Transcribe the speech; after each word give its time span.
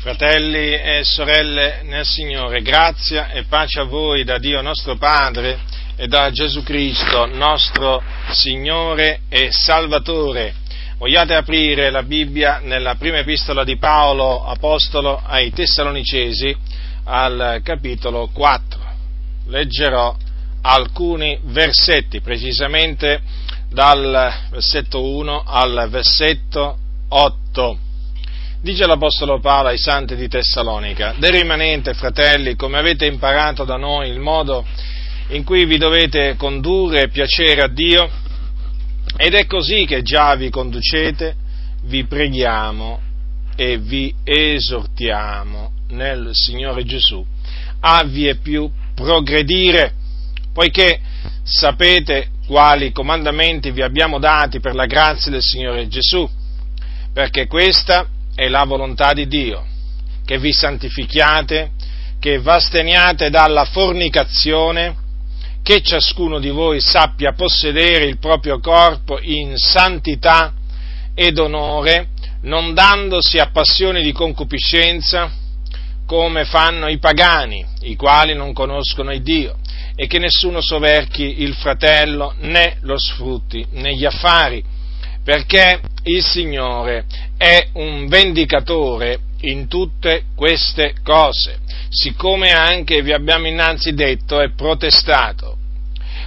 Fratelli 0.00 0.72
e 0.72 1.04
sorelle 1.04 1.82
nel 1.82 2.06
Signore, 2.06 2.62
grazia 2.62 3.28
e 3.32 3.44
pace 3.44 3.80
a 3.80 3.84
voi 3.84 4.24
da 4.24 4.38
Dio 4.38 4.62
nostro 4.62 4.96
Padre 4.96 5.58
e 5.94 6.06
da 6.06 6.30
Gesù 6.30 6.62
Cristo, 6.62 7.26
nostro 7.26 8.02
Signore 8.30 9.20
e 9.28 9.52
Salvatore. 9.52 10.54
Vogliate 10.96 11.34
aprire 11.34 11.90
la 11.90 12.02
Bibbia 12.02 12.60
nella 12.62 12.94
prima 12.94 13.18
epistola 13.18 13.62
di 13.62 13.76
Paolo, 13.76 14.42
Apostolo 14.46 15.20
ai 15.22 15.52
Tessalonicesi, 15.52 16.56
al 17.04 17.60
capitolo 17.62 18.30
4. 18.32 18.80
Leggerò 19.48 20.16
alcuni 20.62 21.38
versetti, 21.42 22.22
precisamente 22.22 23.20
dal 23.68 24.32
versetto 24.48 25.04
1 25.04 25.42
al 25.46 25.88
versetto 25.90 26.78
8 27.06 27.88
Dice 28.62 28.84
l'Apostolo 28.84 29.40
Paolo 29.40 29.68
ai 29.68 29.78
santi 29.78 30.14
di 30.16 30.28
Tessalonica, 30.28 31.14
del 31.16 31.32
rimanente, 31.32 31.94
fratelli, 31.94 32.56
come 32.56 32.78
avete 32.78 33.06
imparato 33.06 33.64
da 33.64 33.78
noi 33.78 34.10
il 34.10 34.18
modo 34.18 34.66
in 35.28 35.44
cui 35.44 35.64
vi 35.64 35.78
dovete 35.78 36.36
condurre 36.36 37.04
e 37.04 37.08
piacere 37.08 37.62
a 37.62 37.68
Dio, 37.68 38.06
ed 39.16 39.32
è 39.32 39.46
così 39.46 39.86
che 39.86 40.02
già 40.02 40.34
vi 40.34 40.50
conducete, 40.50 41.34
vi 41.84 42.04
preghiamo 42.04 43.00
e 43.56 43.78
vi 43.78 44.14
esortiamo 44.22 45.72
nel 45.88 46.28
Signore 46.32 46.84
Gesù 46.84 47.24
a 47.80 48.04
vie 48.04 48.34
più 48.36 48.70
progredire, 48.94 49.94
poiché 50.52 51.00
sapete 51.42 52.28
quali 52.46 52.92
comandamenti 52.92 53.70
vi 53.70 53.80
abbiamo 53.80 54.18
dati 54.18 54.60
per 54.60 54.74
la 54.74 54.84
grazia 54.84 55.30
del 55.30 55.42
Signore 55.42 55.88
Gesù, 55.88 56.28
perché 57.14 57.46
questa 57.46 58.06
è 58.34 58.48
la 58.48 58.64
volontà 58.64 59.12
di 59.12 59.26
Dio, 59.26 59.64
che 60.24 60.38
vi 60.38 60.52
santifichiate, 60.52 61.72
che 62.18 62.38
v'asteniate 62.38 63.30
dalla 63.30 63.64
fornicazione, 63.64 64.96
che 65.62 65.82
ciascuno 65.82 66.38
di 66.38 66.50
voi 66.50 66.80
sappia 66.80 67.32
possedere 67.32 68.04
il 68.04 68.18
proprio 68.18 68.60
corpo 68.60 69.18
in 69.20 69.56
santità 69.56 70.52
ed 71.14 71.38
onore, 71.38 72.08
non 72.42 72.72
dandosi 72.72 73.38
a 73.38 73.50
passioni 73.50 74.02
di 74.02 74.12
concupiscenza, 74.12 75.30
come 76.06 76.44
fanno 76.44 76.88
i 76.88 76.98
pagani, 76.98 77.64
i 77.82 77.94
quali 77.94 78.34
non 78.34 78.52
conoscono 78.52 79.12
il 79.12 79.22
Dio, 79.22 79.58
e 79.94 80.06
che 80.06 80.18
nessuno 80.18 80.60
soverchi 80.60 81.42
il 81.42 81.54
fratello 81.54 82.34
né 82.38 82.78
lo 82.80 82.98
sfrutti 82.98 83.64
negli 83.72 84.04
affari, 84.04 84.64
perché 85.30 85.80
il 86.06 86.24
Signore 86.24 87.04
è 87.36 87.68
un 87.74 88.08
vendicatore 88.08 89.20
in 89.42 89.68
tutte 89.68 90.24
queste 90.34 90.94
cose, 91.04 91.60
siccome 91.88 92.50
anche 92.50 93.00
vi 93.00 93.12
abbiamo 93.12 93.46
innanzi 93.46 93.94
detto 93.94 94.40
e 94.40 94.50
protestato, 94.56 95.56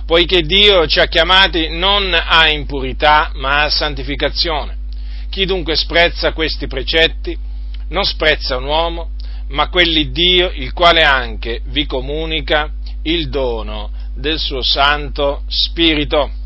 poiché 0.06 0.40
Dio 0.44 0.88
ci 0.88 1.02
ha 1.02 1.08
chiamati 1.08 1.68
non 1.68 2.18
a 2.18 2.48
impurità 2.48 3.31
ma 3.34 3.64
a 3.64 3.70
santificazione. 3.70 4.78
Chi 5.30 5.46
dunque 5.46 5.76
sprezza 5.76 6.31
questi 6.31 6.68
precetti 6.68 7.38
non 7.90 8.06
sprezza 8.06 8.56
un 8.56 8.64
uomo, 8.64 9.09
ma 9.50 9.68
quell'Iddio 9.68 10.50
il 10.54 10.72
quale 10.72 11.04
anche 11.04 11.59
vi 11.66 11.86
comunica 11.86 12.72
il 13.02 13.28
dono 13.28 13.92
del 14.16 14.40
suo 14.40 14.62
Santo 14.62 15.44
Spirito. 15.48 16.42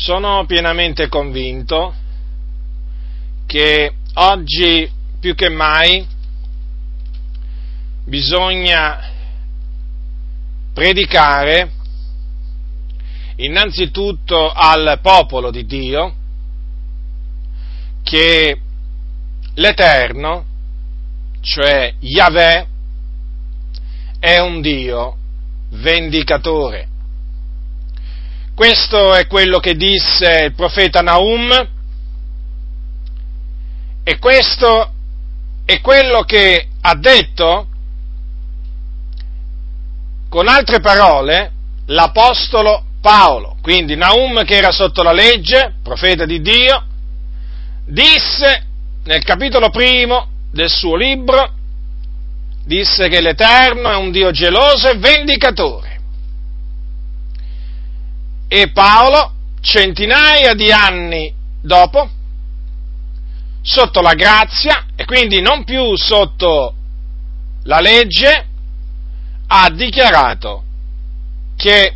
Sono 0.00 0.46
pienamente 0.46 1.08
convinto 1.08 1.94
che 3.44 3.92
oggi 4.14 4.90
più 5.20 5.34
che 5.34 5.50
mai 5.50 6.06
bisogna 8.06 8.98
predicare 10.72 11.70
innanzitutto 13.36 14.50
al 14.50 15.00
popolo 15.02 15.50
di 15.50 15.66
Dio 15.66 16.14
che 18.02 18.58
l'Eterno, 19.52 20.44
cioè 21.42 21.94
Yahweh, 21.98 22.66
è 24.18 24.38
un 24.38 24.62
Dio 24.62 25.16
vendicatore. 25.72 26.89
Questo 28.60 29.14
è 29.14 29.26
quello 29.26 29.58
che 29.58 29.74
disse 29.74 30.42
il 30.48 30.54
profeta 30.54 31.00
Naum 31.00 31.50
e 34.04 34.18
questo 34.18 34.92
è 35.64 35.80
quello 35.80 36.24
che 36.24 36.68
ha 36.82 36.94
detto, 36.94 37.66
con 40.28 40.46
altre 40.46 40.80
parole, 40.80 41.52
l'Apostolo 41.86 42.84
Paolo. 43.00 43.56
Quindi 43.62 43.96
Naum 43.96 44.44
che 44.44 44.58
era 44.58 44.72
sotto 44.72 45.02
la 45.02 45.12
legge, 45.12 45.76
profeta 45.82 46.26
di 46.26 46.42
Dio, 46.42 46.84
disse 47.86 48.66
nel 49.04 49.24
capitolo 49.24 49.70
primo 49.70 50.28
del 50.52 50.68
suo 50.68 50.96
libro, 50.96 51.54
disse 52.66 53.08
che 53.08 53.22
l'Eterno 53.22 53.90
è 53.90 53.96
un 53.96 54.10
Dio 54.10 54.30
geloso 54.32 54.90
e 54.90 54.98
vendicatore 54.98 55.89
e 58.52 58.72
Paolo, 58.72 59.32
centinaia 59.60 60.54
di 60.54 60.72
anni 60.72 61.32
dopo, 61.62 62.10
sotto 63.62 64.00
la 64.00 64.14
grazia 64.14 64.86
e 64.96 65.04
quindi 65.04 65.40
non 65.40 65.62
più 65.62 65.94
sotto 65.94 66.74
la 67.62 67.78
legge, 67.78 68.46
ha 69.46 69.70
dichiarato 69.70 70.64
che 71.56 71.94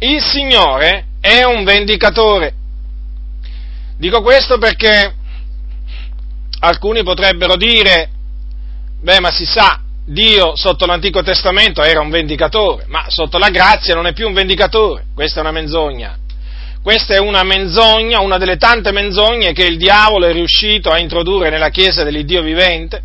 il 0.00 0.22
Signore 0.22 1.06
è 1.20 1.42
un 1.44 1.64
vendicatore. 1.64 2.52
Dico 3.96 4.20
questo 4.20 4.58
perché 4.58 5.14
alcuni 6.58 7.02
potrebbero 7.02 7.56
dire, 7.56 8.10
beh 9.00 9.20
ma 9.20 9.30
si 9.30 9.46
sa, 9.46 9.80
Dio 10.06 10.54
sotto 10.54 10.84
l'Antico 10.84 11.22
Testamento 11.22 11.82
era 11.82 12.00
un 12.00 12.10
vendicatore, 12.10 12.84
ma 12.88 13.06
sotto 13.08 13.38
la 13.38 13.48
grazia 13.48 13.94
non 13.94 14.06
è 14.06 14.12
più 14.12 14.26
un 14.26 14.34
vendicatore. 14.34 15.06
Questa 15.14 15.38
è 15.38 15.40
una 15.40 15.52
menzogna. 15.52 16.18
Questa 16.82 17.14
è 17.14 17.18
una 17.18 17.42
menzogna, 17.42 18.20
una 18.20 18.36
delle 18.36 18.58
tante 18.58 18.92
menzogne 18.92 19.54
che 19.54 19.64
il 19.64 19.78
diavolo 19.78 20.26
è 20.26 20.32
riuscito 20.32 20.90
a 20.90 20.98
introdurre 20.98 21.48
nella 21.48 21.70
Chiesa 21.70 22.02
dell'Iddio 22.04 22.42
vivente, 22.42 23.02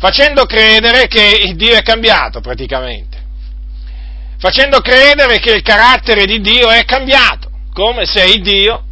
facendo 0.00 0.44
credere 0.46 1.06
che 1.06 1.42
il 1.44 1.54
Dio 1.54 1.76
è 1.76 1.82
cambiato 1.82 2.40
praticamente, 2.40 3.22
facendo 4.38 4.80
credere 4.80 5.38
che 5.38 5.52
il 5.52 5.62
carattere 5.62 6.24
di 6.24 6.40
Dio 6.40 6.68
è 6.70 6.84
cambiato, 6.84 7.48
come 7.72 8.04
se 8.04 8.24
il 8.24 8.42
Dio 8.42 8.82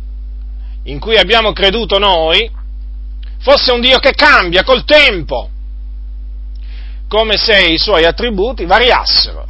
in 0.84 1.00
cui 1.00 1.16
abbiamo 1.16 1.52
creduto 1.52 1.98
noi 1.98 2.48
fosse 3.40 3.72
un 3.72 3.80
Dio 3.80 3.98
che 3.98 4.12
cambia 4.12 4.62
col 4.62 4.84
tempo, 4.84 5.50
come 7.12 7.36
se 7.36 7.60
i 7.60 7.76
suoi 7.76 8.06
attributi 8.06 8.64
variassero 8.64 9.46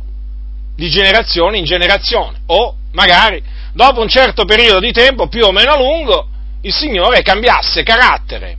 di 0.75 0.91
generazione 0.91 1.59
in 1.59 1.65
generazione 1.65 2.41
o 2.47 2.75
magari 2.91 3.41
dopo 3.73 4.01
un 4.01 4.09
certo 4.09 4.45
periodo 4.45 4.81
di 4.81 4.91
tempo 4.91 5.29
più 5.29 5.45
o 5.45 5.53
meno 5.53 5.77
lungo 5.77 6.27
il 6.63 6.75
Signore 6.75 7.23
cambiasse 7.23 7.85
carattere. 7.85 8.57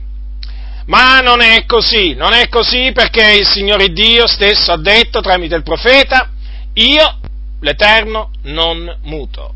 Ma 0.86 1.20
non 1.20 1.42
è 1.42 1.66
così, 1.66 2.14
non 2.14 2.32
è 2.32 2.48
così 2.48 2.92
perché 2.94 3.34
il 3.34 3.46
Signore 3.46 3.88
Dio 3.88 4.26
stesso 4.26 4.72
ha 4.72 4.78
detto 4.78 5.20
tramite 5.20 5.54
il 5.54 5.62
profeta, 5.62 6.30
io, 6.72 7.18
l'Eterno, 7.60 8.30
non 8.44 9.00
muto. 9.02 9.52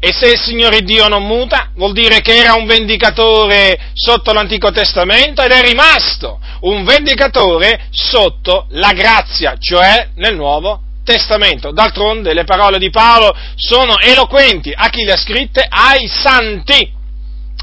E 0.00 0.12
se 0.12 0.30
il 0.30 0.38
Signore 0.38 0.82
Dio 0.82 1.08
non 1.08 1.24
muta, 1.26 1.70
vuol 1.74 1.92
dire 1.92 2.20
che 2.20 2.36
era 2.36 2.54
un 2.54 2.66
vendicatore 2.66 3.90
sotto 3.94 4.32
l'Antico 4.32 4.70
Testamento 4.70 5.42
ed 5.42 5.50
è 5.50 5.60
rimasto 5.60 6.38
un 6.60 6.84
vendicatore 6.84 7.86
sotto 7.90 8.66
la 8.70 8.92
grazia, 8.92 9.56
cioè 9.58 10.10
nel 10.14 10.36
Nuovo 10.36 10.82
Testamento. 11.04 11.72
D'altronde 11.72 12.32
le 12.32 12.44
parole 12.44 12.78
di 12.78 12.90
Paolo 12.90 13.34
sono 13.56 13.98
eloquenti 13.98 14.72
a 14.74 14.88
chi 14.88 15.04
le 15.04 15.12
ha 15.12 15.16
scritte 15.16 15.66
ai 15.68 16.06
santi. 16.06 16.96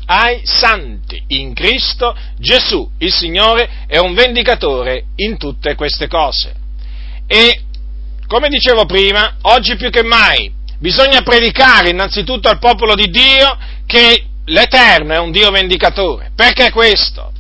Ai 0.08 0.42
santi 0.44 1.24
in 1.30 1.56
Cristo 1.56 2.16
Gesù, 2.38 2.88
il 3.00 3.12
Signore, 3.12 3.86
è 3.88 3.98
un 3.98 4.14
vendicatore 4.14 5.06
in 5.16 5.38
tutte 5.38 5.74
queste 5.74 6.08
cose. 6.08 6.54
E, 7.26 7.62
come 8.28 8.50
dicevo 8.50 8.86
prima, 8.86 9.38
oggi 9.44 9.76
più 9.78 9.90
che 9.90 10.04
mai 10.04 10.55
bisogna 10.80 11.22
predicare 11.22 11.90
innanzitutto 11.90 12.50
al 12.50 12.60
popolo 12.60 12.96
di 12.96 13.10
Dio 13.10 13.58
che 13.86 14.26
l'Eterno 14.46 15.14
è 15.14 15.20
un 15.20 15.32
Dio 15.32 15.52
vendicatore. 15.52 16.32
Perché 16.36 16.72
questo? 16.72 17.32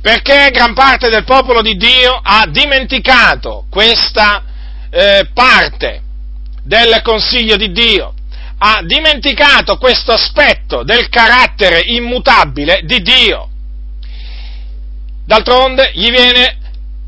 Perché 0.00 0.50
gran 0.52 0.74
parte 0.74 1.08
del 1.08 1.24
popolo 1.24 1.62
di 1.62 1.76
Dio 1.76 2.18
ha 2.22 2.46
dimenticato 2.48 3.66
questa 3.70 4.44
eh, 4.90 5.28
parte 5.32 6.02
del 6.62 7.00
consiglio 7.02 7.56
di 7.56 7.72
Dio, 7.72 8.14
ha 8.58 8.80
dimenticato 8.82 9.76
questo 9.78 10.12
aspetto 10.12 10.82
del 10.82 11.08
carattere 11.08 11.82
immutabile 11.84 12.80
di 12.84 13.00
Dio. 13.00 13.48
D'altronde 15.24 15.90
gli 15.94 16.10
viene 16.10 16.58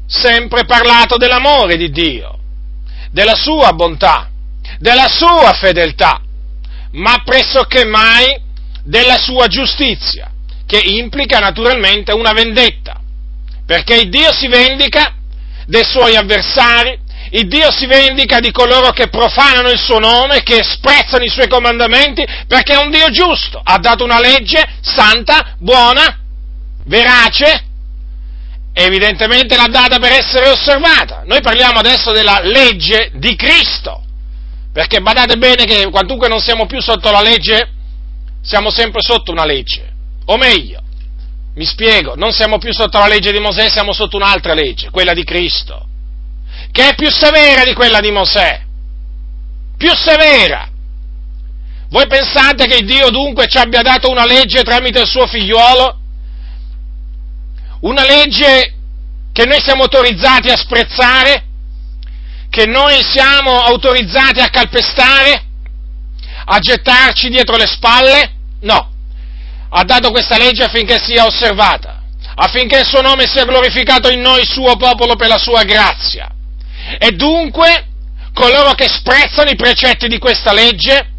sempre 0.06 0.64
parlato 0.64 1.16
dell'amore 1.16 1.76
di 1.76 1.90
Dio, 1.90 2.38
della 3.10 3.34
sua 3.34 3.72
bontà, 3.72 4.28
della 4.78 5.08
sua 5.08 5.52
fedeltà, 5.52 6.20
ma 6.92 7.22
pressoché 7.24 7.84
mai 7.84 8.40
della 8.84 9.18
sua 9.18 9.46
giustizia, 9.48 10.30
che 10.66 10.80
implica 10.82 11.38
naturalmente 11.38 12.12
una 12.12 12.32
vendetta, 12.32 13.00
perché 13.66 13.96
il 13.96 14.08
Dio 14.08 14.32
si 14.32 14.48
vendica 14.48 15.14
dei 15.66 15.84
suoi 15.84 16.16
avversari, 16.16 16.98
il 17.30 17.46
Dio 17.46 17.70
si 17.70 17.86
vendica 17.86 18.40
di 18.40 18.50
coloro 18.50 18.90
che 18.90 19.08
profanano 19.08 19.68
il 19.68 19.78
suo 19.78 19.98
nome, 19.98 20.42
che 20.42 20.62
sprezzano 20.62 21.24
i 21.24 21.28
suoi 21.28 21.48
comandamenti, 21.48 22.24
perché 22.46 22.72
è 22.72 22.82
un 22.82 22.90
Dio 22.90 23.10
giusto, 23.10 23.60
ha 23.62 23.78
dato 23.78 24.04
una 24.04 24.18
legge 24.18 24.62
santa, 24.80 25.54
buona, 25.58 26.20
verace, 26.86 27.64
evidentemente 28.72 29.56
l'ha 29.56 29.68
data 29.68 29.98
per 29.98 30.12
essere 30.12 30.48
osservata. 30.48 31.24
Noi 31.26 31.42
parliamo 31.42 31.80
adesso 31.80 32.12
della 32.12 32.40
legge 32.42 33.10
di 33.14 33.36
Cristo, 33.36 34.04
perché 34.78 35.00
badate 35.00 35.38
bene 35.38 35.64
che 35.64 35.90
quantunque 35.90 36.28
non 36.28 36.38
siamo 36.38 36.66
più 36.66 36.80
sotto 36.80 37.10
la 37.10 37.20
legge, 37.20 37.68
siamo 38.40 38.70
sempre 38.70 39.02
sotto 39.02 39.32
una 39.32 39.44
legge. 39.44 39.92
O 40.26 40.36
meglio, 40.36 40.80
mi 41.56 41.64
spiego, 41.64 42.14
non 42.14 42.30
siamo 42.30 42.58
più 42.58 42.72
sotto 42.72 42.96
la 42.96 43.08
legge 43.08 43.32
di 43.32 43.40
Mosè, 43.40 43.68
siamo 43.70 43.92
sotto 43.92 44.14
un'altra 44.14 44.54
legge, 44.54 44.90
quella 44.90 45.14
di 45.14 45.24
Cristo, 45.24 45.84
che 46.70 46.90
è 46.90 46.94
più 46.94 47.10
severa 47.10 47.64
di 47.64 47.74
quella 47.74 47.98
di 47.98 48.12
Mosè. 48.12 48.60
Più 49.76 49.92
severa. 49.96 50.68
Voi 51.88 52.06
pensate 52.06 52.68
che 52.68 52.84
Dio 52.84 53.10
dunque 53.10 53.48
ci 53.48 53.58
abbia 53.58 53.82
dato 53.82 54.08
una 54.08 54.26
legge 54.26 54.62
tramite 54.62 55.00
il 55.00 55.08
suo 55.08 55.26
figliuolo? 55.26 55.98
Una 57.80 58.04
legge 58.04 58.74
che 59.32 59.44
noi 59.44 59.60
siamo 59.60 59.82
autorizzati 59.82 60.50
a 60.50 60.56
sprezzare? 60.56 61.47
Che 62.58 62.66
noi 62.66 63.00
siamo 63.08 63.62
autorizzati 63.62 64.40
a 64.40 64.48
calpestare? 64.48 65.44
A 66.46 66.58
gettarci 66.58 67.28
dietro 67.28 67.54
le 67.54 67.68
spalle? 67.68 68.32
No. 68.62 68.90
Ha 69.70 69.84
dato 69.84 70.10
questa 70.10 70.36
legge 70.36 70.64
affinché 70.64 70.98
sia 70.98 71.24
osservata, 71.24 72.02
affinché 72.34 72.80
il 72.80 72.84
suo 72.84 73.00
nome 73.00 73.28
sia 73.28 73.44
glorificato 73.44 74.10
in 74.10 74.20
noi, 74.22 74.44
suo 74.44 74.74
popolo, 74.74 75.14
per 75.14 75.28
la 75.28 75.38
sua 75.38 75.62
grazia. 75.62 76.28
E 76.98 77.12
dunque, 77.12 77.86
coloro 78.34 78.72
che 78.72 78.88
sprezzano 78.88 79.50
i 79.50 79.54
precetti 79.54 80.08
di 80.08 80.18
questa 80.18 80.52
legge 80.52 81.10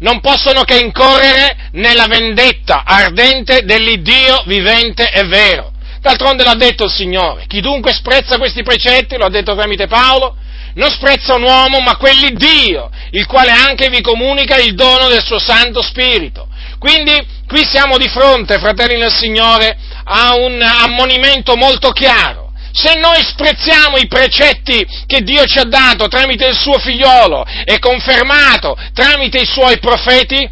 non 0.00 0.18
possono 0.18 0.64
che 0.64 0.80
incorrere 0.80 1.70
nella 1.74 2.08
vendetta 2.08 2.82
ardente 2.84 3.60
dell'Iddio 3.62 4.42
vivente 4.46 5.12
e 5.12 5.22
vero. 5.26 5.70
D'altronde 6.00 6.42
l'ha 6.42 6.56
detto 6.56 6.86
il 6.86 6.90
Signore, 6.90 7.44
chi 7.46 7.60
dunque 7.60 7.92
sprezza 7.92 8.36
questi 8.36 8.64
precetti, 8.64 9.16
lo 9.16 9.26
ha 9.26 9.30
detto 9.30 9.54
tramite 9.54 9.86
Paolo, 9.86 10.38
non 10.76 10.90
sprezza 10.90 11.34
un 11.34 11.42
uomo, 11.42 11.80
ma 11.80 11.96
quell'Iddio, 11.96 12.90
il 13.10 13.26
quale 13.26 13.50
anche 13.50 13.88
vi 13.88 14.00
comunica 14.00 14.56
il 14.56 14.74
dono 14.74 15.08
del 15.08 15.22
suo 15.22 15.38
Santo 15.38 15.82
Spirito. 15.82 16.48
Quindi 16.78 17.14
qui 17.46 17.64
siamo 17.64 17.96
di 17.96 18.08
fronte, 18.08 18.58
fratelli 18.58 18.98
del 18.98 19.12
Signore, 19.12 19.76
a 20.04 20.34
un 20.34 20.60
ammonimento 20.60 21.56
molto 21.56 21.90
chiaro. 21.90 22.52
Se 22.72 22.94
noi 22.98 23.22
sprezziamo 23.24 23.96
i 23.96 24.06
precetti 24.06 24.86
che 25.06 25.22
Dio 25.22 25.46
ci 25.46 25.58
ha 25.58 25.64
dato 25.64 26.08
tramite 26.08 26.46
il 26.46 26.56
suo 26.56 26.78
figliolo 26.78 27.46
e 27.64 27.78
confermato 27.78 28.76
tramite 28.92 29.38
i 29.38 29.46
suoi 29.46 29.78
profeti, 29.78 30.50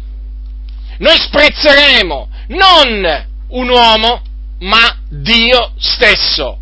noi 0.97 1.17
sprezzeremo 1.17 2.29
non 2.47 3.25
un 3.49 3.69
uomo, 3.69 4.21
ma 4.61 4.97
Dio 5.07 5.73
stesso. 5.77 6.57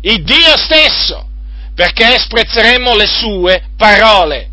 Il 0.00 0.24
Dio 0.24 0.56
stesso, 0.58 1.28
perché 1.74 2.18
sprezzeremo 2.18 2.94
le 2.94 3.06
sue 3.06 3.64
parole. 3.76 4.50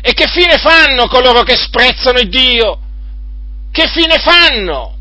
E 0.00 0.12
che 0.12 0.26
fine 0.28 0.58
fanno 0.58 1.08
coloro 1.08 1.42
che 1.42 1.56
sprezzano 1.56 2.18
il 2.18 2.28
Dio? 2.28 2.78
Che 3.70 3.88
fine 3.88 4.18
fanno? 4.18 4.96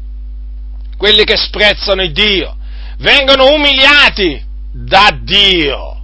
Quelli 0.97 1.23
che 1.23 1.37
sprezzano 1.37 2.01
il 2.01 2.11
Dio 2.11 2.57
vengono 2.97 3.53
umiliati 3.53 4.43
da 4.71 5.15
Dio. 5.21 5.95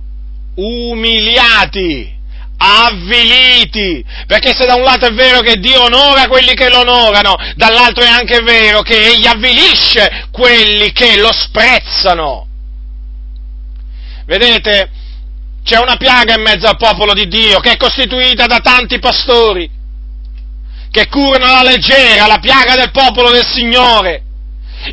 Umiliati 0.55 2.13
avviliti, 2.57 4.03
perché 4.25 4.53
se 4.53 4.65
da 4.65 4.75
un 4.75 4.83
lato 4.83 5.05
è 5.05 5.11
vero 5.11 5.41
che 5.41 5.57
Dio 5.57 5.83
onora 5.83 6.27
quelli 6.27 6.53
che 6.53 6.69
lo 6.69 6.79
onorano, 6.79 7.35
dall'altro 7.55 8.03
è 8.03 8.07
anche 8.07 8.39
vero 8.41 8.81
che 8.81 8.95
Egli 8.95 9.25
avvilisce 9.25 10.27
quelli 10.31 10.93
che 10.93 11.17
lo 11.17 11.31
sprezzano. 11.33 12.47
Vedete, 14.25 14.89
c'è 15.63 15.77
una 15.79 15.95
piaga 15.95 16.35
in 16.35 16.41
mezzo 16.41 16.67
al 16.67 16.77
popolo 16.77 17.13
di 17.13 17.27
Dio 17.27 17.59
che 17.59 17.71
è 17.71 17.77
costituita 17.77 18.45
da 18.45 18.59
tanti 18.59 18.99
pastori 18.99 19.69
che 20.91 21.07
curano 21.07 21.45
alla 21.45 21.71
leggera 21.71 22.27
la 22.27 22.37
piaga 22.39 22.75
del 22.75 22.91
popolo 22.91 23.31
del 23.31 23.45
Signore, 23.45 24.21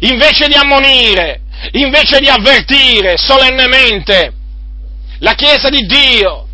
invece 0.01 0.49
di 0.49 0.55
ammonire, 0.55 1.43
invece 1.73 2.21
di 2.21 2.29
avvertire 2.29 3.19
solennemente 3.19 4.33
la 5.19 5.35
Chiesa 5.35 5.69
di 5.69 5.85
Dio 5.85 6.47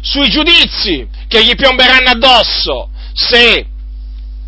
sui 0.00 0.30
giudizi 0.30 1.06
che 1.28 1.44
gli 1.44 1.54
piomberanno 1.54 2.08
addosso 2.08 2.88
se 3.12 3.66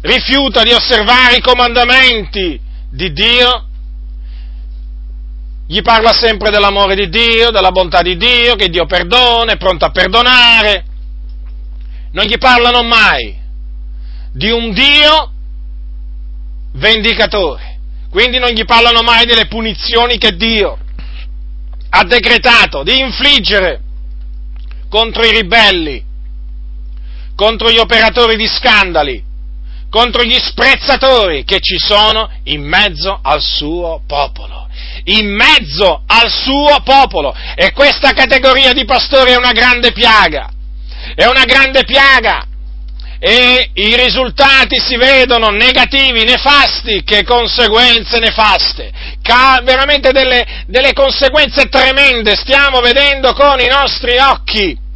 rifiuta 0.01 0.63
di 0.63 0.73
osservare 0.73 1.37
i 1.37 1.43
comandamenti 1.43 2.59
di 2.91 3.13
Dio, 3.13 3.67
gli 5.71 5.83
parla 5.83 6.13
sempre 6.13 6.51
dell'amore 6.51 6.97
di 6.97 7.09
Dio, 7.09 7.53
della 7.53 7.71
bontà 7.71 8.03
di 8.03 8.17
Dio, 8.17 8.57
che 8.57 8.71
Dio 8.71 8.87
perdona, 8.87 9.53
è 9.53 9.57
pronto 9.57 9.85
a 9.85 9.91
perdonare. 9.91 10.85
Non 12.11 12.25
gli 12.25 12.39
parlano 12.39 12.83
mai 12.83 13.39
di 14.33 14.51
un 14.51 14.73
Dio 14.73 15.31
vendicatore. 16.73 17.79
Quindi 18.11 18.41
non 18.41 18.49
gli 18.49 18.65
parlano 18.65 19.03
mai 19.03 19.27
delle 19.27 19.47
punizioni 19.47 20.19
che 20.19 20.35
Dio 20.35 20.77
ha 21.91 22.03
decretato 22.03 22.83
di 22.83 22.99
infliggere 22.99 23.81
contro 24.89 25.25
i 25.25 25.31
ribelli, 25.31 26.05
contro 27.37 27.71
gli 27.71 27.79
operatori 27.79 28.35
di 28.35 28.49
scandali, 28.49 29.23
contro 29.89 30.25
gli 30.25 30.37
sprezzatori 30.37 31.45
che 31.45 31.61
ci 31.61 31.79
sono 31.79 32.29
in 32.45 32.61
mezzo 32.61 33.21
al 33.23 33.41
suo 33.41 34.03
popolo. 34.05 34.67
In 35.05 35.35
mezzo 35.35 36.03
al 36.07 36.31
suo 36.31 36.81
popolo. 36.85 37.35
E 37.55 37.73
questa 37.73 38.13
categoria 38.13 38.73
di 38.73 38.85
pastori 38.85 39.33
è 39.33 39.37
una 39.37 39.53
grande 39.53 39.93
piaga. 39.93 40.51
È 41.15 41.25
una 41.27 41.45
grande 41.45 41.85
piaga. 41.85 42.47
E 43.19 43.71
i 43.75 43.97
risultati 43.97 44.79
si 44.79 44.97
vedono 44.97 45.49
negativi, 45.49 46.25
nefasti, 46.25 47.03
che 47.05 47.23
conseguenze 47.23 48.19
nefaste. 48.19 48.91
Ca- 49.23 49.61
veramente 49.63 50.11
delle, 50.11 50.65
delle 50.67 50.93
conseguenze 50.95 51.69
tremende 51.69 52.35
stiamo 52.37 52.81
vedendo 52.81 53.35
con 53.35 53.61
i 53.61 53.67
nostri 53.67 54.17
occhi 54.19 54.89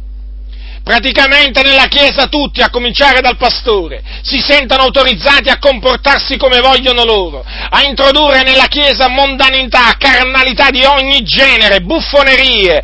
praticamente 0.85 1.63
nella 1.63 1.87
Chiesa 1.87 2.27
tutti, 2.27 2.61
a 2.61 2.69
cominciare 2.69 3.19
dal 3.19 3.37
pastore, 3.37 4.03
si 4.21 4.37
sentono 4.37 4.83
autorizzati 4.83 5.49
a 5.49 5.57
comportarsi 5.57 6.37
come 6.37 6.59
vogliono 6.59 7.03
loro, 7.03 7.43
a 7.43 7.81
introdurre 7.81 8.43
nella 8.43 8.67
Chiesa 8.67 9.07
mondanità, 9.07 9.95
carnalità 9.97 10.69
di 10.69 10.83
ogni 10.83 11.23
genere, 11.23 11.81
buffonerie, 11.81 12.83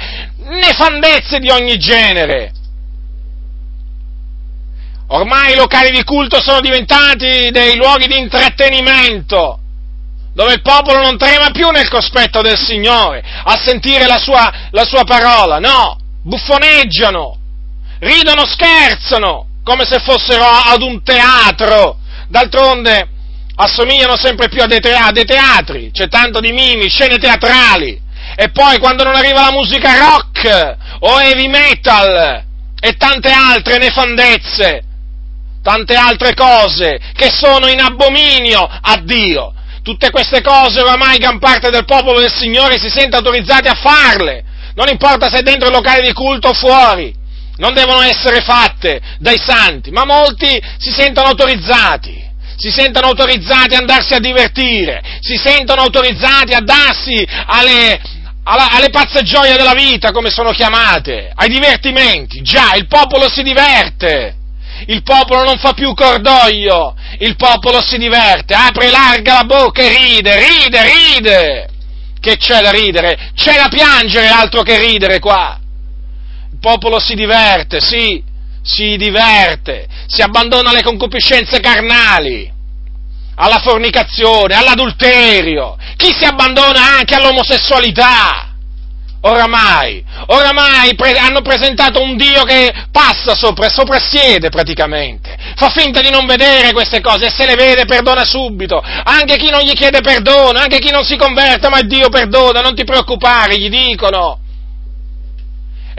nefandezze 0.50 1.38
di 1.38 1.52
ogni 1.52 1.78
genere. 1.78 2.52
Ormai 5.10 5.54
i 5.54 5.58
locali 5.58 5.92
di 5.92 6.04
culto 6.04 6.42
sono 6.42 6.60
diventati 6.60 7.52
dei 7.52 7.76
luoghi 7.76 8.08
di 8.08 8.18
intrattenimento, 8.18 9.60
dove 10.34 10.54
il 10.54 10.62
popolo 10.64 11.02
non 11.02 11.20
trema 11.20 11.52
più 11.52 11.70
nel 11.70 11.88
cospetto 11.88 12.42
del 12.42 12.58
Signore 12.58 13.24
a 13.44 13.62
sentire 13.64 14.08
la 14.08 14.18
sua, 14.18 14.52
la 14.72 14.86
sua 14.86 15.04
parola, 15.04 15.60
no, 15.60 16.00
buffoneggiano, 16.24 17.41
ridono, 18.02 18.46
scherzano, 18.46 19.48
come 19.64 19.86
se 19.86 20.00
fossero 20.00 20.44
ad 20.46 20.82
un 20.82 21.04
teatro. 21.04 21.98
D'altronde 22.28 23.10
assomigliano 23.56 24.18
sempre 24.18 24.50
più 24.50 24.62
a 24.62 24.68
dei, 24.68 24.80
teatri, 24.80 25.92
c'è 25.92 26.08
tanto 26.08 26.40
di 26.40 26.52
mimi, 26.52 26.90
scene 26.90 27.18
teatrali. 27.18 28.00
E 28.36 28.50
poi 28.50 28.80
quando 28.80 29.04
non 29.04 29.16
arriva 29.16 29.42
la 29.42 29.52
musica 29.52 29.98
rock 29.98 30.78
o 31.00 31.20
heavy 31.20 31.48
metal 31.48 32.44
e 32.80 32.94
tante 32.94 33.30
altre 33.30 33.78
nefandezze, 33.78 34.84
tante 35.62 35.94
altre 35.94 36.34
cose 36.34 37.00
che 37.14 37.30
sono 37.30 37.68
in 37.68 37.82
abominio 37.82 38.62
a 38.64 38.98
Dio. 39.04 39.54
Tutte 39.84 40.12
queste 40.12 40.42
cose 40.42 40.80
oramai 40.80 41.18
gran 41.18 41.40
parte 41.40 41.70
del 41.70 41.86
popolo 41.86 42.20
del 42.20 42.32
Signore 42.32 42.80
si 42.80 42.90
sente 42.90 43.18
autorizzati 43.18 43.68
a 43.68 43.74
farle, 43.74 44.44
non 44.76 44.88
importa 44.88 45.30
se 45.30 45.40
è 45.40 45.42
dentro 45.42 45.68
il 45.68 45.74
locale 45.74 46.02
di 46.02 46.14
culto 46.14 46.50
o 46.50 46.54
fuori 46.54 47.20
non 47.62 47.76
devono 47.76 48.02
essere 48.02 48.42
fatte 48.42 49.00
dai 49.20 49.38
santi, 49.38 49.92
ma 49.92 50.04
molti 50.04 50.60
si 50.80 50.92
sentono 50.92 51.28
autorizzati, 51.28 52.30
si 52.58 52.72
sentono 52.72 53.08
autorizzati 53.08 53.76
ad 53.76 53.82
andarsi 53.82 54.16
a 54.16 54.20
divertire, 54.20 55.00
si 55.20 55.38
sentono 55.38 55.82
autorizzati 55.82 56.54
a 56.54 56.62
darsi 56.62 57.24
alle, 57.46 58.02
alla, 58.44 58.72
alle 58.72 58.90
pazze 58.90 59.22
gioie 59.22 59.56
della 59.56 59.76
vita, 59.76 60.12
come 60.12 60.32
sono 60.32 60.50
chiamate, 60.50 61.32
ai 61.36 61.50
divertimenti. 61.50 62.42
Già, 62.42 62.74
il 62.74 62.88
popolo 62.88 63.30
si 63.30 63.44
diverte. 63.44 64.38
Il 64.88 65.04
popolo 65.04 65.44
non 65.44 65.60
fa 65.60 65.74
più 65.74 65.94
cordoglio, 65.94 66.96
il 67.20 67.36
popolo 67.36 67.80
si 67.84 68.00
diverte, 68.00 68.56
apre 68.56 68.90
larga 68.90 69.36
la 69.36 69.44
bocca 69.44 69.84
e 69.84 69.96
ride, 69.96 70.48
ride, 70.48 70.92
ride. 70.92 71.70
Che 72.20 72.38
c'è 72.38 72.62
da 72.62 72.72
ridere? 72.72 73.32
C'è 73.36 73.54
da 73.54 73.68
piangere 73.68 74.30
altro 74.30 74.64
che 74.64 74.80
ridere 74.80 75.20
qua. 75.20 75.61
Popolo 76.62 77.00
si 77.00 77.16
diverte, 77.16 77.82
sì, 77.82 78.24
si 78.62 78.96
diverte, 78.96 79.88
si 80.06 80.22
abbandona 80.22 80.70
alle 80.70 80.84
concupiscenze 80.84 81.60
carnali, 81.60 82.50
alla 83.36 83.58
fornicazione, 83.58 84.54
all'adulterio, 84.54 85.76
chi 85.96 86.14
si 86.14 86.24
abbandona 86.24 86.98
anche 86.98 87.16
all'omosessualità. 87.16 88.46
Oramai, 89.24 90.04
oramai 90.28 90.96
pre- 90.96 91.18
hanno 91.18 91.42
presentato 91.42 92.02
un 92.02 92.16
Dio 92.16 92.44
che 92.44 92.72
passa 92.92 93.36
sopra, 93.36 93.70
soprassiede 93.70 94.50
praticamente, 94.50 95.36
fa 95.56 95.70
finta 95.70 96.02
di 96.02 96.10
non 96.10 96.26
vedere 96.26 96.74
queste 96.74 97.02
cose 97.02 97.26
e 97.26 97.30
se 97.30 97.46
le 97.46 97.56
vede 97.56 97.86
perdona 97.86 98.24
subito, 98.24 98.80
anche 98.82 99.38
chi 99.38 99.50
non 99.50 99.62
gli 99.62 99.74
chiede 99.74 100.02
perdono, 100.02 100.60
anche 100.60 100.80
chi 100.80 100.92
non 100.92 101.04
si 101.04 101.18
converte, 101.18 101.70
ma 101.70 101.82
Dio 101.82 102.10
perdona, 102.10 102.62
non 102.62 102.76
ti 102.76 102.84
preoccupare, 102.84 103.58
gli 103.58 103.70
dicono. 103.70 104.40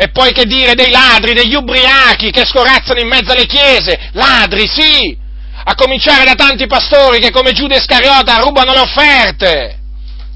E 0.03 0.09
poi 0.11 0.33
che 0.33 0.47
dire 0.47 0.75
dei 0.75 0.91
ladri, 0.91 1.33
degli 1.33 1.55
ubriachi 1.55 2.33
che 2.33 2.45
scorazzano 2.45 2.99
in 2.99 3.07
mezzo 3.07 3.31
alle 3.31 3.47
chiese, 3.47 4.11
ladri, 4.15 4.67
sì, 4.67 5.17
a 5.63 5.77
cominciare 5.77 6.25
da 6.25 6.35
tanti 6.35 6.67
pastori 6.67 7.21
che 7.21 7.31
come 7.31 7.53
Giuda 7.53 7.77
Iscariota 7.77 8.35
rubano 8.39 8.73
le 8.73 8.81
offerte. 8.81 9.79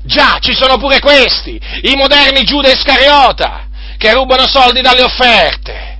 Già, 0.04 0.38
ci 0.40 0.54
sono 0.54 0.78
pure 0.78 1.00
questi, 1.00 1.61
i 1.82 1.96
moderni 1.96 2.44
Giuda 2.44 2.70
Iscariota, 2.70 3.66
che 3.99 4.12
rubano 4.12 4.46
soldi 4.46 4.82
dalle 4.82 5.02
offerte. 5.02 5.99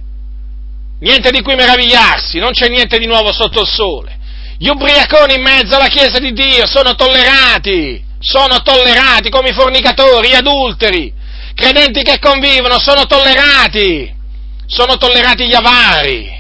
Niente 1.00 1.32
di 1.32 1.42
cui 1.42 1.56
meravigliarsi, 1.56 2.38
non 2.38 2.52
c'è 2.52 2.68
niente 2.68 3.00
di 3.00 3.06
nuovo 3.06 3.32
sotto 3.32 3.62
il 3.62 3.68
sole. 3.68 4.16
Gli 4.58 4.68
ubriaconi 4.68 5.35
in 5.35 5.42
mezzo 5.42 5.75
alla 5.75 5.88
Chiesa 5.88 6.20
di 6.20 6.30
Dio 6.30 6.68
sono 6.68 6.94
tollerati, 6.94 8.00
sono 8.20 8.62
tollerati 8.62 9.28
come 9.28 9.49
i 9.49 9.54
fornicatori, 9.54 10.28
gli 10.28 10.37
adulteri, 10.37 11.12
credenti 11.57 12.03
che 12.03 12.19
convivono, 12.19 12.79
sono 12.79 13.07
tollerati, 13.07 14.15
sono 14.67 14.99
tollerati 14.99 15.47
gli 15.47 15.55
avari, 15.55 16.31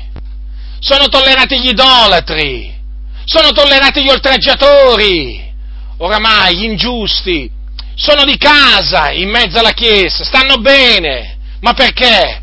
sono 0.78 1.08
tollerati 1.08 1.58
gli 1.58 1.68
idolatri, 1.68 2.72
sono 3.24 3.50
tollerati 3.50 4.04
gli 4.04 4.10
oltraggiatori, 4.10 5.42
oramai 5.96 6.58
gli 6.58 6.64
ingiusti, 6.64 7.50
sono 7.94 8.24
di 8.24 8.36
casa 8.36 9.10
in 9.10 9.30
mezzo 9.30 9.58
alla 9.58 9.72
Chiesa, 9.72 10.22
stanno 10.22 10.58
bene, 10.58 11.38
ma 11.60 11.72
perché? 11.72 12.42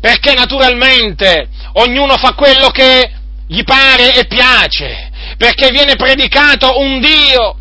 Perché 0.00 0.34
naturalmente 0.34 1.48
ognuno 1.72 2.16
fa 2.16 2.34
quello 2.34 2.68
che 2.68 3.10
gli 3.48 3.64
pare 3.64 4.14
e 4.14 4.26
piace, 4.26 5.10
perché 5.36 5.70
viene 5.70 5.96
predicato 5.96 6.78
un 6.78 7.00
Dio 7.00 7.56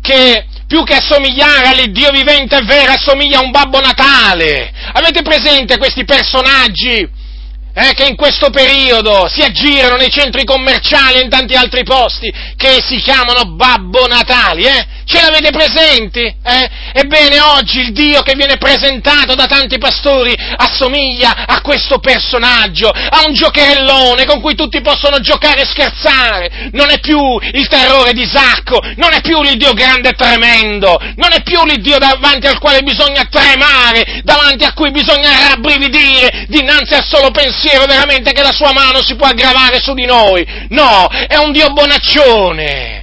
che 0.00 0.46
più 0.72 0.84
che 0.84 0.94
assomigliare 0.94 1.66
all'Iddio 1.68 2.10
vivente 2.12 2.56
e 2.56 2.64
vero 2.64 2.92
assomiglia 2.92 3.40
a 3.40 3.42
un 3.42 3.50
Babbo 3.50 3.78
Natale. 3.78 4.72
Avete 4.94 5.20
presente 5.20 5.76
questi 5.76 6.06
personaggi 6.06 7.06
eh, 7.74 7.94
che 7.94 8.04
in 8.04 8.16
questo 8.16 8.50
periodo 8.50 9.28
si 9.28 9.40
aggirano 9.40 9.96
nei 9.96 10.10
centri 10.10 10.44
commerciali 10.44 11.18
e 11.18 11.22
in 11.22 11.30
tanti 11.30 11.54
altri 11.54 11.84
posti 11.84 12.32
che 12.56 12.82
si 12.86 12.96
chiamano 12.96 13.54
Babbo 13.54 14.06
Natali, 14.06 14.64
eh? 14.64 14.86
Ce 15.04 15.20
l'avete 15.20 15.50
presenti? 15.50 16.20
Eh? 16.20 16.70
Ebbene, 16.94 17.40
oggi 17.40 17.80
il 17.80 17.92
Dio 17.92 18.22
che 18.22 18.34
viene 18.34 18.56
presentato 18.56 19.34
da 19.34 19.46
tanti 19.46 19.76
pastori 19.76 20.34
assomiglia 20.56 21.44
a 21.46 21.60
questo 21.60 21.98
personaggio, 21.98 22.88
a 22.88 23.24
un 23.26 23.34
giocherellone 23.34 24.24
con 24.24 24.40
cui 24.40 24.54
tutti 24.54 24.80
possono 24.80 25.18
giocare 25.18 25.62
e 25.62 25.66
scherzare. 25.66 26.70
Non 26.72 26.90
è 26.90 27.00
più 27.00 27.18
il 27.40 27.66
terrore 27.68 28.12
di 28.12 28.22
Isacco, 28.22 28.80
non 28.96 29.12
è 29.12 29.20
più 29.20 29.42
il 29.42 29.56
Dio 29.56 29.72
grande 29.72 30.10
e 30.10 30.12
tremendo, 30.12 30.98
non 31.16 31.32
è 31.32 31.42
più 31.42 31.64
l'Iddio 31.64 31.98
davanti 31.98 32.46
al 32.46 32.58
quale 32.58 32.82
bisogna 32.82 33.26
tremare, 33.28 34.20
davanti 34.22 34.64
a 34.64 34.72
cui 34.72 34.92
bisogna 34.92 35.48
rabbrividire 35.48 36.46
dinanzi 36.48 36.94
al 36.94 37.04
solo 37.04 37.30
pensiero 37.30 37.61
veramente 37.86 38.32
che 38.32 38.42
la 38.42 38.52
sua 38.52 38.72
mano 38.72 39.02
si 39.02 39.14
può 39.14 39.26
aggravare 39.26 39.80
su 39.80 39.94
di 39.94 40.04
noi. 40.04 40.46
No, 40.68 41.08
è 41.08 41.36
un 41.36 41.52
Dio 41.52 41.72
bonaccione 41.72 43.02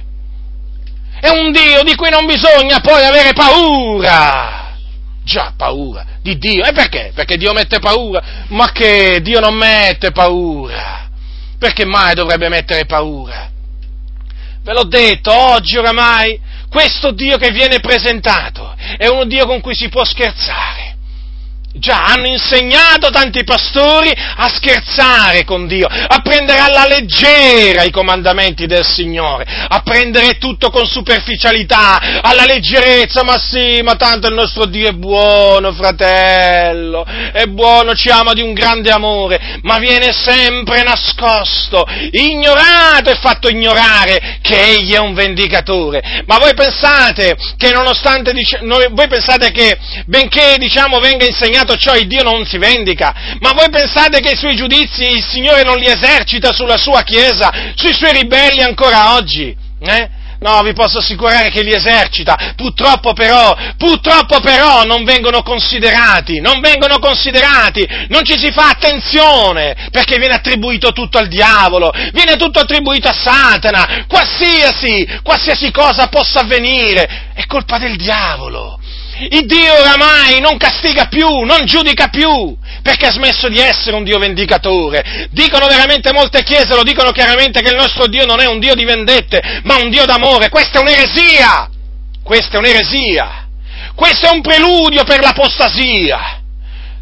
è 1.20 1.28
un 1.28 1.52
Dio 1.52 1.82
di 1.82 1.94
cui 1.94 2.08
non 2.08 2.24
bisogna 2.24 2.80
poi 2.80 3.04
avere 3.04 3.34
paura. 3.34 4.74
Già, 5.22 5.52
paura 5.54 6.04
di 6.22 6.38
Dio. 6.38 6.64
E 6.64 6.72
perché? 6.72 7.12
Perché 7.14 7.36
Dio 7.36 7.52
mette 7.52 7.78
paura? 7.78 8.22
Ma 8.48 8.72
che 8.72 9.20
Dio 9.20 9.38
non 9.38 9.54
mette 9.54 10.12
paura. 10.12 11.08
Perché 11.58 11.84
mai 11.84 12.14
dovrebbe 12.14 12.48
mettere 12.48 12.86
paura? 12.86 13.50
Ve 14.62 14.72
l'ho 14.72 14.84
detto, 14.84 15.30
oggi 15.32 15.76
oramai 15.76 16.40
questo 16.70 17.10
Dio 17.10 17.36
che 17.36 17.50
viene 17.50 17.80
presentato 17.80 18.74
è 18.96 19.06
un 19.08 19.28
Dio 19.28 19.44
con 19.46 19.60
cui 19.60 19.74
si 19.74 19.90
può 19.90 20.04
scherzare. 20.04 20.89
Già, 21.72 22.02
hanno 22.02 22.26
insegnato 22.26 23.10
tanti 23.10 23.44
pastori 23.44 24.12
a 24.12 24.48
scherzare 24.48 25.44
con 25.44 25.68
Dio, 25.68 25.86
a 25.86 26.20
prendere 26.20 26.58
alla 26.58 26.84
leggera 26.84 27.84
i 27.84 27.92
comandamenti 27.92 28.66
del 28.66 28.84
Signore, 28.84 29.44
a 29.46 29.80
prendere 29.80 30.36
tutto 30.36 30.70
con 30.70 30.84
superficialità, 30.86 32.20
alla 32.22 32.44
leggerezza, 32.44 33.22
ma 33.22 33.38
sì, 33.38 33.82
ma 33.84 33.94
tanto 33.94 34.26
il 34.26 34.34
nostro 34.34 34.64
Dio 34.64 34.88
è 34.88 34.92
buono, 34.92 35.72
fratello, 35.72 37.06
è 37.32 37.44
buono, 37.44 37.94
ci 37.94 38.10
ama 38.10 38.32
di 38.32 38.42
un 38.42 38.52
grande 38.52 38.90
amore, 38.90 39.60
ma 39.62 39.78
viene 39.78 40.12
sempre 40.12 40.82
nascosto, 40.82 41.86
ignorato 42.10 43.10
e 43.10 43.18
fatto 43.20 43.48
ignorare 43.48 44.38
che 44.42 44.60
Egli 44.60 44.92
è 44.92 44.98
un 44.98 45.14
vendicatore. 45.14 46.24
Ma 46.26 46.38
voi 46.38 46.52
pensate 46.52 47.36
che 47.56 47.70
nonostante, 47.70 48.32
voi 48.90 49.08
pensate 49.08 49.52
che 49.52 49.78
benché, 50.06 50.56
diciamo, 50.58 50.98
venga 50.98 51.24
insegnato 51.24 51.58
insegnato 51.60 51.76
ciò 51.76 51.94
il 51.96 52.06
Dio 52.06 52.22
non 52.22 52.44
si 52.46 52.58
vendica? 52.58 53.14
Ma 53.40 53.52
voi 53.52 53.68
pensate 53.70 54.20
che 54.20 54.32
i 54.32 54.36
suoi 54.36 54.56
giudizi 54.56 55.02
il 55.02 55.24
Signore 55.24 55.62
non 55.62 55.76
li 55.76 55.86
esercita 55.86 56.52
sulla 56.52 56.76
sua 56.76 57.02
Chiesa, 57.02 57.52
sui 57.74 57.94
suoi 57.94 58.12
ribelli 58.12 58.62
ancora 58.62 59.14
oggi? 59.14 59.54
Eh? 59.80 60.18
No, 60.40 60.62
vi 60.62 60.72
posso 60.72 60.98
assicurare 60.98 61.50
che 61.50 61.62
li 61.62 61.74
esercita. 61.74 62.54
Purtroppo 62.56 63.12
però, 63.12 63.54
purtroppo 63.76 64.40
però 64.40 64.84
non 64.84 65.04
vengono 65.04 65.42
considerati, 65.42 66.40
non 66.40 66.60
vengono 66.60 66.98
considerati, 66.98 67.86
non 68.08 68.24
ci 68.24 68.38
si 68.38 68.50
fa 68.50 68.70
attenzione, 68.70 69.88
perché 69.90 70.16
viene 70.16 70.34
attribuito 70.34 70.92
tutto 70.92 71.18
al 71.18 71.28
diavolo, 71.28 71.92
viene 72.12 72.36
tutto 72.36 72.58
attribuito 72.58 73.08
a 73.08 73.12
Satana, 73.12 74.06
qualsiasi, 74.08 75.06
qualsiasi 75.22 75.70
cosa 75.70 76.08
possa 76.08 76.40
avvenire, 76.40 77.32
è 77.34 77.44
colpa 77.44 77.76
del 77.76 77.96
diavolo. 77.96 78.79
Il 79.28 79.44
Dio 79.44 79.74
oramai 79.78 80.40
non 80.40 80.56
castiga 80.56 81.06
più, 81.06 81.26
non 81.40 81.66
giudica 81.66 82.08
più, 82.08 82.56
perché 82.82 83.06
ha 83.06 83.12
smesso 83.12 83.48
di 83.48 83.58
essere 83.58 83.94
un 83.94 84.02
Dio 84.02 84.18
vendicatore. 84.18 85.28
Dicono 85.30 85.66
veramente 85.66 86.10
molte 86.12 86.42
chiese, 86.42 86.74
lo 86.74 86.82
dicono 86.82 87.10
chiaramente 87.10 87.60
che 87.60 87.68
il 87.68 87.76
nostro 87.76 88.06
Dio 88.06 88.24
non 88.24 88.40
è 88.40 88.46
un 88.46 88.58
Dio 88.58 88.74
di 88.74 88.84
vendette, 88.84 89.60
ma 89.64 89.76
un 89.76 89.90
Dio 89.90 90.06
d'amore. 90.06 90.48
Questa 90.48 90.78
è 90.78 90.80
un'eresia! 90.80 91.68
Questa 92.22 92.56
è 92.56 92.58
un'eresia! 92.58 93.48
Questo 93.94 94.28
è 94.28 94.30
un 94.30 94.40
preludio 94.40 95.04
per 95.04 95.20
l'apostasia. 95.20 96.40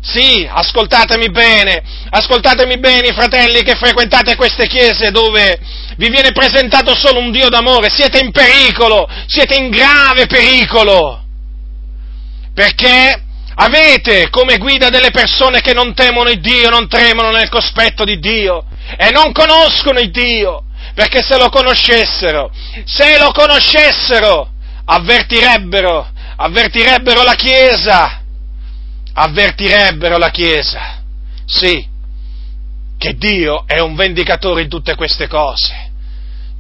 Sì, 0.01 0.49
ascoltatemi 0.51 1.31
bene, 1.31 1.83
ascoltatemi 2.11 2.79
bene, 2.79 3.13
fratelli 3.13 3.63
che 3.63 3.77
frequentate 3.77 4.35
queste 4.35 4.67
chiese 4.67 5.13
dove 5.13 5.59
vi 5.97 6.09
viene 6.09 6.33
presentato 6.33 6.97
solo 6.97 7.21
un 7.21 7.31
Dio 7.31 7.49
d'amore, 7.49 7.91
siete 7.91 8.19
in 8.19 8.33
pericolo, 8.33 9.09
siete 9.27 9.55
in 9.55 9.71
grave 9.71 10.27
pericolo 10.27 11.27
perché 12.59 13.23
avete 13.55 14.31
come 14.31 14.59
guida 14.59 14.89
delle 14.89 15.13
persone 15.13 15.61
che 15.61 15.73
non 15.73 15.95
temono 15.95 16.29
il 16.29 16.41
Dio, 16.41 16.71
non 16.71 16.89
tremano 16.89 17.31
nel 17.31 17.49
cospetto 17.49 18.03
di 18.03 18.19
Dio 18.19 18.65
e 18.97 19.13
non 19.13 19.31
conoscono 19.31 20.01
il 20.01 20.11
Dio, 20.11 20.65
perché 20.93 21.23
se 21.23 21.39
lo 21.39 21.51
conoscessero, 21.51 22.51
se 22.85 23.17
lo 23.17 23.31
conoscessero, 23.31 24.51
avvertirebbero, 24.87 26.11
avvertirebbero 26.35 27.23
la 27.23 27.35
Chiesa, 27.35 28.25
avvertirebbero 29.13 30.19
la 30.19 30.31
Chiesa, 30.31 31.01
sì, 31.47 31.87
che 32.99 33.15
Dio 33.15 33.63
è 33.69 33.79
un 33.79 33.95
vendicatore 33.95 34.63
in 34.63 34.69
tutte 34.69 34.97
queste 34.97 35.29
cose 35.29 35.88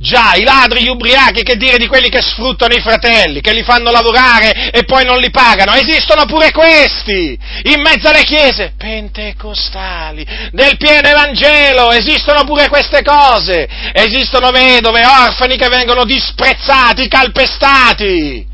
Già, 0.00 0.34
i 0.34 0.44
ladri, 0.44 0.84
gli 0.84 0.88
ubriachi, 0.88 1.42
che 1.42 1.56
dire 1.56 1.76
di 1.76 1.88
quelli 1.88 2.08
che 2.08 2.22
sfruttano 2.22 2.72
i 2.72 2.80
fratelli, 2.80 3.40
che 3.40 3.52
li 3.52 3.64
fanno 3.64 3.90
lavorare 3.90 4.70
e 4.70 4.84
poi 4.84 5.04
non 5.04 5.18
li 5.18 5.30
pagano, 5.30 5.72
esistono 5.72 6.24
pure 6.24 6.52
questi, 6.52 7.36
in 7.64 7.80
mezzo 7.80 8.08
alle 8.08 8.22
chiese 8.22 8.74
pentecostali, 8.76 10.24
del 10.52 10.76
pieno 10.76 11.08
evangelo, 11.08 11.90
esistono 11.90 12.44
pure 12.44 12.68
queste 12.68 13.02
cose, 13.02 13.68
esistono 13.92 14.52
vedove, 14.52 15.04
orfani 15.04 15.56
che 15.56 15.68
vengono 15.68 16.04
disprezzati, 16.04 17.08
calpestati. 17.08 18.46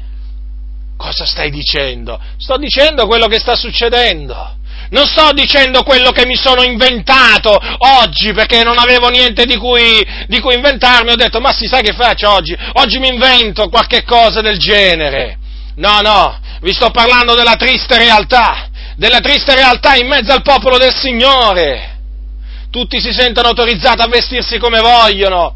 cosa 0.96 1.26
stai 1.26 1.50
dicendo? 1.50 2.18
Sto 2.38 2.56
dicendo 2.56 3.06
quello 3.06 3.26
che 3.26 3.38
sta 3.38 3.54
succedendo. 3.54 4.56
Non 4.90 5.06
sto 5.06 5.32
dicendo 5.32 5.82
quello 5.82 6.10
che 6.10 6.26
mi 6.26 6.36
sono 6.36 6.62
inventato 6.62 7.58
oggi 7.78 8.32
perché 8.32 8.62
non 8.62 8.78
avevo 8.78 9.08
niente 9.08 9.44
di 9.44 9.56
cui, 9.56 10.04
di 10.26 10.40
cui 10.40 10.54
inventarmi. 10.54 11.10
Ho 11.10 11.16
detto, 11.16 11.40
ma 11.40 11.52
si 11.52 11.66
sa 11.66 11.80
che 11.80 11.94
faccio 11.94 12.30
oggi? 12.30 12.56
Oggi 12.74 12.98
mi 12.98 13.08
invento 13.08 13.68
qualche 13.68 14.04
cosa 14.04 14.40
del 14.40 14.58
genere. 14.58 15.38
No, 15.76 16.00
no, 16.00 16.38
vi 16.60 16.72
sto 16.72 16.90
parlando 16.90 17.34
della 17.34 17.56
triste 17.56 17.98
realtà, 17.98 18.68
della 18.96 19.20
triste 19.20 19.54
realtà 19.54 19.96
in 19.96 20.06
mezzo 20.06 20.32
al 20.32 20.42
popolo 20.42 20.78
del 20.78 20.94
Signore. 20.94 21.92
Tutti 22.70 23.00
si 23.00 23.12
sentono 23.12 23.48
autorizzati 23.48 24.00
a 24.00 24.06
vestirsi 24.06 24.58
come 24.58 24.80
vogliono, 24.80 25.54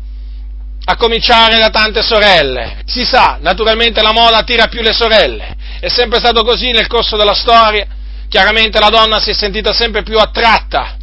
a 0.84 0.96
cominciare 0.96 1.58
da 1.58 1.70
tante 1.70 2.02
sorelle. 2.02 2.78
Si 2.86 3.04
sa, 3.04 3.38
naturalmente 3.40 4.02
la 4.02 4.12
moda 4.12 4.38
attira 4.38 4.66
più 4.66 4.82
le 4.82 4.92
sorelle. 4.92 5.56
È 5.80 5.88
sempre 5.88 6.18
stato 6.18 6.42
così 6.42 6.70
nel 6.70 6.86
corso 6.86 7.16
della 7.16 7.34
storia 7.34 7.86
chiaramente 8.28 8.78
la 8.78 8.90
donna 8.90 9.20
si 9.20 9.30
è 9.30 9.34
sentita 9.34 9.72
sempre 9.72 10.02
più 10.02 10.18
attratta 10.18 10.96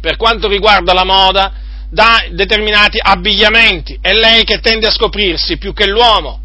per 0.00 0.16
quanto 0.16 0.48
riguarda 0.48 0.92
la 0.92 1.04
moda 1.04 1.52
da 1.90 2.24
determinati 2.30 2.98
abbigliamenti, 3.00 3.98
è 4.00 4.12
lei 4.12 4.44
che 4.44 4.60
tende 4.60 4.86
a 4.86 4.90
scoprirsi 4.90 5.56
più 5.56 5.72
che 5.72 5.86
l'uomo, 5.86 6.40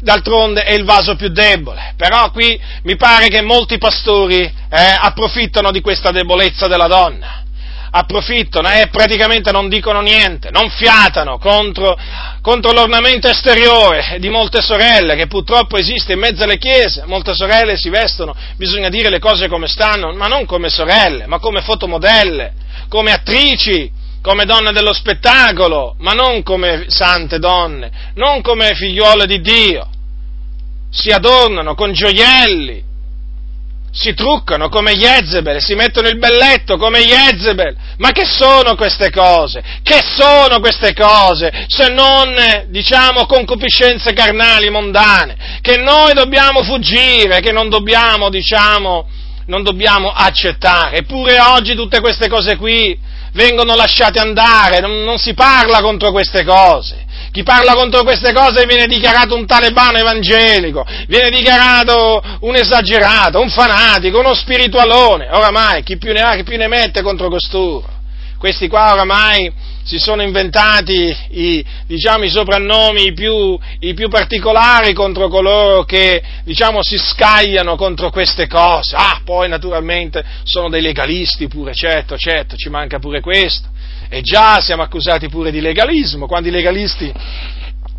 d'altronde 0.00 0.62
è 0.62 0.72
il 0.72 0.84
vaso 0.84 1.14
più 1.14 1.28
debole, 1.28 1.94
però 1.96 2.30
qui 2.30 2.58
mi 2.84 2.96
pare 2.96 3.28
che 3.28 3.42
molti 3.42 3.76
pastori 3.76 4.40
eh, 4.40 4.52
approfittano 4.70 5.70
di 5.70 5.80
questa 5.80 6.10
debolezza 6.10 6.66
della 6.66 6.86
donna 6.86 7.44
approfittano 7.90 8.70
e 8.70 8.88
praticamente 8.88 9.50
non 9.50 9.68
dicono 9.68 10.00
niente, 10.00 10.50
non 10.50 10.68
fiatano 10.70 11.38
contro, 11.38 11.96
contro, 12.42 12.72
l'ornamento 12.72 13.28
esteriore 13.28 14.16
di 14.18 14.28
molte 14.28 14.60
sorelle 14.60 15.16
che 15.16 15.26
purtroppo 15.26 15.76
esiste 15.76 16.12
in 16.12 16.18
mezzo 16.18 16.44
alle 16.44 16.58
chiese, 16.58 17.04
molte 17.06 17.34
sorelle 17.34 17.76
si 17.76 17.88
vestono, 17.88 18.34
bisogna 18.56 18.88
dire 18.88 19.10
le 19.10 19.18
cose 19.18 19.48
come 19.48 19.68
stanno, 19.68 20.12
ma 20.14 20.26
non 20.26 20.44
come 20.46 20.68
sorelle, 20.68 21.26
ma 21.26 21.38
come 21.38 21.60
fotomodelle, 21.60 22.52
come 22.88 23.12
attrici, 23.12 23.90
come 24.20 24.44
donne 24.44 24.72
dello 24.72 24.92
spettacolo, 24.92 25.94
ma 25.98 26.12
non 26.12 26.42
come 26.42 26.86
sante 26.88 27.38
donne, 27.38 27.90
non 28.14 28.42
come 28.42 28.74
figliuole 28.74 29.26
di 29.26 29.40
Dio. 29.40 29.88
Si 30.90 31.10
adornano 31.10 31.74
con 31.74 31.92
gioielli, 31.92 32.82
si 33.90 34.14
truccano 34.14 34.68
come 34.68 34.94
Jezebel, 34.94 35.62
si 35.62 35.74
mettono 35.74 36.08
il 36.08 36.18
belletto 36.18 36.76
come 36.76 37.00
Jezebel. 37.00 37.76
Ma 37.96 38.10
che 38.12 38.24
sono 38.24 38.74
queste 38.76 39.10
cose? 39.10 39.62
Che 39.82 40.00
sono 40.16 40.60
queste 40.60 40.92
cose 40.94 41.66
se 41.68 41.88
non, 41.88 42.34
diciamo, 42.68 43.26
concupiscenze 43.26 44.12
carnali 44.12 44.70
mondane, 44.70 45.36
che 45.60 45.76
noi 45.76 46.12
dobbiamo 46.14 46.62
fuggire, 46.62 47.40
che 47.40 47.52
non 47.52 47.68
dobbiamo, 47.68 48.28
diciamo, 48.28 49.08
non 49.46 49.62
dobbiamo 49.62 50.10
accettare. 50.10 50.98
Eppure 50.98 51.40
oggi 51.40 51.74
tutte 51.74 52.00
queste 52.00 52.28
cose 52.28 52.56
qui 52.56 52.98
vengono 53.32 53.74
lasciate 53.74 54.18
andare, 54.18 54.80
non, 54.80 55.02
non 55.02 55.18
si 55.18 55.34
parla 55.34 55.80
contro 55.80 56.10
queste 56.12 56.44
cose. 56.44 57.06
Chi 57.30 57.42
parla 57.42 57.74
contro 57.74 58.02
queste 58.02 58.32
cose 58.32 58.64
viene 58.66 58.86
dichiarato 58.86 59.34
un 59.34 59.46
talebano 59.46 59.98
evangelico, 59.98 60.84
viene 61.06 61.30
dichiarato 61.30 62.22
un 62.40 62.56
esagerato, 62.56 63.40
un 63.40 63.50
fanatico, 63.50 64.18
uno 64.18 64.34
spiritualone. 64.34 65.28
Oramai, 65.30 65.82
chi 65.82 65.98
più 65.98 66.12
ne 66.12 66.20
ha, 66.20 66.34
chi 66.34 66.42
più 66.42 66.56
ne 66.56 66.68
mette 66.68 67.02
contro 67.02 67.28
costoro. 67.28 67.96
Questi 68.38 68.68
qua 68.68 68.92
oramai 68.92 69.52
si 69.84 69.98
sono 69.98 70.22
inventati 70.22 71.16
i, 71.30 71.64
diciamo, 71.86 72.24
i 72.24 72.30
soprannomi 72.30 73.12
più, 73.12 73.58
i 73.80 73.94
più, 73.94 74.08
particolari 74.08 74.92
contro 74.92 75.28
coloro 75.28 75.84
che 75.84 76.22
diciamo, 76.44 76.82
si 76.82 76.98
scagliano 76.98 77.76
contro 77.76 78.10
queste 78.10 78.46
cose. 78.46 78.94
Ah, 78.96 79.20
poi 79.24 79.48
naturalmente 79.48 80.24
sono 80.42 80.68
dei 80.68 80.82
legalisti 80.82 81.48
pure, 81.48 81.74
certo, 81.74 82.16
certo, 82.18 82.56
ci 82.56 82.68
manca 82.68 82.98
pure 82.98 83.20
questo. 83.20 83.68
E 84.10 84.20
già 84.20 84.60
siamo 84.60 84.82
accusati 84.82 85.28
pure 85.28 85.50
di 85.50 85.60
legalismo, 85.60 86.26
quando 86.26 86.48
i 86.48 86.52
legalisti, 86.52 87.12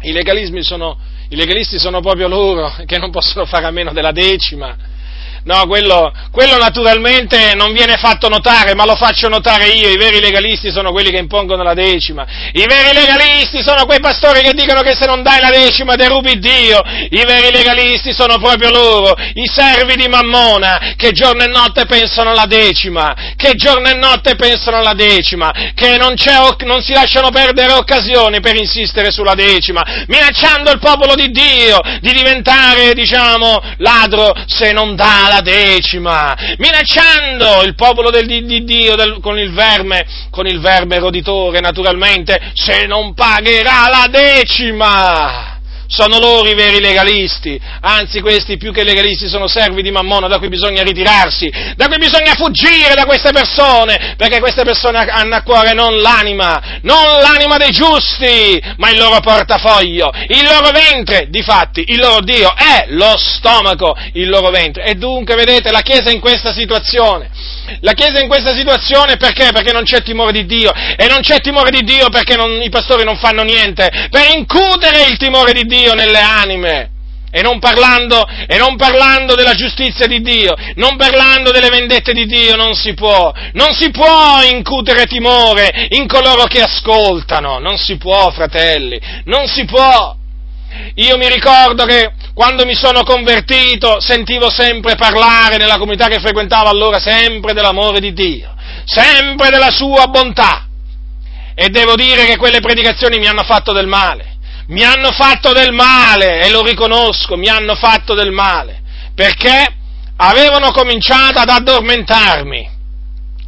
i, 0.02 0.63
sono, 0.63 0.98
i 1.30 1.36
legalisti 1.36 1.80
sono 1.80 2.02
proprio 2.02 2.28
loro 2.28 2.74
che 2.86 2.98
non 2.98 3.12
possono 3.12 3.46
fare 3.46 3.65
a 3.65 3.72
meno 3.72 3.94
della 3.94 4.12
decima 4.12 4.98
No, 5.43 5.65
quello, 5.67 6.12
quello, 6.32 6.58
naturalmente 6.58 7.54
non 7.56 7.71
viene 7.71 7.95
fatto 7.95 8.28
notare, 8.28 8.75
ma 8.75 8.86
lo 8.86 8.95
faccio 8.95 9.30
notare 9.30 9.67
io. 9.69 9.89
I 9.89 9.97
veri 9.97 10.19
legalisti 10.19 10.69
sono 10.69 10.91
quelli 10.91 11.12
che 11.12 11.17
impongono 11.17 11.63
la 11.63 11.73
decima. 11.73 12.25
I 12.52 12.65
veri 12.67 12.93
legalisti 12.93 13.62
sono 13.62 13.86
quei 13.86 13.99
pastori 13.99 14.41
che 14.41 14.54
dicono 14.54 14.82
che 14.82 14.95
se 14.95 15.06
non 15.06 15.23
dai 15.23 15.39
la 15.39 15.49
decima 15.49 15.95
derubi 15.95 16.39
Dio. 16.39 16.82
I 17.10 17.23
veri 17.25 17.52
legalisti 17.52 18.12
sono 18.13 18.38
proprio 18.38 18.69
loro, 18.69 19.15
i 19.36 19.47
servi 19.47 19.95
di 19.95 20.08
Mammona, 20.08 20.93
che 20.97 21.12
giorno 21.12 21.43
e 21.43 21.47
notte 21.47 21.86
pensano 21.86 22.32
alla 22.32 22.45
decima, 22.45 23.15
che 23.38 23.54
giorno 23.54 23.89
e 23.89 23.95
notte 23.95 24.36
pensano 24.36 24.78
alla 24.78 24.93
decima, 24.93 25.52
che 25.73 25.97
non, 25.97 26.15
non 26.65 26.82
si 26.82 26.93
lasciano 26.93 27.30
perdere 27.30 27.73
occasioni 27.73 28.41
per 28.41 28.56
insistere 28.56 29.12
sulla 29.12 29.36
decima, 29.36 29.82
minacciando 30.08 30.69
il 30.71 30.80
popolo 30.80 31.15
di 31.15 31.30
Dio 31.30 31.80
di 32.02 32.12
diventare, 32.12 32.93
diciamo, 32.93 33.62
ladro 33.78 34.34
se 34.45 34.71
non 34.73 34.95
dà 34.95 35.29
la 35.30 35.42
decima, 35.42 36.36
minacciando 36.58 37.63
il 37.63 37.76
popolo 37.76 38.10
del, 38.10 38.26
di 38.26 38.63
Dio 38.63 38.96
del, 38.96 39.20
con, 39.22 39.39
il 39.39 39.52
verme, 39.52 40.06
con 40.30 40.48
il 40.48 40.60
verme 40.60 41.00
roditore, 41.00 41.60
naturalmente, 41.62 42.52
se 42.54 42.86
non 42.86 43.13
pagherà 43.13 43.88
la 43.88 44.08
decima 44.10 45.59
sono 45.89 46.19
loro 46.19 46.47
i 46.47 46.54
veri 46.54 46.80
legalisti, 46.80 47.60
anzi 47.82 48.21
questi 48.21 48.58
più 48.58 48.71
che 48.71 48.84
legalisti 48.84 49.28
sono 49.28 49.47
servi 49.47 49.82
di 49.82 49.89
Mammona 49.89 50.28
da 50.28 50.38
cui 50.38 50.47
bisogna 50.47 50.84
ritirarsi, 50.84 51.52
da 51.75 51.88
cui 51.88 51.97
bisogna 51.97 52.36
fuggire 52.36 52.93
da 52.93 53.06
queste 53.06 53.32
persone, 53.32 54.13
perché 54.15 54.39
queste 54.39 54.63
persone 54.63 54.99
hanno 54.99 55.36
a 55.36 55.41
cuore 55.41 55.73
non 55.73 55.97
l'anima, 55.97 56.80
non 56.84 57.19
l'anima 57.19 57.58
dei 57.58 57.71
giusti, 57.71 58.62
ma 58.78 58.91
il 58.91 58.99
loro 58.99 59.19
portafoglio, 59.19 60.12
il 60.28 60.43
loro 60.43 60.69
ventre, 60.69 61.25
difatti 61.30 61.84
il 61.88 61.97
loro 61.97 62.21
Dio 62.21 62.54
è 62.56 62.86
lo 62.89 63.15
stomaco, 63.17 63.97
il 64.13 64.30
loro 64.30 64.52
ventre. 64.52 64.84
E 64.84 64.93
dunque 64.93 65.34
vedete 65.34 65.71
la 65.71 65.82
Chiesa 65.82 66.12
in 66.12 66.19
questa 66.19 66.54
situazione, 66.54 67.32
la 67.82 67.93
Chiesa 67.93 68.19
in 68.19 68.27
questa 68.27 68.53
situazione 68.53 69.17
perché? 69.17 69.49
Perché 69.51 69.71
non 69.71 69.84
c'è 69.84 70.01
timore 70.01 70.32
di 70.32 70.45
Dio, 70.45 70.71
e 70.73 71.08
non 71.08 71.21
c'è 71.21 71.39
timore 71.39 71.71
di 71.71 71.84
Dio 71.84 72.10
perché 72.10 72.36
non, 72.36 72.62
i 72.62 72.69
pastori 72.69 73.03
non 73.03 73.17
fanno 73.17 73.43
niente 73.43 74.08
per 74.10 74.36
incutere 74.36 75.05
il 75.10 75.17
timore 75.17 75.53
di 75.53 75.63
Dio 75.63 75.93
nelle 75.93 76.19
anime. 76.19 76.91
E 77.32 77.43
non, 77.43 77.60
parlando, 77.60 78.27
e 78.47 78.58
non 78.58 78.75
parlando 78.75 79.36
della 79.36 79.53
giustizia 79.53 80.08
di 80.08 80.19
Dio, 80.21 80.55
non 80.75 80.97
parlando 80.97 81.51
delle 81.51 81.69
vendette 81.69 82.12
di 82.12 82.25
Dio, 82.25 82.55
non 82.55 82.73
si 82.73 82.95
può, 82.95 83.32
non 83.53 83.71
si 83.75 83.91
può 83.91 84.41
incutere 84.41 85.05
timore 85.05 85.89
in 85.89 86.08
coloro 86.08 86.45
che 86.45 86.62
ascoltano, 86.62 87.60
non 87.60 87.77
si 87.77 87.97
può, 87.97 88.32
fratelli, 88.32 88.99
non 89.25 89.47
si 89.47 89.65
può. 89.65 90.18
Io 90.95 91.17
mi 91.17 91.27
ricordo 91.29 91.86
che 91.86 92.12
quando 92.34 92.65
mi 92.65 92.75
sono 92.75 93.03
convertito 93.03 93.99
sentivo 93.99 94.49
sempre 94.49 94.95
parlare 94.95 95.58
nella 95.58 95.77
comunità 95.77 96.08
che 96.08 96.19
frequentavo 96.19 96.69
allora 96.69 96.99
sempre 96.99 97.53
dell'amore 97.53 97.99
di 97.99 98.13
Dio, 98.13 98.53
sempre 98.86 99.49
della 99.49 99.71
sua 99.71 100.08
bontà. 100.08 100.67
E 101.55 101.69
devo 101.69 101.95
dire 101.95 102.25
che 102.25 102.38
quelle 102.38 102.60
predicazioni 102.60 103.17
mi 103.19 103.27
hanno 103.27 103.43
fatto 103.43 103.73
del 103.73 103.88
male 103.88 104.38
mi 104.69 104.84
hanno 104.84 105.12
fatto 105.12 105.51
del 105.51 105.73
male, 105.73 106.41
e 106.41 106.49
lo 106.49 106.63
riconosco, 106.63 107.36
mi 107.36 107.47
hanno 107.47 107.75
fatto 107.75 108.13
del 108.13 108.32
male, 108.32 108.82
perché 109.15 109.65
avevano 110.17 110.71
cominciato 110.71 111.39
ad 111.39 111.49
addormentarmi, 111.49 112.69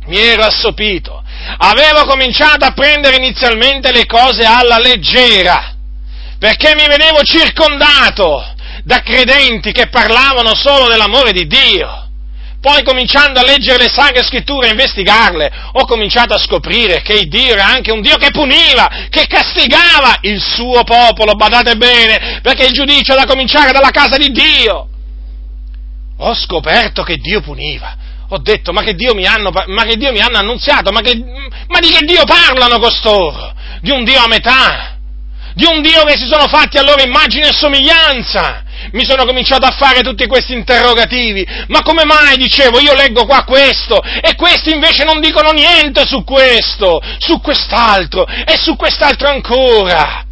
mi 0.06 0.18
ero 0.18 0.44
assopito, 0.44 1.24
avevo 1.58 2.06
cominciato 2.06 2.66
a 2.66 2.74
prendere 2.74 3.18
inizialmente 3.18 3.92
le 3.92 4.06
cose 4.06 4.44
alla 4.46 4.80
leggera, 4.80 5.76
perché 6.42 6.74
mi 6.74 6.88
venevo 6.88 7.22
circondato 7.22 8.44
da 8.84 9.04
credenti 9.04 9.72
che 9.72 9.90
parlavano 9.90 10.56
solo 10.56 10.88
dell'amore 10.88 11.34
di 11.34 11.46
Dio. 11.46 12.10
Poi 12.60 12.82
cominciando 12.82 13.40
a 13.40 13.44
leggere 13.44 13.84
le 13.84 13.90
sacre 13.90 14.24
scritture 14.24 14.66
e 14.66 14.72
investigarle, 14.72 15.52
ho 15.74 15.86
cominciato 15.86 16.34
a 16.34 16.40
scoprire 16.40 17.04
che 17.04 17.26
Dio 17.28 17.54
era 17.54 17.68
anche 17.68 17.92
un 17.92 18.02
Dio 18.02 18.18
che 18.18 18.32
puniva, 18.32 18.90
che 19.12 19.28
castigava 19.28 20.18
il 20.22 20.42
suo 20.42 20.84
popolo, 20.84 21.34
badate 21.34 21.76
bene, 21.76 22.40
perché 22.42 22.66
il 22.66 22.74
giudizio 22.74 23.14
è 23.14 23.18
da 23.18 23.28
cominciare 23.28 23.72
dalla 23.72 23.92
casa 23.92 24.18
di 24.18 24.32
Dio. 24.32 24.88
Ho 26.18 26.34
scoperto 26.34 27.04
che 27.04 27.18
Dio 27.18 27.42
puniva. 27.42 27.96
Ho 28.30 28.40
detto, 28.40 28.74
ma 28.74 28.82
che 28.82 28.96
Dio 28.96 29.14
mi 29.14 29.28
hanno, 29.28 29.52
ma 29.52 29.84
che 29.84 29.96
Dio 29.96 30.12
mi 30.12 30.22
hanno 30.22 30.40
annunziato, 30.40 30.92
ma, 30.92 31.02
che, 31.02 31.16
ma 31.68 31.80
di 31.80 31.90
che 31.90 32.04
Dio 32.04 32.24
parlano 32.24 32.80
costoro? 32.80 33.54
Di 33.82 33.92
un 33.92 34.04
Dio 34.04 34.20
a 34.20 34.28
metà, 34.28 35.01
di 35.54 35.66
un 35.66 35.82
Dio 35.82 36.04
che 36.04 36.18
si 36.18 36.28
sono 36.28 36.48
fatti 36.48 36.78
a 36.78 36.84
loro 36.84 37.02
immagine 37.02 37.50
e 37.50 37.54
somiglianza. 37.54 38.64
Mi 38.94 39.06
sono 39.06 39.26
cominciato 39.26 39.66
a 39.66 39.76
fare 39.78 40.02
tutti 40.02 40.26
questi 40.26 40.54
interrogativi, 40.54 41.46
ma 41.68 41.82
come 41.84 42.04
mai, 42.04 42.36
dicevo, 42.38 42.80
io 42.80 42.96
leggo 42.96 43.26
qua 43.26 43.44
questo 43.44 44.02
e 44.02 44.36
questi 44.36 44.74
invece 44.74 45.04
non 45.04 45.20
dicono 45.20 45.52
niente 45.52 46.06
su 46.08 46.24
questo, 46.24 47.00
su 47.20 47.40
quest'altro 47.42 48.26
e 48.26 48.58
su 48.58 48.76
quest'altro 48.76 49.28
ancora. 49.30 50.26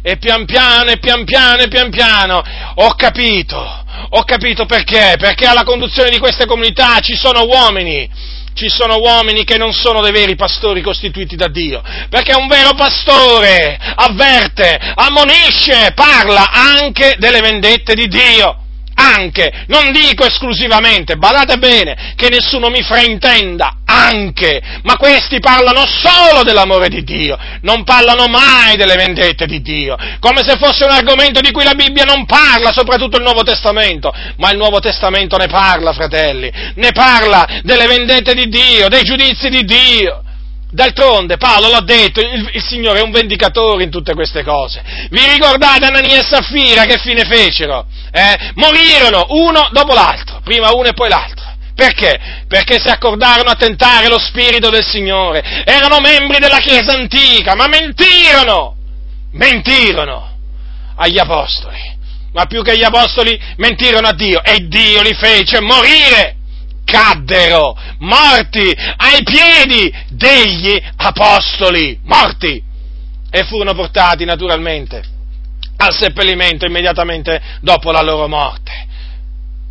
E 0.00 0.16
pian 0.16 0.44
piano, 0.44 0.90
e 0.90 0.98
pian 0.98 1.24
piano, 1.24 1.62
e 1.62 1.68
pian 1.68 1.90
piano 1.90 2.42
ho 2.76 2.94
capito, 2.94 3.84
Ho 4.10 4.22
capito 4.22 4.64
perché, 4.64 5.16
perché 5.18 5.44
alla 5.44 5.64
conduzione 5.64 6.10
di 6.10 6.18
queste 6.18 6.46
comunità 6.46 7.00
ci 7.00 7.16
sono 7.16 7.44
uomini, 7.44 8.08
ci 8.58 8.68
sono 8.68 8.98
uomini 8.98 9.44
che 9.44 9.56
non 9.56 9.72
sono 9.72 10.02
dei 10.02 10.10
veri 10.10 10.34
pastori 10.34 10.82
costituiti 10.82 11.36
da 11.36 11.46
Dio, 11.46 11.80
perché 12.10 12.34
un 12.34 12.48
vero 12.48 12.74
pastore 12.74 13.78
avverte, 13.78 14.76
ammonisce, 14.96 15.92
parla 15.94 16.50
anche 16.50 17.14
delle 17.18 17.40
vendette 17.40 17.94
di 17.94 18.08
Dio 18.08 18.62
anche, 18.98 19.64
non 19.68 19.92
dico 19.92 20.26
esclusivamente, 20.26 21.16
badate 21.16 21.56
bene, 21.56 22.14
che 22.16 22.28
nessuno 22.28 22.68
mi 22.68 22.82
fraintenda, 22.82 23.78
anche, 23.84 24.60
ma 24.82 24.96
questi 24.96 25.38
parlano 25.38 25.84
solo 25.86 26.42
dell'amore 26.42 26.88
di 26.88 27.04
Dio, 27.04 27.38
non 27.62 27.84
parlano 27.84 28.26
mai 28.26 28.76
delle 28.76 28.96
vendette 28.96 29.46
di 29.46 29.62
Dio, 29.62 29.96
come 30.18 30.42
se 30.42 30.56
fosse 30.56 30.84
un 30.84 30.90
argomento 30.90 31.40
di 31.40 31.52
cui 31.52 31.62
la 31.62 31.74
Bibbia 31.74 32.04
non 32.04 32.26
parla, 32.26 32.72
soprattutto 32.72 33.16
il 33.16 33.22
Nuovo 33.22 33.44
Testamento, 33.44 34.12
ma 34.38 34.50
il 34.50 34.58
Nuovo 34.58 34.80
Testamento 34.80 35.36
ne 35.36 35.46
parla, 35.46 35.92
fratelli, 35.92 36.50
ne 36.74 36.90
parla 36.92 37.46
delle 37.62 37.86
vendette 37.86 38.34
di 38.34 38.48
Dio, 38.48 38.88
dei 38.88 39.04
giudizi 39.04 39.48
di 39.48 39.62
Dio, 39.62 40.22
D'altronde 40.70 41.38
Paolo 41.38 41.70
l'ha 41.70 41.80
detto, 41.80 42.20
il, 42.20 42.50
il, 42.52 42.62
Signore 42.62 42.98
è 42.98 43.02
un 43.02 43.10
vendicatore 43.10 43.84
in 43.84 43.90
tutte 43.90 44.12
queste 44.12 44.44
cose. 44.44 44.82
Vi 45.08 45.20
ricordate 45.32 45.86
Anania 45.86 46.18
e 46.18 46.22
Saffira 46.22 46.84
che 46.84 46.98
fine 46.98 47.24
fecero? 47.24 47.86
Eh? 48.12 48.52
Morirono 48.54 49.26
uno 49.30 49.68
dopo 49.72 49.94
l'altro, 49.94 50.40
prima 50.44 50.70
uno 50.74 50.88
e 50.88 50.92
poi 50.92 51.08
l'altro. 51.08 51.46
Perché? 51.74 52.18
Perché 52.48 52.78
si 52.80 52.88
accordarono 52.88 53.48
a 53.48 53.54
tentare 53.54 54.08
lo 54.08 54.18
Spirito 54.18 54.68
del 54.68 54.84
Signore. 54.84 55.64
Erano 55.64 56.00
membri 56.00 56.38
della 56.38 56.58
Chiesa 56.58 56.92
antica, 56.92 57.54
ma 57.54 57.66
mentirono! 57.66 58.76
Mentirono 59.32 60.36
agli 60.96 61.18
Apostoli. 61.18 61.96
Ma 62.32 62.44
più 62.44 62.62
che 62.62 62.72
agli 62.72 62.82
Apostoli 62.82 63.40
mentirono 63.56 64.08
a 64.08 64.12
Dio 64.12 64.42
e 64.42 64.66
Dio 64.66 65.00
li 65.00 65.14
fece 65.14 65.60
morire 65.60 66.37
caddero 66.90 67.76
morti 67.98 68.74
ai 68.96 69.22
piedi 69.22 69.92
degli 70.08 70.80
apostoli, 70.96 72.00
morti, 72.04 72.62
e 73.30 73.44
furono 73.44 73.74
portati 73.74 74.24
naturalmente 74.24 75.16
al 75.76 75.94
seppellimento 75.94 76.64
immediatamente 76.64 77.40
dopo 77.60 77.92
la 77.92 78.00
loro 78.00 78.26
morte. 78.26 78.86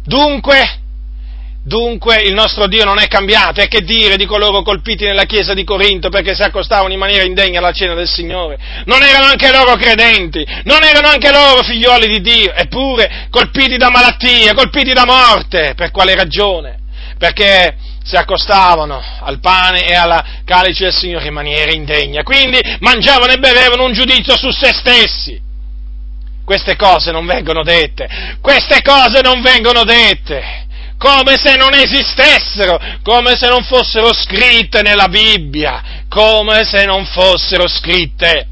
Dunque, 0.04 0.86
Dunque 1.68 2.22
il 2.22 2.34
nostro 2.34 2.66
Dio 2.68 2.86
non 2.86 2.98
è 2.98 3.08
cambiato, 3.08 3.60
e 3.60 3.68
che 3.68 3.82
dire 3.82 4.16
di 4.16 4.26
coloro 4.26 4.62
colpiti 4.62 5.04
nella 5.04 5.26
chiesa 5.26 5.54
di 5.54 5.66
Corinto 5.66 6.08
perché 6.08 6.34
si 6.34 6.42
accostavano 6.42 6.94
in 6.94 7.00
maniera 7.00 7.26
indegna 7.26 7.60
alla 7.60 7.74
cena 7.74 7.94
del 7.94 8.08
Signore? 8.08 8.58
Non 8.86 9.04
erano 9.04 9.26
anche 9.26 9.52
loro 9.52 9.76
credenti, 9.76 10.48
non 10.64 10.82
erano 10.82 11.10
anche 11.10 11.30
loro 11.30 11.64
figlioli 11.64 12.08
di 12.08 12.22
Dio, 12.22 12.54
eppure 12.54 13.28
colpiti 13.30 13.76
da 13.76 13.90
malattie, 13.90 14.54
colpiti 14.54 14.94
da 14.94 15.04
morte. 15.04 15.74
Per 15.76 15.92
quale 15.92 16.16
ragione? 16.16 16.87
Perché 17.18 17.76
si 18.04 18.16
accostavano 18.16 19.04
al 19.20 19.40
pane 19.40 19.86
e 19.86 19.94
alla 19.94 20.24
calice 20.46 20.86
del 20.86 20.94
Signore 20.94 21.28
in 21.28 21.34
maniera 21.34 21.74
indegna, 21.74 22.24
quindi 22.24 22.60
mangiavano 22.80 23.34
e 23.34 23.38
bevevano 23.38 23.84
un 23.84 23.92
giudizio 23.92 24.38
su 24.38 24.50
se 24.50 24.72
stessi. 24.74 25.46
Queste 26.46 26.78
cose 26.78 27.12
non 27.12 27.26
vengono 27.26 27.64
dette, 27.64 28.08
queste 28.40 28.82
cose 28.82 29.20
non 29.22 29.42
vengono 29.42 29.84
dette, 29.84 30.66
come 30.98 31.36
se 31.36 31.58
non 31.58 31.74
esistessero, 31.74 32.80
come 33.04 33.36
se 33.36 33.50
non 33.50 33.64
fossero 33.64 34.14
scritte 34.14 34.82
nella 34.82 35.10
Bibbia, 35.10 36.06
come 36.08 36.64
se 36.64 36.86
non 36.86 37.06
fossero 37.06 37.68
scritte. 37.68 38.48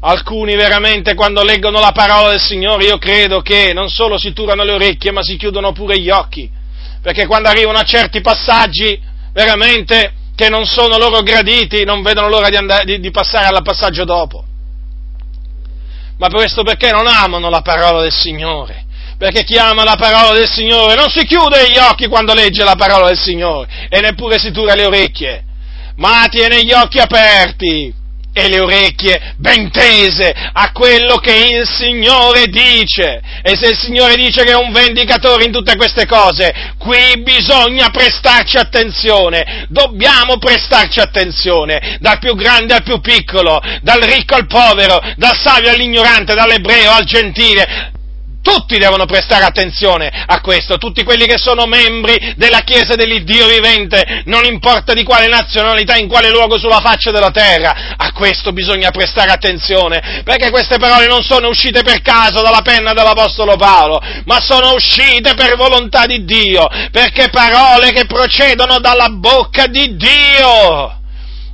Alcuni 0.00 0.56
veramente 0.56 1.14
quando 1.14 1.44
leggono 1.44 1.78
la 1.78 1.92
parola 1.92 2.30
del 2.30 2.40
Signore 2.40 2.86
io 2.86 2.98
credo 2.98 3.42
che 3.42 3.72
non 3.72 3.88
solo 3.88 4.18
si 4.18 4.32
turano 4.32 4.64
le 4.64 4.72
orecchie 4.72 5.12
ma 5.12 5.22
si 5.22 5.36
chiudono 5.36 5.72
pure 5.72 6.00
gli 6.00 6.08
occhi 6.08 6.50
perché 7.02 7.26
quando 7.26 7.48
arrivano 7.48 7.78
a 7.78 7.84
certi 7.84 8.20
passaggi 8.20 9.00
veramente 9.32 10.12
che 10.34 10.48
non 10.48 10.64
sono 10.64 10.96
loro 10.96 11.22
graditi, 11.22 11.84
non 11.84 12.02
vedono 12.02 12.28
l'ora 12.28 12.48
di, 12.48 12.56
andare, 12.56 12.84
di, 12.84 13.00
di 13.00 13.10
passare 13.10 13.46
al 13.46 13.62
passaggio 13.62 14.04
dopo. 14.04 14.44
Ma 16.18 16.28
questo 16.28 16.62
perché 16.62 16.90
non 16.90 17.06
amano 17.06 17.48
la 17.48 17.62
parola 17.62 18.02
del 18.02 18.12
Signore? 18.12 18.84
Perché 19.16 19.44
chi 19.44 19.58
ama 19.58 19.84
la 19.84 19.96
parola 19.96 20.32
del 20.32 20.48
Signore 20.48 20.94
non 20.94 21.08
si 21.08 21.24
chiude 21.26 21.70
gli 21.70 21.78
occhi 21.78 22.08
quando 22.08 22.32
legge 22.32 22.64
la 22.64 22.74
parola 22.74 23.08
del 23.08 23.18
Signore 23.18 23.68
e 23.88 24.00
neppure 24.00 24.38
si 24.38 24.50
tura 24.50 24.74
le 24.74 24.86
orecchie, 24.86 25.44
ma 25.96 26.26
tiene 26.30 26.62
gli 26.64 26.72
occhi 26.72 26.98
aperti 26.98 27.92
e 28.32 28.48
le 28.48 28.60
orecchie 28.60 29.34
ben 29.36 29.70
tese 29.70 30.32
a 30.52 30.70
quello 30.72 31.16
che 31.16 31.34
il 31.34 31.66
Signore 31.66 32.46
dice. 32.46 33.20
E 33.42 33.56
se 33.56 33.68
il 33.68 33.78
Signore 33.78 34.16
dice 34.16 34.44
che 34.44 34.52
è 34.52 34.56
un 34.56 34.72
vendicatore 34.72 35.44
in 35.44 35.52
tutte 35.52 35.76
queste 35.76 36.06
cose, 36.06 36.74
qui 36.78 37.20
bisogna 37.22 37.90
prestarci 37.90 38.56
attenzione, 38.56 39.66
dobbiamo 39.68 40.38
prestarci 40.38 41.00
attenzione, 41.00 41.98
dal 42.00 42.18
più 42.18 42.34
grande 42.34 42.74
al 42.74 42.82
più 42.82 43.00
piccolo, 43.00 43.60
dal 43.82 44.00
ricco 44.00 44.34
al 44.34 44.46
povero, 44.46 45.00
dal 45.16 45.36
savio 45.36 45.70
all'ignorante, 45.70 46.34
dall'ebreo 46.34 46.92
al 46.92 47.04
gentile, 47.04 47.98
tutti 48.42 48.78
devono 48.78 49.04
prestare 49.04 49.44
attenzione 49.44 50.10
a 50.26 50.40
questo, 50.40 50.78
tutti 50.78 51.02
quelli 51.02 51.26
che 51.26 51.38
sono 51.38 51.66
membri 51.66 52.34
della 52.36 52.60
Chiesa 52.60 52.94
dell'Iddio 52.94 53.46
vivente, 53.46 54.22
non 54.26 54.44
importa 54.44 54.92
di 54.92 55.04
quale 55.04 55.28
nazionalità, 55.28 55.96
in 55.96 56.08
quale 56.08 56.30
luogo 56.30 56.58
sulla 56.58 56.80
faccia 56.80 57.10
della 57.10 57.30
terra, 57.30 57.94
a 57.96 58.12
questo 58.12 58.52
bisogna 58.52 58.90
prestare 58.90 59.30
attenzione, 59.30 60.22
perché 60.24 60.50
queste 60.50 60.78
parole 60.78 61.06
non 61.06 61.22
sono 61.22 61.48
uscite 61.48 61.82
per 61.82 62.00
caso 62.02 62.42
dalla 62.42 62.62
penna 62.62 62.92
dell'Apostolo 62.92 63.56
Paolo, 63.56 64.00
ma 64.24 64.40
sono 64.40 64.72
uscite 64.74 65.34
per 65.34 65.56
volontà 65.56 66.06
di 66.06 66.24
Dio, 66.24 66.66
perché 66.90 67.28
parole 67.30 67.92
che 67.92 68.06
procedono 68.06 68.78
dalla 68.78 69.08
bocca 69.08 69.66
di 69.66 69.96
Dio. 69.96 70.99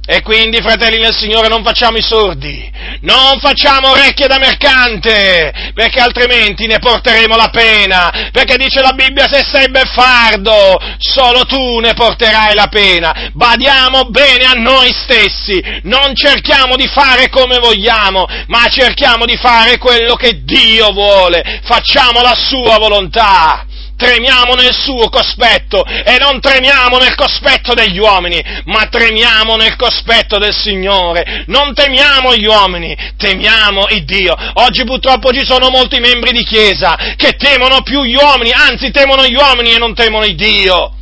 E 0.08 0.22
quindi, 0.22 0.60
fratelli 0.62 0.98
del 0.98 1.12
Signore, 1.12 1.48
non 1.48 1.64
facciamo 1.64 1.96
i 1.96 2.02
sordi, 2.02 2.70
non 3.00 3.40
facciamo 3.40 3.90
orecchie 3.90 4.28
da 4.28 4.38
mercante, 4.38 5.72
perché 5.74 5.98
altrimenti 5.98 6.68
ne 6.68 6.78
porteremo 6.78 7.34
la 7.34 7.48
pena, 7.48 8.30
perché 8.30 8.56
dice 8.56 8.80
la 8.80 8.92
Bibbia, 8.92 9.26
se 9.26 9.44
sei 9.44 9.68
beffardo, 9.68 10.78
solo 10.98 11.44
tu 11.44 11.80
ne 11.80 11.94
porterai 11.94 12.54
la 12.54 12.68
pena. 12.68 13.30
Badiamo 13.32 14.04
bene 14.04 14.44
a 14.44 14.52
noi 14.52 14.92
stessi, 14.92 15.60
non 15.82 16.14
cerchiamo 16.14 16.76
di 16.76 16.86
fare 16.86 17.28
come 17.28 17.58
vogliamo, 17.58 18.26
ma 18.46 18.64
cerchiamo 18.68 19.24
di 19.24 19.36
fare 19.36 19.76
quello 19.76 20.14
che 20.14 20.44
Dio 20.44 20.92
vuole, 20.92 21.60
facciamo 21.64 22.20
la 22.20 22.36
sua 22.36 22.78
volontà 22.78 23.66
tremiamo 23.96 24.54
nel 24.54 24.74
suo 24.74 25.08
cospetto 25.08 25.84
e 25.84 26.16
non 26.20 26.38
tremiamo 26.40 26.98
nel 26.98 27.14
cospetto 27.14 27.72
degli 27.74 27.98
uomini, 27.98 28.42
ma 28.64 28.86
tremiamo 28.88 29.56
nel 29.56 29.74
cospetto 29.76 30.38
del 30.38 30.54
Signore. 30.54 31.44
Non 31.46 31.74
temiamo 31.74 32.34
gli 32.36 32.46
uomini, 32.46 32.96
temiamo 33.16 33.88
il 33.90 34.04
Dio. 34.04 34.34
Oggi 34.54 34.84
purtroppo 34.84 35.32
ci 35.32 35.44
sono 35.44 35.70
molti 35.70 35.98
membri 35.98 36.32
di 36.32 36.44
Chiesa 36.44 37.14
che 37.16 37.32
temono 37.32 37.82
più 37.82 38.04
gli 38.04 38.14
uomini, 38.14 38.52
anzi 38.52 38.90
temono 38.90 39.26
gli 39.26 39.34
uomini 39.34 39.72
e 39.72 39.78
non 39.78 39.94
temono 39.94 40.24
il 40.24 40.36
Dio. 40.36 40.92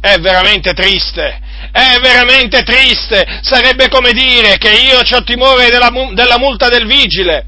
È 0.00 0.16
veramente 0.18 0.72
triste. 0.72 1.40
È 1.72 1.98
veramente 2.00 2.62
triste. 2.62 3.40
Sarebbe 3.42 3.88
come 3.88 4.12
dire 4.12 4.56
che 4.56 4.70
io 4.70 5.00
ho 5.00 5.24
timore 5.24 5.68
della, 5.68 5.90
della 6.12 6.38
multa 6.38 6.68
del 6.68 6.86
vigile. 6.86 7.46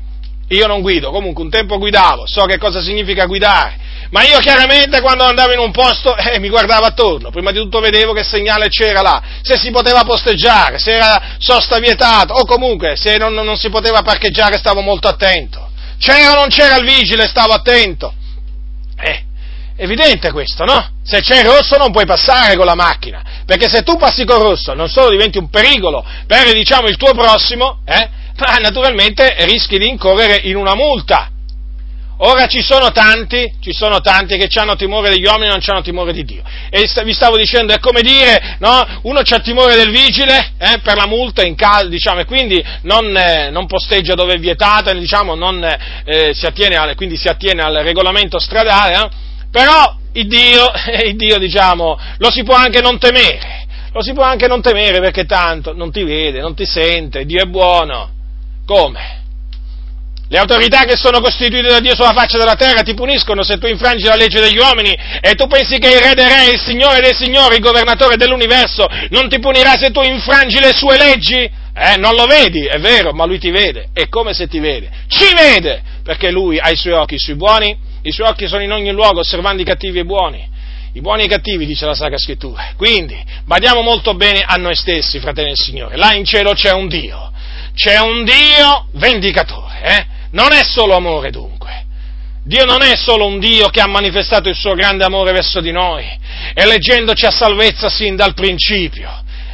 Io 0.49 0.67
non 0.67 0.81
guido, 0.81 1.11
comunque 1.11 1.45
un 1.45 1.51
tempo 1.51 1.77
guidavo, 1.77 2.27
so 2.27 2.47
che 2.47 2.57
cosa 2.57 2.81
significa 2.81 3.27
guidare 3.27 3.88
ma 4.11 4.25
io 4.25 4.38
chiaramente 4.38 5.01
quando 5.01 5.25
andavo 5.25 5.53
in 5.53 5.59
un 5.59 5.71
posto 5.71 6.16
eh, 6.16 6.38
mi 6.38 6.49
guardavo 6.49 6.87
attorno, 6.87 7.31
prima 7.31 7.51
di 7.51 7.59
tutto 7.59 7.81
vedevo 7.81 8.12
che 8.12 8.23
segnale 8.23 8.68
c'era 8.68 9.03
là, 9.03 9.23
se 9.42 9.59
si 9.59 9.71
poteva 9.71 10.05
posteggiare, 10.05 10.79
se 10.79 10.94
era 10.94 11.37
sosta 11.38 11.79
vietato 11.79 12.35
o 12.35 12.44
comunque 12.44 12.97
se 12.97 13.16
non, 13.16 13.35
non 13.35 13.57
si 13.57 13.68
poteva 13.68 14.03
parcheggiare 14.03 14.57
stavo 14.57 14.81
molto 14.81 15.09
attento. 15.09 15.71
C'era 15.99 16.33
o 16.33 16.35
non 16.37 16.49
c'era 16.49 16.77
il 16.77 16.85
vigile 16.85 17.27
stavo 17.27 17.53
attento. 17.53 18.14
Eh, 18.97 19.25
evidente 19.77 20.33
questo, 20.33 20.64
no? 20.64 20.90
Se 21.03 21.21
c'è 21.21 21.40
il 21.40 21.47
rosso 21.47 21.77
non 21.77 21.90
puoi 21.90 22.07
passare 22.07 22.57
con 22.57 22.66
la 22.66 22.75
macchina, 22.75 23.23
perché 23.44 23.68
se 23.68 23.83
tu 23.83 23.97
passi 23.97 24.25
col 24.25 24.40
rosso 24.40 24.75
non 24.75 24.88
solo 24.88 25.11
diventi 25.11 25.38
un 25.38 25.51
pericolo 25.51 26.05
per 26.27 26.53
diciamo 26.53 26.88
il 26.88 26.97
tuo 26.97 27.12
prossimo, 27.12 27.81
eh, 27.85 28.09
ma 28.38 28.57
naturalmente 28.61 29.35
rischi 29.40 29.79
di 29.79 29.88
incorrere 29.88 30.40
in 30.44 30.57
una 30.57 30.75
multa. 30.75 31.31
Ora 32.20 32.46
ci 32.48 32.61
sono 32.61 32.90
tanti, 32.90 33.54
ci 33.61 33.72
sono 33.72 34.00
tanti 34.00 34.37
che 34.38 34.48
hanno 34.59 34.74
timore 34.74 35.09
degli 35.11 35.24
uomini 35.24 35.46
e 35.46 35.50
non 35.50 35.61
hanno 35.64 35.83
timore 35.83 36.12
di 36.12 36.24
Dio. 36.24 36.42
E 36.68 36.90
vi 37.04 37.12
stavo 37.12 37.37
dicendo, 37.37 37.72
è 37.72 37.78
come 37.78 38.00
dire, 38.02 38.57
no? 38.59 38.85
Uno 39.02 39.20
ha 39.20 39.38
timore 39.38 39.76
del 39.76 39.90
vigile 39.90 40.52
eh, 40.59 40.81
per 40.83 40.96
la 40.96 41.07
multa 41.07 41.46
in 41.46 41.54
caso, 41.54 41.87
diciamo, 41.87 42.20
e 42.20 42.24
quindi 42.24 42.62
non, 42.83 43.16
eh, 43.16 43.50
non 43.50 43.66
posteggia 43.66 44.14
dove 44.14 44.35
è 44.35 44.38
vietato, 44.38 44.92
diciamo, 44.92 45.37
non, 45.37 45.62
eh, 45.62 46.35
si 46.35 46.44
al, 46.76 46.96
quindi 46.96 47.16
si 47.16 47.28
attiene 47.28 47.62
al 47.62 47.74
regolamento 47.85 48.40
stradale, 48.40 48.94
eh? 48.94 49.09
però 49.52 49.96
il 50.14 50.26
Dio, 50.26 50.72
il 51.07 51.14
Dio, 51.14 51.38
diciamo, 51.38 51.96
lo 52.18 52.31
si 52.33 52.42
può 52.42 52.57
anche 52.57 52.81
non 52.81 52.98
temere. 52.98 53.66
Lo 53.92 54.02
si 54.02 54.12
può 54.12 54.24
anche 54.24 54.48
non 54.48 54.61
temere 54.61 54.98
perché 54.98 55.24
tanto 55.24 55.72
non 55.72 55.92
ti 55.92 56.02
vede, 56.02 56.40
non 56.40 56.57
ti 56.57 56.66
sente, 56.66 57.24
Dio 57.24 57.42
è 57.42 57.46
buono. 57.46 58.11
Come? 58.66 59.26
Le 60.31 60.38
autorità 60.38 60.85
che 60.85 60.97
sono 60.97 61.21
costituite 61.21 61.69
da 61.69 61.81
Dio 61.81 61.95
sulla 61.95 62.12
faccia 62.12 62.37
della 62.37 62.55
terra 62.55 62.83
ti 62.83 62.93
puniscono 62.93 63.43
se 63.43 63.57
tu 63.57 63.67
infrangi 63.67 64.05
la 64.05 64.14
legge 64.14 64.41
degli 64.41 64.59
uomini 64.59 64.95
e 65.23 65.35
tu 65.35 65.47
pensi 65.47 65.79
che 65.79 65.88
il 65.88 66.01
Re 66.01 66.12
dei 66.12 66.29
Re, 66.29 66.51
il 66.53 66.61
Signore 66.61 67.01
dei 67.01 67.14
Signori, 67.14 67.55
il 67.57 67.62
Governatore 67.62 68.17
dell'universo 68.17 68.87
non 69.09 69.31
ti 69.31 69.38
punirà 69.38 69.79
se 69.79 69.91
tu 69.91 70.03
infrangi 70.03 70.61
le 70.61 70.75
sue 70.75 70.99
leggi? 70.99 71.51
Eh, 71.81 71.97
non 71.97 72.14
lo 72.14 72.27
vedi, 72.27 72.67
è 72.67 72.79
vero, 72.79 73.12
ma 73.12 73.25
lui 73.25 73.38
ti 73.38 73.51
vede. 73.51 73.88
È 73.95 74.09
come 74.09 74.35
se 74.35 74.49
ti 74.49 74.59
vede. 74.59 74.91
Ci 75.07 75.33
vede! 75.35 75.81
Perché 76.03 76.31
lui 76.31 76.59
ha 76.59 76.71
i 76.71 76.77
suoi 76.77 76.93
occhi 76.95 77.19
sui 77.19 77.37
buoni, 77.37 77.75
i 78.03 78.11
suoi 78.11 78.29
occhi 78.29 78.49
sono 78.49 78.62
in 78.62 78.73
ogni 78.73 78.91
luogo, 78.91 79.21
osservando 79.21 79.62
i 79.62 79.64
cattivi 79.64 79.99
e 79.99 80.03
i 80.03 80.05
buoni. 80.05 80.47
I 80.95 81.01
buoni 81.01 81.23
e 81.23 81.25
i 81.27 81.29
cattivi, 81.29 81.64
dice 81.64 81.87
la 81.87 81.95
Sacra 81.95 82.19
Scrittura. 82.19 82.73
Quindi, 82.77 83.17
badiamo 83.45 83.81
molto 83.81 84.14
bene 84.14 84.43
a 84.45 84.57
noi 84.57 84.75
stessi, 84.75 85.21
fratelli 85.21 85.49
del 85.49 85.57
Signore. 85.57 85.97
Là 85.97 86.14
in 86.14 86.25
cielo 86.25 86.53
c'è 86.53 86.73
un 86.73 86.88
Dio. 86.88 87.33
C'è 87.75 88.01
un 88.01 88.25
Dio 88.25 88.88
vendicatore, 88.93 89.81
eh? 89.83 90.07
Non 90.31 90.53
è 90.53 90.62
solo 90.62 90.95
amore 90.95 91.31
dunque. 91.31 91.87
Dio 92.45 92.64
non 92.64 92.83
è 92.83 92.97
solo 92.97 93.27
un 93.27 93.38
Dio 93.38 93.69
che 93.69 93.81
ha 93.81 93.87
manifestato 93.87 94.49
il 94.49 94.57
suo 94.57 94.73
grande 94.75 95.05
amore 95.05 95.33
verso 95.33 95.61
di 95.61 95.71
noi, 95.71 96.07
eleggendoci 96.55 97.27
a 97.27 97.31
salvezza 97.31 97.91
sin 97.91 98.17
dal 98.17 98.33
principio, 98.33 99.11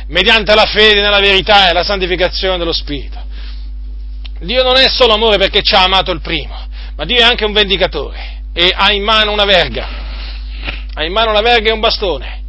mediante 0.09 0.55
la 0.55 0.65
fede 0.65 1.01
nella 1.01 1.19
verità 1.19 1.69
e 1.69 1.73
la 1.73 1.83
santificazione 1.83 2.57
dello 2.57 2.73
Spirito. 2.73 3.21
Dio 4.41 4.63
non 4.63 4.77
è 4.77 4.89
solo 4.89 5.15
amore 5.15 5.39
perché 5.39 5.61
ci 5.63 5.75
ha 5.75 5.83
amato 5.83 6.13
il 6.13 6.21
primo, 6.21 6.57
ma 6.97 7.05
Dio 7.05 7.19
è 7.19 7.23
anche 7.23 7.45
un 7.45 7.53
vendicatore 7.53 8.43
e 8.53 8.73
ha 8.73 8.93
in 8.93 9.03
mano 9.03 9.33
una 9.33 9.45
verga, 9.45 9.89
ha 10.95 11.03
in 11.03 11.13
mano 11.13 11.31
una 11.31 11.41
verga 11.41 11.71
e 11.71 11.73
un 11.73 11.81
bastone 11.81 12.44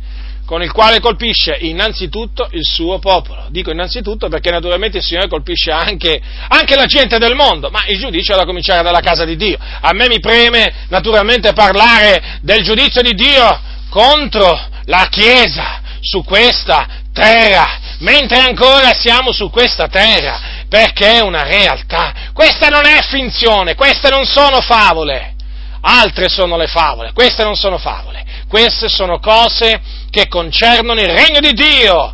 con 0.46 0.62
il 0.62 0.72
quale 0.72 1.00
colpisce 1.00 1.58
innanzitutto 1.62 2.48
il 2.52 2.64
suo 2.64 3.00
popolo. 3.00 3.46
Dico 3.50 3.72
innanzitutto 3.72 4.30
perché 4.30 4.52
naturalmente 4.52 4.98
il 4.98 5.04
Signore 5.04 5.28
colpisce 5.28 5.72
anche, 5.72 6.22
anche, 6.48 6.76
la 6.76 6.86
gente 6.86 7.18
del 7.18 7.36
mondo, 7.36 7.70
ma 7.70 7.86
il 7.88 7.98
giudizio 7.98 8.36
è 8.36 8.38
da 8.38 8.46
cominciare 8.46 8.84
dalla 8.84 9.00
casa 9.00 9.26
di 9.26 9.36
Dio. 9.36 9.58
A 9.82 9.92
me 9.94 10.08
mi 10.08 10.20
preme 10.20 10.86
naturalmente 10.90 11.54
parlare 11.54 12.40
del 12.42 12.64
giudizio 12.64 13.02
di 13.02 13.14
Dio 13.14 13.60
contro 13.90 14.70
la 14.86 15.08
Chiesa 15.10 15.82
su 16.00 16.24
questa 16.24 16.88
terra, 17.12 17.80
mentre 18.00 18.38
ancora 18.38 18.94
siamo 18.94 19.32
su 19.32 19.50
questa 19.50 19.88
terra, 19.88 20.40
perché 20.70 21.14
è 21.14 21.22
una 21.22 21.44
realtà. 21.44 22.14
Questa 22.34 22.68
non 22.68 22.86
è 22.86 23.02
finzione, 23.02 23.74
queste 23.74 24.10
non 24.10 24.26
sono 24.26 24.62
favole. 24.62 25.34
Altre 25.88 26.30
sono 26.30 26.58
le 26.58 26.68
favole, 26.68 27.14
queste 27.14 27.44
non 27.44 27.56
sono 27.56 27.78
favole. 27.78 28.25
Queste 28.48 28.88
sono 28.90 29.20
cose 29.20 29.82
che 30.10 30.28
concernono 30.28 31.02
il 31.02 31.10
regno 31.10 31.40
di 31.40 31.52
Dio, 31.54 32.14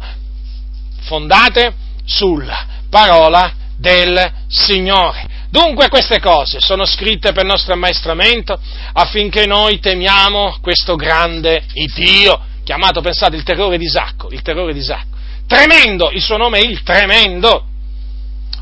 fondate 1.01 1.73
sulla 2.05 2.65
parola 2.89 3.53
del 3.77 4.31
Signore. 4.47 5.39
Dunque 5.49 5.89
queste 5.89 6.19
cose 6.19 6.59
sono 6.61 6.85
scritte 6.85 7.33
per 7.33 7.43
nostro 7.43 7.73
ammaestramento 7.73 8.57
affinché 8.93 9.45
noi 9.45 9.79
temiamo 9.79 10.59
questo 10.61 10.95
grande 10.95 11.65
Dio, 11.93 12.39
chiamato, 12.63 13.01
pensate, 13.01 13.35
il 13.35 13.43
terrore 13.43 13.77
di 13.77 13.85
Isacco, 13.85 14.29
il 14.29 14.41
terrore 14.41 14.71
di 14.73 14.79
Isacco. 14.79 15.17
Tremendo, 15.45 16.09
il 16.11 16.21
suo 16.21 16.37
nome 16.37 16.59
è 16.59 16.65
il 16.65 16.81
tremendo. 16.83 17.65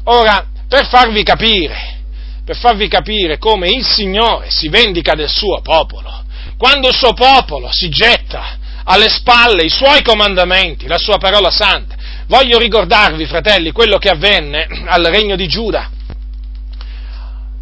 Ora, 0.06 0.48
per 0.68 0.88
farvi 0.88 1.22
capire, 1.22 2.00
per 2.44 2.58
farvi 2.58 2.88
capire 2.88 3.38
come 3.38 3.68
il 3.70 3.86
Signore 3.86 4.48
si 4.50 4.70
vendica 4.70 5.14
del 5.14 5.30
suo 5.30 5.62
popolo, 5.62 6.24
quando 6.60 6.90
il 6.90 6.94
suo 6.94 7.14
popolo 7.14 7.72
si 7.72 7.88
getta 7.88 8.58
alle 8.84 9.08
spalle 9.08 9.64
i 9.64 9.70
suoi 9.70 10.02
comandamenti, 10.02 10.88
la 10.88 10.98
sua 10.98 11.18
parola 11.18 11.50
santa. 11.50 11.96
Voglio 12.28 12.60
ricordarvi, 12.60 13.26
fratelli, 13.26 13.72
quello 13.72 13.98
che 13.98 14.10
avvenne 14.10 14.68
al 14.88 15.06
regno 15.06 15.38
di 15.38 15.48
Giuda, 15.48 15.90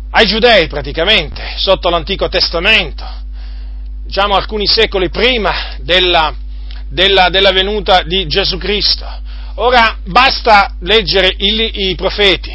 ai 0.09 0.25
giudei 0.25 0.65
praticamente, 0.67 1.43
sotto 1.57 1.89
l'Antico 1.89 2.27
Testamento, 2.27 3.05
diciamo 4.03 4.33
alcuni 4.33 4.65
secoli 4.65 5.11
prima 5.11 5.75
della, 5.77 6.33
della, 6.89 7.29
della 7.29 7.51
venuta 7.51 8.01
di 8.01 8.25
Gesù 8.25 8.57
Cristo. 8.57 9.05
Ora 9.55 9.99
basta 10.05 10.75
leggere 10.81 11.35
i, 11.37 11.89
i 11.89 11.95
profeti, 11.95 12.51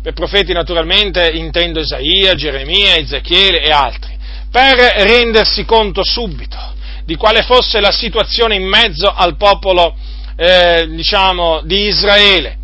per 0.00 0.12
profeti 0.12 0.52
naturalmente 0.52 1.28
intendo 1.32 1.80
Isaia, 1.80 2.36
Geremia, 2.36 2.98
Ezechiele 2.98 3.62
e 3.62 3.70
altri, 3.72 4.11
per 4.52 4.76
rendersi 4.76 5.64
conto 5.64 6.04
subito 6.04 6.58
di 7.04 7.16
quale 7.16 7.42
fosse 7.42 7.80
la 7.80 7.90
situazione 7.90 8.54
in 8.54 8.64
mezzo 8.64 9.12
al 9.12 9.36
popolo, 9.36 9.96
eh, 10.36 10.86
diciamo, 10.88 11.62
di 11.64 11.86
Israele. 11.86 12.58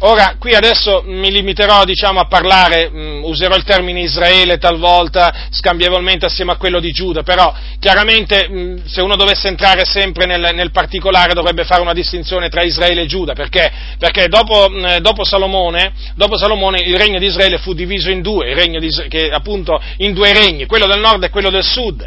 Ora, 0.00 0.36
qui 0.38 0.54
adesso 0.54 1.02
mi 1.06 1.30
limiterò, 1.30 1.84
diciamo, 1.84 2.18
a 2.18 2.26
parlare, 2.26 2.90
mh, 2.90 2.98
mm, 2.98 3.24
userò 3.24 3.54
il 3.54 3.62
termine 3.62 4.00
Israele 4.00 4.58
talvolta, 4.58 5.32
scambievolmente 5.50 6.26
assieme 6.26 6.52
a 6.52 6.56
quello 6.56 6.80
di 6.80 6.90
Giuda, 6.90 7.22
però 7.22 7.54
chiaramente 7.78 8.48
mh, 8.48 8.58
mm, 8.58 8.76
se 8.86 9.00
uno 9.00 9.14
dovesse 9.14 9.46
entrare 9.46 9.84
sempre 9.84 10.26
nel, 10.26 10.52
nel, 10.52 10.72
particolare 10.72 11.32
dovrebbe 11.32 11.64
fare 11.64 11.80
una 11.80 11.92
distinzione 11.92 12.48
tra 12.48 12.62
Israele 12.62 13.02
e 13.02 13.06
Giuda, 13.06 13.34
perché? 13.34 13.70
Perché 13.96 14.26
dopo, 14.26 14.68
mh, 14.68 14.78
mm, 14.78 14.96
dopo, 14.96 15.24
Salomone, 15.24 15.92
dopo, 16.16 16.36
Salomone, 16.36 16.80
il 16.80 16.96
regno 16.96 17.20
di 17.20 17.26
Israele 17.26 17.58
fu 17.58 17.72
diviso 17.72 18.10
in 18.10 18.20
due, 18.20 18.52
di, 18.54 18.90
che, 19.08 19.30
appunto 19.30 19.80
in 19.98 20.12
due 20.12 20.32
regni, 20.32 20.66
quello 20.66 20.86
del 20.86 21.00
nord 21.00 21.22
e 21.22 21.30
quello 21.30 21.50
del 21.50 21.64
sud, 21.64 22.06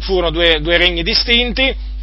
furono 0.00 0.30
due, 0.30 0.58
due 0.60 0.78
regni 0.78 1.02
distinti, 1.02 1.94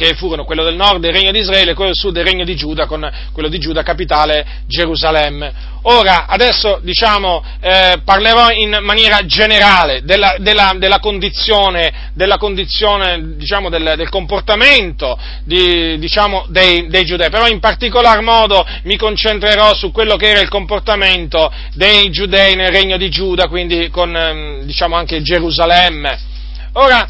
che 0.00 0.14
furono 0.14 0.44
quello 0.44 0.64
del 0.64 0.76
nord 0.76 1.04
il 1.04 1.12
regno 1.12 1.30
di 1.30 1.40
Israele 1.40 1.72
e 1.72 1.74
quello 1.74 1.90
del 1.90 2.00
sud 2.00 2.16
il 2.16 2.24
regno 2.24 2.42
di 2.42 2.56
Giuda, 2.56 2.86
con 2.86 3.06
quello 3.34 3.50
di 3.50 3.58
Giuda 3.58 3.82
capitale 3.82 4.46
Gerusalemme. 4.66 5.52
Ora, 5.82 6.24
adesso 6.26 6.80
diciamo, 6.82 7.44
eh, 7.60 8.00
parlerò 8.02 8.50
in 8.50 8.78
maniera 8.80 9.26
generale 9.26 10.00
della, 10.02 10.36
della, 10.38 10.72
della 10.78 11.00
condizione, 11.00 12.12
della 12.14 12.38
condizione 12.38 13.36
diciamo, 13.36 13.68
del, 13.68 13.92
del, 13.96 14.08
comportamento 14.08 15.18
di, 15.44 15.98
diciamo, 15.98 16.46
dei, 16.48 16.86
dei, 16.88 17.04
giudei, 17.04 17.28
però 17.28 17.46
in 17.46 17.60
particolar 17.60 18.22
modo 18.22 18.66
mi 18.84 18.96
concentrerò 18.96 19.74
su 19.74 19.90
quello 19.90 20.16
che 20.16 20.30
era 20.30 20.40
il 20.40 20.48
comportamento 20.48 21.52
dei 21.74 22.08
giudei 22.10 22.56
nel 22.56 22.70
regno 22.70 22.96
di 22.96 23.10
Giuda, 23.10 23.48
quindi 23.48 23.90
con 23.90 24.16
ehm, 24.16 24.62
diciamo, 24.62 24.96
anche 24.96 25.20
Gerusalemme. 25.20 26.28
Ora, 26.74 27.06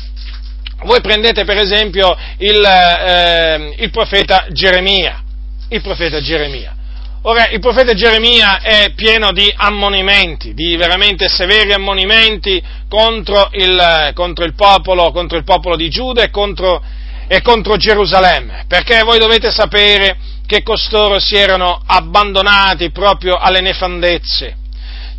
voi 0.84 1.00
prendete 1.00 1.44
per 1.44 1.58
esempio 1.58 2.16
il, 2.38 2.64
eh, 2.64 3.74
il 3.78 3.90
profeta 3.90 4.46
Geremia, 4.50 5.22
il 5.68 5.80
profeta 5.80 6.20
Geremia. 6.20 6.76
Ora, 7.22 7.48
il 7.50 7.60
profeta 7.60 7.92
Geremia 7.92 8.60
è 8.60 8.92
pieno 8.94 9.30
di 9.32 9.52
ammonimenti, 9.54 10.54
di 10.54 10.74
veramente 10.76 11.28
severi 11.28 11.74
ammonimenti 11.74 12.62
contro 12.88 13.50
il, 13.52 14.12
contro 14.14 14.46
il, 14.46 14.54
popolo, 14.54 15.12
contro 15.12 15.36
il 15.36 15.44
popolo, 15.44 15.76
di 15.76 15.90
Giuda 15.90 16.22
e 16.22 16.30
contro, 16.30 16.82
e 17.28 17.42
contro 17.42 17.76
Gerusalemme, 17.76 18.64
perché 18.66 19.02
voi 19.02 19.18
dovete 19.18 19.50
sapere 19.50 20.16
che 20.46 20.62
costoro 20.62 21.20
si 21.20 21.36
erano 21.36 21.82
abbandonati 21.84 22.90
proprio 22.90 23.36
alle 23.36 23.60
nefandezze, 23.60 24.56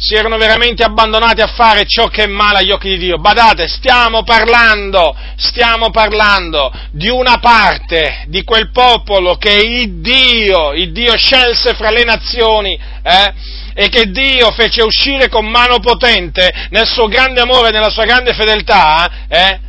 si 0.02 0.16
erano 0.16 0.38
veramente 0.38 0.84
abbandonati 0.84 1.42
a 1.42 1.48
fare 1.48 1.86
ciò 1.86 2.08
che 2.08 2.24
è 2.24 2.28
male 2.28 2.58
agli 2.58 2.72
occhi 2.72 2.90
di 2.90 2.98
Dio. 2.98 3.20
Badate, 3.20 3.68
stiamo 3.68 4.24
parlando, 4.24 5.16
stiamo 5.36 5.92
parlando 5.92 6.74
di 6.92 7.08
una 7.08 7.38
parte 7.38 8.24
di 8.26 8.44
quel 8.44 8.72
popolo 8.72 9.36
che 9.36 9.54
il 9.54 10.02
Dio, 10.02 10.74
il 10.74 10.92
Dio 10.92 11.16
scelse 11.16 11.76
fra 11.76 11.92
le 11.92 12.04
nazioni, 12.04 12.74
eh, 13.04 13.34
e 13.76 13.90
che 13.90 14.10
Dio 14.10 14.50
fece 14.52 14.82
uscire 14.82 15.30
con 15.30 15.46
mano 15.46 15.80
potente 15.80 16.52
nel 16.72 16.88
suo 16.88 17.08
grande 17.08 17.42
amore 17.42 17.70
e 17.70 17.72
nella 17.72 17.92
sua 17.92 18.06
grande 18.06 18.34
fedeltà, 18.34 19.28
eh, 19.28 19.60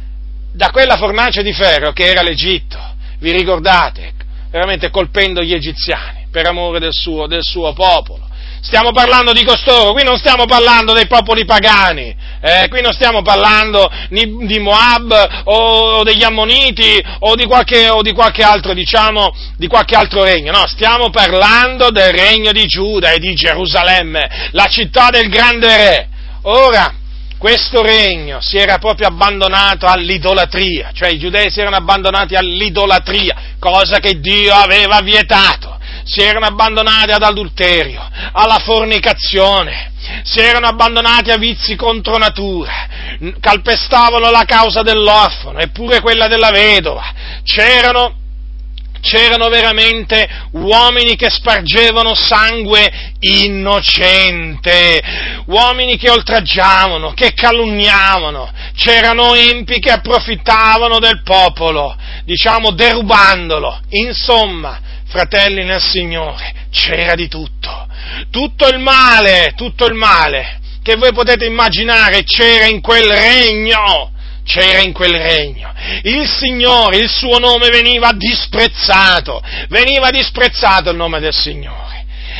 da 0.54 0.70
quella 0.70 0.96
fornace 0.96 1.42
di 1.42 1.52
ferro 1.52 1.92
che 1.92 2.06
era 2.06 2.22
l'Egitto. 2.22 2.78
Vi 3.18 3.30
ricordate? 3.32 4.14
Veramente 4.50 4.88
colpendo 4.88 5.42
gli 5.42 5.52
egiziani 5.52 6.26
per 6.30 6.46
amore 6.46 6.78
del 6.78 6.92
suo, 6.92 7.26
del 7.26 7.42
suo 7.42 7.74
popolo 7.74 8.30
stiamo 8.62 8.92
parlando 8.92 9.32
di 9.32 9.44
costoro, 9.44 9.92
qui 9.92 10.04
non 10.04 10.16
stiamo 10.16 10.44
parlando 10.44 10.92
dei 10.92 11.08
popoli 11.08 11.44
pagani, 11.44 12.14
eh, 12.40 12.68
qui 12.68 12.80
non 12.80 12.92
stiamo 12.92 13.20
parlando 13.20 13.90
di, 14.08 14.46
di 14.46 14.60
Moab 14.60 15.42
o, 15.44 16.04
degli 16.04 16.22
Ammoniti 16.22 17.02
o 17.18 17.34
di, 17.34 17.44
qualche, 17.44 17.88
o 17.88 18.02
di 18.02 18.12
qualche 18.12 18.44
altro, 18.44 18.72
diciamo, 18.72 19.34
di 19.56 19.66
qualche 19.66 19.96
altro 19.96 20.22
regno, 20.22 20.52
no, 20.52 20.66
stiamo 20.68 21.10
parlando 21.10 21.90
del 21.90 22.12
regno 22.12 22.52
di 22.52 22.64
Giuda 22.66 23.10
e 23.10 23.18
di 23.18 23.34
Gerusalemme, 23.34 24.48
la 24.52 24.66
città 24.66 25.10
del 25.10 25.28
grande 25.28 25.66
re. 25.66 26.08
Ora, 26.42 26.94
questo 27.38 27.82
regno 27.82 28.40
si 28.40 28.56
era 28.56 28.78
proprio 28.78 29.08
abbandonato 29.08 29.86
all'idolatria, 29.86 30.90
cioè 30.94 31.08
i 31.08 31.18
giudei 31.18 31.50
si 31.50 31.60
erano 31.60 31.76
abbandonati 31.76 32.36
all'idolatria, 32.36 33.56
cosa 33.58 33.98
che 33.98 34.20
Dio 34.20 34.54
aveva 34.54 35.00
vietato 35.00 35.71
si 36.04 36.20
erano 36.20 36.46
abbandonati 36.46 37.12
ad 37.12 37.22
adulterio, 37.22 38.06
alla 38.32 38.58
fornicazione, 38.58 39.92
si 40.24 40.40
erano 40.40 40.66
abbandonati 40.66 41.30
a 41.30 41.36
vizi 41.36 41.76
contro 41.76 42.18
natura, 42.18 42.72
calpestavano 43.40 44.30
la 44.30 44.44
causa 44.44 44.82
dell'orfano 44.82 45.58
e 45.58 45.68
pure 45.68 46.00
quella 46.00 46.26
della 46.26 46.50
vedova, 46.50 47.12
c'erano 47.44 48.20
c'erano 49.02 49.48
veramente 49.48 50.28
uomini 50.52 51.16
che 51.16 51.28
spargevano 51.28 52.14
sangue 52.14 53.14
innocente, 53.18 55.02
uomini 55.46 55.98
che 55.98 56.08
oltraggiavano, 56.08 57.12
che 57.12 57.34
calunniavano, 57.34 58.50
c'erano 58.76 59.34
empi 59.34 59.80
che 59.80 59.90
approfittavano 59.90 61.00
del 61.00 61.22
popolo, 61.24 61.96
diciamo 62.24 62.70
derubandolo, 62.70 63.80
insomma, 63.90 64.78
fratelli 65.12 65.62
nel 65.62 65.82
Signore, 65.82 66.66
c'era 66.70 67.14
di 67.14 67.28
tutto, 67.28 67.86
tutto 68.30 68.66
il 68.68 68.78
male, 68.78 69.52
tutto 69.54 69.84
il 69.84 69.94
male 69.94 70.60
che 70.82 70.96
voi 70.96 71.12
potete 71.12 71.44
immaginare 71.44 72.24
c'era 72.24 72.66
in 72.66 72.80
quel 72.80 73.08
regno, 73.08 74.10
c'era 74.44 74.80
in 74.80 74.92
quel 74.92 75.12
regno. 75.12 75.72
Il 76.02 76.26
Signore, 76.26 76.96
il 76.96 77.08
suo 77.08 77.38
nome 77.38 77.68
veniva 77.68 78.12
disprezzato, 78.12 79.40
veniva 79.68 80.10
disprezzato 80.10 80.90
il 80.90 80.96
nome 80.96 81.20
del 81.20 81.32
Signore. 81.32 81.81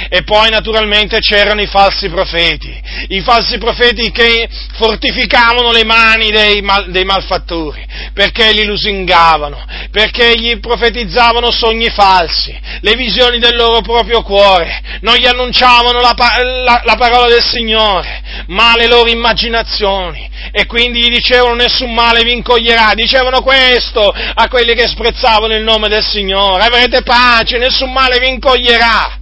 E 0.08 0.22
poi 0.24 0.50
naturalmente 0.50 1.20
c'erano 1.20 1.60
i 1.60 1.66
falsi 1.66 2.08
profeti, 2.08 2.80
i 3.08 3.20
falsi 3.20 3.58
profeti 3.58 4.10
che 4.10 4.48
fortificavano 4.74 5.70
le 5.70 5.84
mani 5.84 6.30
dei, 6.30 6.60
mal, 6.62 6.90
dei 6.90 7.04
malfattori, 7.04 7.84
perché 8.12 8.52
li 8.52 8.64
lusingavano, 8.64 9.64
perché 9.90 10.38
gli 10.38 10.58
profetizzavano 10.58 11.50
sogni 11.50 11.88
falsi, 11.90 12.58
le 12.80 12.94
visioni 12.94 13.38
del 13.38 13.56
loro 13.56 13.80
proprio 13.80 14.22
cuore, 14.22 14.80
non 15.00 15.16
gli 15.16 15.26
annunciavano 15.26 16.00
la, 16.00 16.14
la, 16.16 16.82
la 16.84 16.96
parola 16.96 17.28
del 17.28 17.44
Signore, 17.44 18.22
ma 18.48 18.74
le 18.76 18.86
loro 18.86 19.08
immaginazioni, 19.08 20.28
e 20.50 20.66
quindi 20.66 21.00
gli 21.00 21.14
dicevano 21.14 21.54
nessun 21.54 21.92
male 21.92 22.24
vi 22.24 22.32
incoglierà, 22.32 22.92
dicevano 22.94 23.40
questo 23.42 24.12
a 24.12 24.48
quelli 24.48 24.74
che 24.74 24.88
sprezzavano 24.88 25.54
il 25.54 25.62
nome 25.62 25.88
del 25.88 26.04
Signore, 26.04 26.64
avrete 26.64 27.02
pace, 27.02 27.58
nessun 27.58 27.92
male 27.92 28.18
vi 28.18 28.28
incoglierà. 28.28 29.20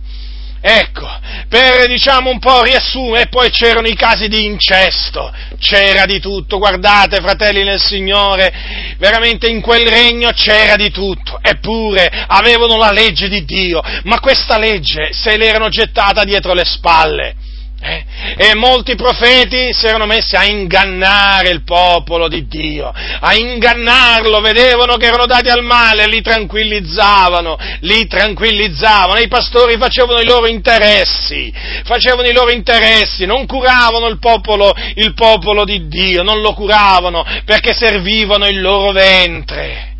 Ecco, 0.62 1.08
per 1.48 1.86
diciamo 1.86 2.28
un 2.28 2.38
po' 2.38 2.62
riassumere, 2.62 3.28
poi 3.28 3.48
c'erano 3.48 3.88
i 3.88 3.94
casi 3.94 4.28
di 4.28 4.44
incesto, 4.44 5.32
c'era 5.58 6.04
di 6.04 6.20
tutto, 6.20 6.58
guardate 6.58 7.22
fratelli 7.22 7.64
nel 7.64 7.80
Signore, 7.80 8.52
veramente 8.98 9.48
in 9.48 9.62
quel 9.62 9.88
regno 9.88 10.32
c'era 10.32 10.76
di 10.76 10.90
tutto, 10.90 11.38
eppure 11.40 12.10
avevano 12.26 12.76
la 12.76 12.92
legge 12.92 13.30
di 13.30 13.46
Dio, 13.46 13.80
ma 14.04 14.20
questa 14.20 14.58
legge 14.58 15.14
se 15.14 15.38
l'erano 15.38 15.70
gettata 15.70 16.24
dietro 16.24 16.52
le 16.52 16.64
spalle. 16.66 17.34
Eh? 17.82 18.04
E 18.36 18.54
molti 18.56 18.94
profeti 18.94 19.72
si 19.72 19.86
erano 19.86 20.04
messi 20.04 20.36
a 20.36 20.44
ingannare 20.44 21.48
il 21.48 21.64
popolo 21.64 22.28
di 22.28 22.46
Dio, 22.46 22.92
a 22.92 23.34
ingannarlo, 23.34 24.40
vedevano 24.40 24.96
che 24.96 25.06
erano 25.06 25.24
dati 25.24 25.48
al 25.48 25.64
male, 25.64 26.06
li 26.06 26.20
tranquillizzavano, 26.20 27.56
li 27.80 28.06
tranquillizzavano, 28.06 29.18
i 29.18 29.28
pastori 29.28 29.78
facevano 29.78 30.20
i 30.20 30.26
loro 30.26 30.46
interessi, 30.46 31.50
facevano 31.84 32.28
i 32.28 32.34
loro 32.34 32.50
interessi, 32.50 33.24
non 33.24 33.46
curavano 33.46 34.08
il 34.08 34.18
popolo, 34.18 34.74
il 34.96 35.14
popolo 35.14 35.64
di 35.64 35.88
Dio, 35.88 36.22
non 36.22 36.42
lo 36.42 36.52
curavano 36.52 37.24
perché 37.46 37.72
servivano 37.72 38.46
il 38.46 38.60
loro 38.60 38.92
ventre. 38.92 39.94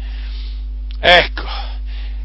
Ecco 1.01 1.70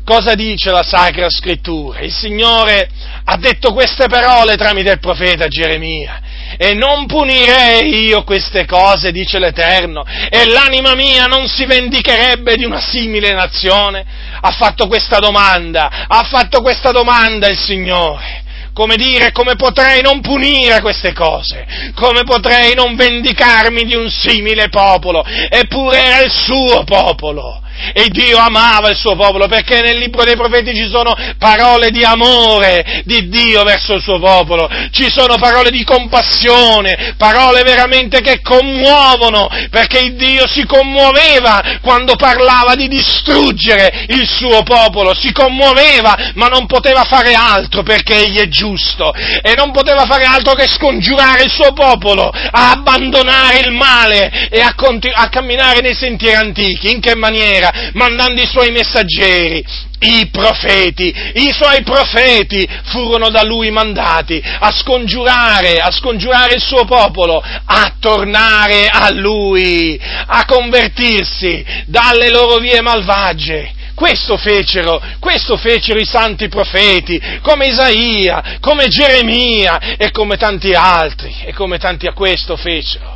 cosa 0.06 0.36
dice 0.36 0.72
la 0.72 0.84
Sacra 0.84 1.30
Scrittura? 1.30 2.00
Il 2.00 2.14
Signore 2.14 2.88
ha 3.26 3.36
detto 3.38 3.74
queste 3.74 4.08
parole 4.08 4.56
tramite 4.56 4.92
il 4.92 5.00
profeta 5.00 5.48
Geremia. 5.48 6.22
E 6.58 6.74
non 6.74 7.06
punirei 7.08 8.06
io 8.06 8.24
queste 8.24 8.66
cose, 8.66 9.12
dice 9.12 9.40
l'Eterno, 9.40 10.06
e 10.30 10.48
l'anima 10.48 10.96
mia 10.96 11.26
non 11.26 11.48
si 11.48 11.66
vendicherebbe 11.66 12.56
di 12.56 12.64
una 12.64 12.80
simile 12.80 13.34
nazione? 13.34 14.06
Ha 14.40 14.52
fatto 14.52 14.88
questa 14.88 15.18
domanda, 15.18 16.06
ha 16.08 16.24
fatto 16.24 16.62
questa 16.62 16.92
domanda 16.92 17.48
il 17.48 17.58
Signore 17.58 18.44
come 18.76 18.98
dire, 18.98 19.32
come 19.32 19.56
potrei 19.56 20.02
non 20.02 20.20
punire 20.20 20.82
queste 20.82 21.14
cose, 21.14 21.66
come 21.96 22.24
potrei 22.26 22.76
non 22.76 22.98
vendicarmi 22.98 23.86
di 23.86 23.96
un 23.96 24.10
simile 24.10 24.68
popolo, 24.68 25.24
eppure 25.26 26.04
era 26.04 26.20
il 26.26 26.30
suo 26.30 26.84
popolo. 26.84 27.62
E 27.94 28.08
Dio 28.10 28.38
amava 28.38 28.90
il 28.90 28.98
suo 28.98 29.16
popolo 29.16 29.48
perché 29.48 29.82
nel 29.82 29.98
libro 29.98 30.24
dei 30.24 30.36
profeti 30.36 30.76
ci 30.76 30.88
sono 30.90 31.16
parole 31.38 31.92
di 31.92 32.04
amore 32.04 33.04
di 33.06 33.30
Dio 33.30 33.64
verso 33.64 33.94
il 33.94 34.02
suo 34.02 34.20
popolo, 34.20 34.70
ci 34.92 35.10
sono 35.10 35.36
parole 35.38 35.70
di 35.72 35.84
compassione, 35.84 37.16
parole 37.18 37.64
veramente 37.64 38.22
che 38.22 38.42
commuovono 38.42 39.48
perché 39.70 40.14
Dio 40.16 40.48
si 40.48 40.66
commuoveva 40.66 41.80
quando 41.82 42.16
parlava 42.16 42.76
di 42.76 42.88
distruggere 42.88 44.06
il 44.10 44.28
suo 44.28 44.64
popolo, 44.64 45.14
si 45.14 45.32
commuoveva 45.32 46.32
ma 46.36 46.48
non 46.48 46.66
poteva 46.66 47.04
fare 47.04 47.34
altro 47.34 47.84
perché 47.84 48.26
egli 48.26 48.38
è 48.38 48.48
giusto 48.48 49.14
e 49.14 49.54
non 49.56 49.72
poteva 49.72 50.06
fare 50.06 50.24
altro 50.26 50.54
che 50.54 50.68
scongiurare 50.68 51.44
il 51.44 51.52
suo 51.52 51.74
popolo 51.74 52.30
a 52.30 52.72
abbandonare 52.72 53.60
il 53.60 53.72
male 53.72 54.50
e 54.50 54.62
a, 54.62 54.74
continu- 54.76 55.18
a 55.18 55.30
camminare 55.30 55.82
nei 55.82 55.96
sentieri 55.96 56.36
antichi. 56.36 56.92
In 56.92 57.00
che 57.00 57.16
maniera? 57.16 57.65
Terra, 57.66 57.92
mandando 57.94 58.42
i 58.42 58.48
suoi 58.48 58.72
messaggeri, 58.72 59.64
i 60.00 60.28
profeti, 60.32 61.14
i 61.34 61.52
suoi 61.52 61.82
profeti 61.84 62.68
furono 62.86 63.30
da 63.30 63.44
lui 63.44 63.72
mandati 63.72 64.42
a 64.44 64.72
scongiurare, 64.72 65.80
a 65.80 65.92
scongiurare 65.92 66.56
il 66.56 66.62
suo 66.62 66.86
popolo, 66.86 67.42
a 67.66 67.96
tornare 68.00 68.88
a 68.88 69.10
lui, 69.12 70.00
a 70.28 70.46
convertirsi 70.46 71.66
dalle 71.88 72.30
loro 72.30 72.58
vie 72.58 72.82
malvagie. 72.82 73.74
Questo 73.96 74.36
fecero, 74.36 75.02
questo 75.20 75.56
fecero 75.56 75.98
i 75.98 76.06
santi 76.06 76.50
profeti, 76.50 77.22
come 77.42 77.68
Isaia, 77.68 78.58
come 78.60 78.90
Geremia 78.90 79.96
e 79.96 80.12
come 80.12 80.36
tanti 80.36 80.74
altri, 80.74 81.34
e 81.46 81.54
come 81.54 81.78
tanti 81.78 82.06
a 82.06 82.12
questo 82.12 82.58
fecero. 82.58 83.15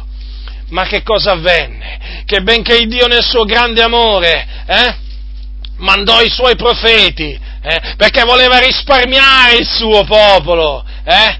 Ma 0.69 0.85
che 0.85 1.01
cosa 1.03 1.31
avvenne? 1.31 2.23
Che 2.25 2.41
benché 2.41 2.85
Dio 2.85 3.07
nel 3.07 3.23
suo 3.23 3.43
grande 3.43 3.81
amore 3.81 4.47
eh, 4.67 4.95
mandò 5.77 6.21
i 6.21 6.29
suoi 6.29 6.55
profeti, 6.55 7.39
eh, 7.61 7.93
perché 7.97 8.23
voleva 8.23 8.59
risparmiare 8.59 9.57
il 9.57 9.67
suo 9.67 10.03
popolo, 10.03 10.85
eh, 11.03 11.39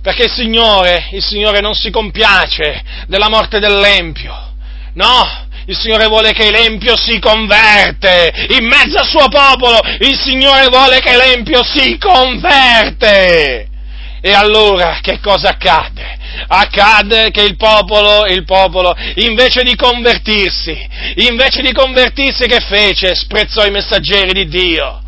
perché 0.00 0.24
il 0.24 0.30
Signore, 0.30 1.08
il 1.12 1.22
Signore 1.22 1.60
non 1.60 1.74
si 1.74 1.90
compiace 1.90 2.82
della 3.06 3.28
morte 3.28 3.58
dell'Empio, 3.58 4.54
no, 4.94 5.46
il 5.66 5.76
Signore 5.76 6.06
vuole 6.06 6.32
che 6.32 6.50
l'Empio 6.50 6.96
si 6.96 7.18
converte, 7.18 8.32
in 8.58 8.66
mezzo 8.66 8.98
al 8.98 9.06
suo 9.06 9.28
popolo, 9.28 9.78
il 10.00 10.18
Signore 10.18 10.66
vuole 10.68 11.00
che 11.00 11.16
l'Empio 11.16 11.62
si 11.64 11.98
converte. 11.98 13.68
E 14.24 14.32
allora 14.32 15.00
che 15.02 15.18
cosa 15.18 15.48
accade? 15.50 16.18
Accadde 16.48 17.30
che 17.30 17.42
il 17.42 17.56
popolo, 17.56 18.26
il 18.26 18.44
popolo, 18.44 18.94
invece 19.16 19.62
di 19.62 19.74
convertirsi, 19.74 20.76
invece 21.16 21.62
di 21.62 21.72
convertirsi 21.72 22.46
che 22.46 22.60
fece? 22.60 23.14
Sprezzò 23.14 23.64
i 23.66 23.70
messaggeri 23.70 24.32
di 24.32 24.48
Dio. 24.48 25.00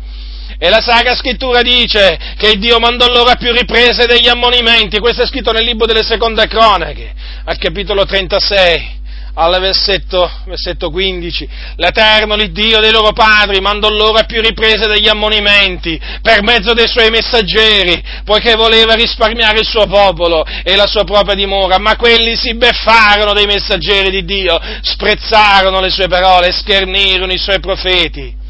E 0.57 0.69
la 0.69 0.81
Sacra 0.81 1.15
Scrittura 1.15 1.61
dice 1.61 2.17
che 2.37 2.57
Dio 2.57 2.79
mandò 2.79 3.07
loro 3.07 3.29
a 3.29 3.35
più 3.35 3.51
riprese 3.51 4.05
degli 4.05 4.27
ammonimenti, 4.27 4.99
questo 4.99 5.23
è 5.23 5.27
scritto 5.27 5.51
nel 5.51 5.65
libro 5.65 5.85
delle 5.85 6.03
seconde 6.03 6.47
cronache, 6.47 7.13
al 7.43 7.57
capitolo 7.57 8.05
36 8.05 9.03
al 9.35 9.59
versetto, 9.59 10.29
versetto 10.45 10.89
15, 10.89 11.47
l'Eterno, 11.75 12.35
l'Iddio 12.35 12.79
dei 12.79 12.91
loro 12.91 13.11
padri, 13.11 13.59
mandò 13.59 13.89
loro 13.89 14.17
a 14.17 14.23
più 14.23 14.41
riprese 14.41 14.87
degli 14.87 15.07
ammonimenti 15.07 15.99
per 16.21 16.41
mezzo 16.41 16.73
dei 16.73 16.87
suoi 16.87 17.09
messaggeri, 17.09 18.01
poiché 18.23 18.55
voleva 18.55 18.93
risparmiare 18.93 19.59
il 19.59 19.65
suo 19.65 19.85
popolo 19.87 20.45
e 20.63 20.75
la 20.75 20.87
sua 20.87 21.03
propria 21.03 21.35
dimora, 21.35 21.77
ma 21.77 21.95
quelli 21.95 22.35
si 22.35 22.55
beffarono 22.55 23.33
dei 23.33 23.45
messaggeri 23.45 24.09
di 24.09 24.23
Dio, 24.23 24.59
sprezzarono 24.81 25.79
le 25.79 25.89
sue 25.89 26.07
parole, 26.07 26.51
schernirono 26.51 27.31
i 27.31 27.37
suoi 27.37 27.59
profeti. 27.59 28.43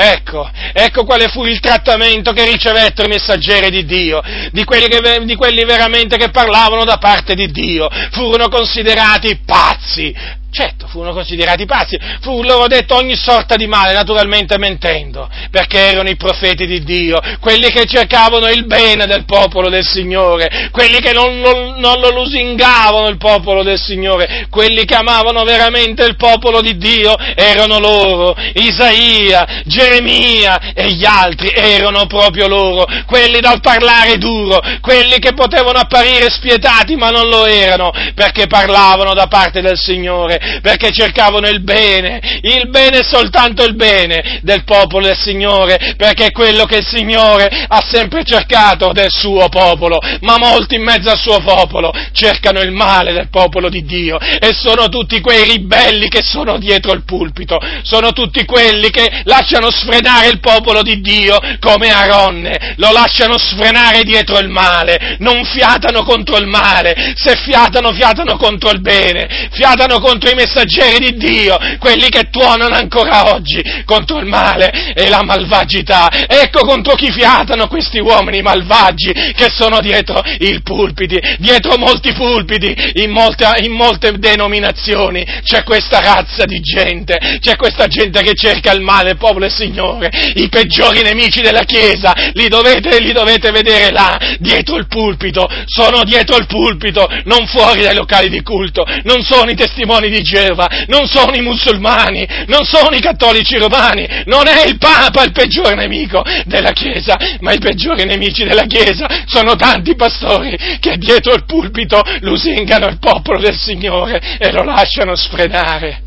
Ecco, 0.00 0.48
ecco 0.74 1.04
quale 1.04 1.26
fu 1.26 1.44
il 1.44 1.58
trattamento 1.58 2.30
che 2.30 2.44
ricevettero 2.44 3.08
i 3.08 3.10
messaggeri 3.10 3.68
di 3.68 3.84
Dio, 3.84 4.22
di 4.52 4.62
quelli, 4.62 4.86
che, 4.86 5.24
di 5.24 5.34
quelli 5.34 5.64
veramente 5.64 6.16
che 6.16 6.30
parlavano 6.30 6.84
da 6.84 6.98
parte 6.98 7.34
di 7.34 7.50
Dio. 7.50 7.88
Furono 8.12 8.48
considerati 8.48 9.40
pazzi, 9.44 10.14
Certo, 10.50 10.86
furono 10.86 11.12
considerati 11.12 11.66
pazzi, 11.66 11.98
fu 12.22 12.42
loro 12.42 12.68
detto 12.68 12.96
ogni 12.96 13.14
sorta 13.16 13.54
di 13.54 13.66
male, 13.66 13.92
naturalmente 13.92 14.56
mentendo, 14.56 15.28
perché 15.50 15.78
erano 15.78 16.08
i 16.08 16.16
profeti 16.16 16.66
di 16.66 16.82
Dio, 16.82 17.20
quelli 17.38 17.68
che 17.68 17.84
cercavano 17.84 18.48
il 18.48 18.64
bene 18.64 19.04
del 19.04 19.26
popolo 19.26 19.68
del 19.68 19.86
Signore, 19.86 20.70
quelli 20.72 21.00
che 21.00 21.12
non, 21.12 21.38
non, 21.40 21.74
non 21.76 22.00
lo 22.00 22.10
lusingavano 22.10 23.08
il 23.08 23.18
popolo 23.18 23.62
del 23.62 23.78
Signore, 23.78 24.46
quelli 24.48 24.86
che 24.86 24.94
amavano 24.94 25.44
veramente 25.44 26.04
il 26.04 26.16
popolo 26.16 26.62
di 26.62 26.78
Dio, 26.78 27.14
erano 27.34 27.78
loro, 27.78 28.34
Isaia, 28.54 29.62
Geremia 29.66 30.72
e 30.72 30.92
gli 30.92 31.04
altri 31.04 31.52
erano 31.54 32.06
proprio 32.06 32.48
loro, 32.48 32.86
quelli 33.06 33.40
dal 33.40 33.60
parlare 33.60 34.16
duro, 34.16 34.60
quelli 34.80 35.18
che 35.18 35.34
potevano 35.34 35.78
apparire 35.78 36.30
spietati 36.30 36.96
ma 36.96 37.10
non 37.10 37.28
lo 37.28 37.44
erano, 37.44 37.92
perché 38.14 38.46
parlavano 38.46 39.12
da 39.12 39.26
parte 39.26 39.60
del 39.60 39.78
Signore 39.78 40.36
Perché 40.60 40.90
cercavano 40.90 41.48
il 41.48 41.62
bene, 41.62 42.20
il 42.42 42.68
bene 42.68 43.02
soltanto 43.02 43.64
il 43.64 43.74
bene 43.74 44.40
del 44.42 44.64
popolo 44.64 45.06
del 45.06 45.16
Signore, 45.16 45.94
perché 45.96 46.26
è 46.26 46.32
quello 46.32 46.64
che 46.64 46.76
il 46.76 46.86
Signore 46.86 47.48
ha 47.66 47.84
sempre 47.88 48.24
cercato 48.24 48.92
del 48.92 49.10
suo 49.10 49.48
popolo, 49.48 49.98
ma 50.20 50.36
molti 50.38 50.76
in 50.76 50.82
mezzo 50.82 51.10
al 51.10 51.18
suo 51.18 51.40
popolo 51.40 51.92
cercano 52.12 52.60
il 52.60 52.72
male 52.72 53.12
del 53.12 53.28
popolo 53.30 53.68
di 53.68 53.84
Dio 53.84 54.18
e 54.18 54.52
sono 54.52 54.88
tutti 54.88 55.20
quei 55.20 55.44
ribelli 55.44 56.08
che 56.08 56.22
sono 56.22 56.58
dietro 56.58 56.92
il 56.92 57.04
pulpito, 57.04 57.58
sono 57.82 58.12
tutti 58.12 58.44
quelli 58.44 58.90
che 58.90 59.22
lasciano 59.24 59.70
sfrenare 59.70 60.28
il 60.28 60.40
popolo 60.40 60.82
di 60.82 61.00
Dio 61.00 61.38
come 61.60 61.90
Aronne, 61.90 62.74
lo 62.76 62.92
lasciano 62.92 63.38
sfrenare 63.38 64.02
dietro 64.02 64.38
il 64.38 64.48
male, 64.48 65.16
non 65.18 65.44
fiatano 65.44 66.02
contro 66.02 66.38
il 66.38 66.46
male, 66.46 67.14
se 67.16 67.36
fiatano, 67.36 67.92
fiatano 67.92 68.36
contro 68.36 68.70
il 68.70 68.80
bene, 68.80 69.48
fiatano 69.52 70.00
contro 70.28 70.30
i 70.30 70.34
messaggeri 70.34 71.12
di 71.12 71.16
Dio, 71.16 71.58
quelli 71.78 72.08
che 72.08 72.28
tuonano 72.30 72.74
ancora 72.74 73.32
oggi 73.34 73.62
contro 73.84 74.18
il 74.18 74.26
male 74.26 74.92
e 74.94 75.08
la 75.08 75.22
malvagità. 75.22 76.08
Ecco 76.26 76.60
contro 76.66 76.94
chi 76.94 77.10
fiatano 77.10 77.68
questi 77.68 77.98
uomini 77.98 78.42
malvagi 78.42 79.12
che 79.12 79.48
sono 79.50 79.80
dietro 79.80 80.22
i 80.40 80.60
pulpiti, 80.62 81.18
dietro 81.38 81.76
molti 81.78 82.12
pulpiti, 82.12 82.74
in 83.02 83.10
molte, 83.10 83.46
in 83.62 83.72
molte 83.72 84.12
denominazioni. 84.18 85.24
C'è 85.42 85.62
questa 85.62 86.00
razza 86.00 86.44
di 86.44 86.60
gente, 86.60 87.38
c'è 87.40 87.56
questa 87.56 87.86
gente 87.86 88.22
che 88.22 88.34
cerca 88.34 88.72
il 88.72 88.80
male, 88.80 89.16
popolo 89.16 89.46
e 89.46 89.50
Signore, 89.50 90.10
i 90.34 90.48
peggiori 90.48 91.02
nemici 91.02 91.40
della 91.40 91.62
Chiesa, 91.62 92.14
li 92.34 92.48
dovete, 92.48 93.00
li 93.00 93.12
dovete 93.12 93.50
vedere 93.50 93.90
là, 93.90 94.36
dietro 94.38 94.76
il 94.76 94.86
pulpito, 94.86 95.48
sono 95.66 96.02
dietro 96.04 96.36
il 96.36 96.46
pulpito, 96.46 97.08
non 97.24 97.46
fuori 97.46 97.82
dai 97.82 97.94
locali 97.94 98.28
di 98.28 98.42
culto, 98.42 98.84
non 99.04 99.22
sono 99.22 99.50
i 99.50 99.54
testimoni 99.54 100.10
di 100.10 100.17
Geova, 100.22 100.68
non 100.86 101.06
sono 101.06 101.34
i 101.34 101.40
musulmani, 101.40 102.26
non 102.46 102.64
sono 102.64 102.94
i 102.94 103.00
cattolici 103.00 103.56
romani, 103.56 104.06
non 104.26 104.46
è 104.46 104.66
il 104.66 104.78
Papa 104.78 105.22
il 105.24 105.32
peggiore 105.32 105.74
nemico 105.74 106.24
della 106.44 106.72
Chiesa, 106.72 107.16
ma 107.40 107.52
i 107.52 107.58
peggiori 107.58 108.04
nemici 108.04 108.44
della 108.44 108.64
Chiesa 108.64 109.06
sono 109.26 109.56
tanti 109.56 109.94
pastori 109.94 110.56
che 110.80 110.96
dietro 110.96 111.34
il 111.34 111.44
pulpito 111.44 112.02
lusingano 112.20 112.86
il 112.86 112.98
popolo 112.98 113.40
del 113.40 113.56
Signore 113.56 114.20
e 114.38 114.50
lo 114.52 114.62
lasciano 114.64 115.14
sfrenare 115.16 116.06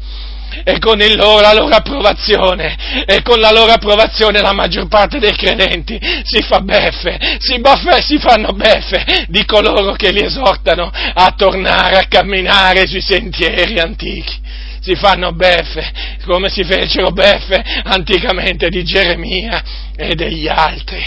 e 0.64 0.80
con 0.80 0.98
loro, 0.98 1.40
la 1.40 1.54
loro 1.54 1.74
approvazione, 1.76 3.06
e 3.06 3.22
con 3.22 3.40
la 3.40 3.52
loro 3.52 3.72
approvazione 3.72 4.42
la 4.42 4.54
maggior 4.54 4.88
parte 4.88 5.20
dei 5.20 5.36
credenti 5.36 6.00
si 6.24 6.42
fa 6.42 6.60
beffe, 6.60 7.38
si, 7.40 7.60
baffe, 7.60 8.02
si 8.02 8.20
fanno 8.20 8.52
beffe 8.54 9.26
di 9.28 9.46
coloro 9.46 9.94
che 9.94 10.12
li 10.12 10.24
esortano 10.24 10.92
a 10.92 11.34
tornare 11.36 11.98
a 11.98 12.08
camminare 12.08 12.88
sui 12.88 13.02
sentieri 13.02 13.80
antichi 13.80 14.40
si 14.82 14.96
fanno 14.96 15.32
beffe, 15.32 15.92
come 16.26 16.50
si 16.50 16.64
fecero 16.64 17.12
beffe 17.12 17.64
anticamente 17.84 18.68
di 18.70 18.84
Geremia 18.84 19.64
e 19.96 20.16
degli 20.16 20.48
altri, 20.48 21.00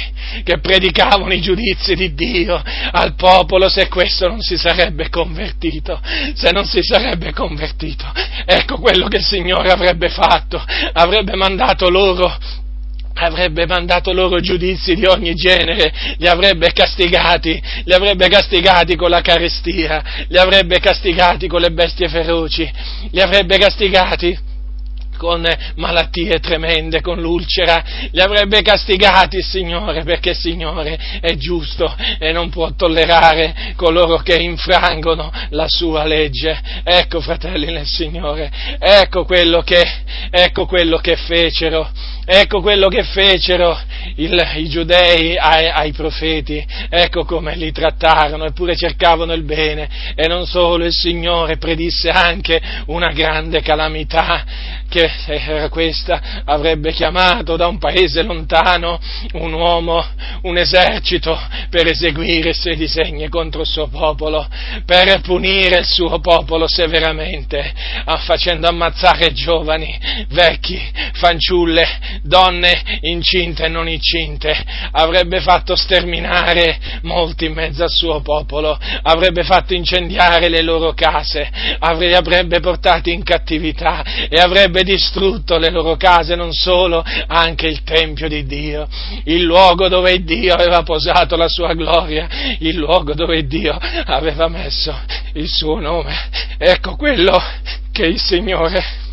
che 0.45 0.61
predicavano 0.61 1.33
i 1.33 1.41
giudizi 1.41 1.95
di 1.95 2.15
Dio 2.15 2.63
al 2.93 3.15
popolo 3.17 3.69
se 3.69 3.89
questo 3.89 4.29
non 4.29 4.41
si 4.41 4.57
sarebbe 4.57 5.09
convertito, 5.09 6.01
se 6.35 6.51
non 6.53 6.65
si 6.65 6.83
sarebbe 6.83 7.33
convertito. 7.33 8.07
Ecco 8.47 8.79
quello 8.79 9.09
che 9.09 9.17
il 9.17 9.25
Signore 9.25 9.71
avrebbe 9.71 10.09
fatto, 10.09 10.63
avrebbe 10.93 11.35
mandato 11.35 11.91
loro 11.91 12.63
avrebbe 13.15 13.67
mandato 13.67 14.13
loro 14.13 14.41
giudizi 14.41 14.95
di 14.95 15.07
ogni 15.07 15.35
genere, 15.35 15.93
li 16.19 16.27
avrebbe 16.27 16.73
castigati, 16.73 17.63
li 17.85 17.93
avrebbe 17.93 18.29
castigati 18.29 18.97
con 18.97 19.11
la 19.11 19.21
carestia, 19.21 20.03
li 20.29 20.39
avrebbe 20.39 20.81
castigati 20.81 21.47
con 21.47 21.61
le 21.61 21.71
bestie 21.71 22.09
feroci, 22.09 22.71
li 23.11 23.21
avrebbe 23.21 23.59
castigati 23.59 24.53
con 25.17 25.47
malattie 25.77 26.39
tremende, 26.41 27.01
con 27.01 27.21
l'ulcera, 27.21 27.83
li 28.11 28.21
avrebbe 28.21 28.63
castigati 28.63 29.37
il 29.37 29.45
Signore, 29.45 30.03
perché 30.03 30.31
il 30.31 30.37
Signore 30.37 30.99
è 31.21 31.35
giusto 31.37 31.95
e 32.19 32.33
non 32.33 32.51
può 32.51 32.75
tollerare 32.75 33.73
coloro 33.77 34.19
che 34.19 34.37
infrangono 34.37 35.33
la 35.51 35.67
sua 35.69 36.05
legge. 36.05 36.61
Ecco, 36.83 37.21
fratelli 37.21 37.73
nel 37.73 37.87
Signore, 37.87 38.51
ecco 38.79 39.25
quello 39.25 39.63
che, 39.63 39.83
ecco 40.31 40.67
quello 40.67 40.99
che 40.99 41.17
fecero 41.17 41.89
Ecco 42.27 42.63
quello 42.63 42.89
che 42.89 43.03
fecero 43.03 43.79
il, 44.17 44.53
i 44.57 44.69
giudei 44.69 45.37
ai, 45.37 45.69
ai, 45.69 45.93
profeti, 45.93 46.65
ecco 46.89 47.25
come 47.25 47.55
li 47.57 47.71
trattarono, 47.71 48.45
eppure 48.45 48.77
cercavano 48.77 49.33
il 49.33 49.43
bene. 49.43 49.89
E 50.15 50.27
non 50.27 50.47
solo, 50.47 50.85
il 50.85 50.93
Signore 50.93 51.59
predisse 51.59 52.09
anche 52.09 52.61
una 52.87 53.13
grande 53.13 53.61
calamità, 53.61 54.45
che 54.89 55.11
era 55.27 55.69
questa, 55.69 56.43
avrebbe 56.45 56.93
chiamato 56.93 57.57
da 57.57 57.67
un 57.67 57.79
paese 57.79 58.23
lontano 58.23 59.01
un 59.33 59.53
uomo, 59.53 60.05
un 60.43 60.57
esercito, 60.57 61.39
per 61.69 61.87
eseguire 61.87 62.51
i 62.51 62.55
suoi 62.55 62.77
disegni 62.77 63.29
contro 63.29 63.63
il 63.63 63.67
suo 63.67 63.89
popolo, 63.89 64.47
per 64.85 65.21
punire 65.21 65.79
il 65.79 65.87
suo 65.87 66.21
popolo 66.21 66.69
severamente, 66.69 67.73
facendo 68.25 68.69
ammazzare 68.69 69.33
giovani, 69.33 69.99
vecchi, 70.29 70.81
fanciulle, 71.15 72.14
donne 72.23 72.83
incinte 73.01 73.65
e 73.65 73.69
non 73.69 73.89
incinte, 73.89 74.57
avrebbe 74.93 75.41
fatto 75.41 75.77
sterminare 75.77 76.79
molti 77.03 77.47
in 77.47 77.53
mezzo 77.53 77.83
al 77.83 77.91
suo 77.91 78.21
popolo, 78.21 78.79
avrebbe 79.03 79.45
fatto 79.45 79.75
incendiare 79.75 80.49
le 80.49 80.63
loro 80.63 80.93
case, 80.93 81.49
avrebbe 81.79 82.61
portati 82.61 83.13
in 83.13 83.23
cattività 83.23 84.03
e 84.29 84.41
avrebbe 84.41 84.83
distrutto 84.83 85.59
le 85.59 85.71
loro 85.71 85.97
case, 85.97 86.35
non 86.35 86.53
solo, 86.53 87.05
anche 87.27 87.67
il 87.67 87.83
Tempio 87.83 88.29
di 88.29 88.45
Dio, 88.45 88.89
il 89.25 89.43
luogo 89.43 89.89
dove 89.89 90.23
Dio 90.23 90.55
aveva 90.55 90.83
posato 90.83 91.37
la 91.37 91.49
sua 91.49 91.75
gloria, 91.75 92.29
il 92.59 92.77
luogo 92.77 93.15
dove 93.15 93.47
Dio 93.47 93.79
aveva 94.07 94.49
messo 94.49 94.97
il 95.35 95.49
suo 95.49 95.81
nome. 95.81 96.15
Ecco 96.59 96.97
quello 96.97 97.41
che 97.93 98.07
il 98.07 98.21
Signore 98.21 99.04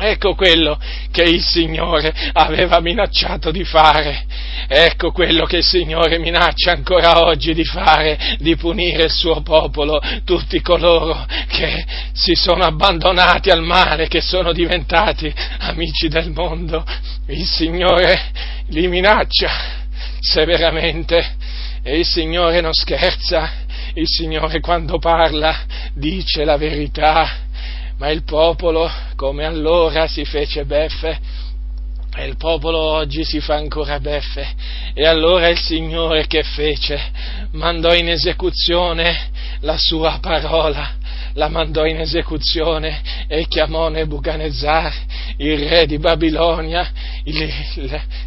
Ecco 0.00 0.36
quello 0.36 0.78
che 1.10 1.22
il 1.22 1.42
Signore 1.42 2.14
aveva 2.32 2.78
minacciato 2.80 3.50
di 3.50 3.64
fare. 3.64 4.26
Ecco 4.68 5.10
quello 5.10 5.44
che 5.44 5.56
il 5.56 5.64
Signore 5.64 6.18
minaccia 6.18 6.70
ancora 6.70 7.24
oggi 7.24 7.52
di 7.52 7.64
fare, 7.64 8.36
di 8.38 8.54
punire 8.54 9.04
il 9.04 9.10
suo 9.10 9.42
popolo, 9.42 10.00
tutti 10.24 10.60
coloro 10.60 11.26
che 11.48 11.84
si 12.12 12.34
sono 12.34 12.62
abbandonati 12.62 13.50
al 13.50 13.62
male, 13.62 14.06
che 14.06 14.20
sono 14.20 14.52
diventati 14.52 15.34
amici 15.58 16.06
del 16.06 16.30
mondo. 16.30 16.84
Il 17.26 17.46
Signore 17.46 18.30
li 18.68 18.86
minaccia 18.86 19.50
severamente 20.20 21.36
e 21.82 21.98
il 21.98 22.06
Signore 22.06 22.60
non 22.60 22.72
scherza. 22.72 23.66
Il 23.94 24.06
Signore 24.06 24.60
quando 24.60 24.98
parla 24.98 25.56
dice 25.94 26.44
la 26.44 26.56
verità 26.56 27.47
ma 27.98 28.10
il 28.10 28.22
popolo, 28.24 28.90
come 29.16 29.44
allora, 29.44 30.06
si 30.06 30.24
fece 30.24 30.64
beffe 30.64 31.46
e 32.16 32.26
il 32.26 32.36
popolo 32.36 32.78
oggi 32.78 33.22
si 33.24 33.40
fa 33.40 33.54
ancora 33.54 34.00
beffe. 34.00 34.46
E 34.94 35.06
allora 35.06 35.48
il 35.48 35.58
Signore 35.58 36.26
che 36.26 36.42
fece? 36.42 37.00
Mandò 37.52 37.94
in 37.94 38.08
esecuzione 38.08 39.30
la 39.60 39.76
sua 39.76 40.18
parola, 40.20 40.96
la 41.34 41.48
mandò 41.48 41.84
in 41.84 42.00
esecuzione 42.00 43.00
e 43.26 43.46
chiamò 43.46 43.88
Nebuchadnezzar, 43.88 44.92
il 45.38 45.68
re 45.68 45.86
di 45.86 45.98
Babilonia, 45.98 46.90
il, 47.24 47.50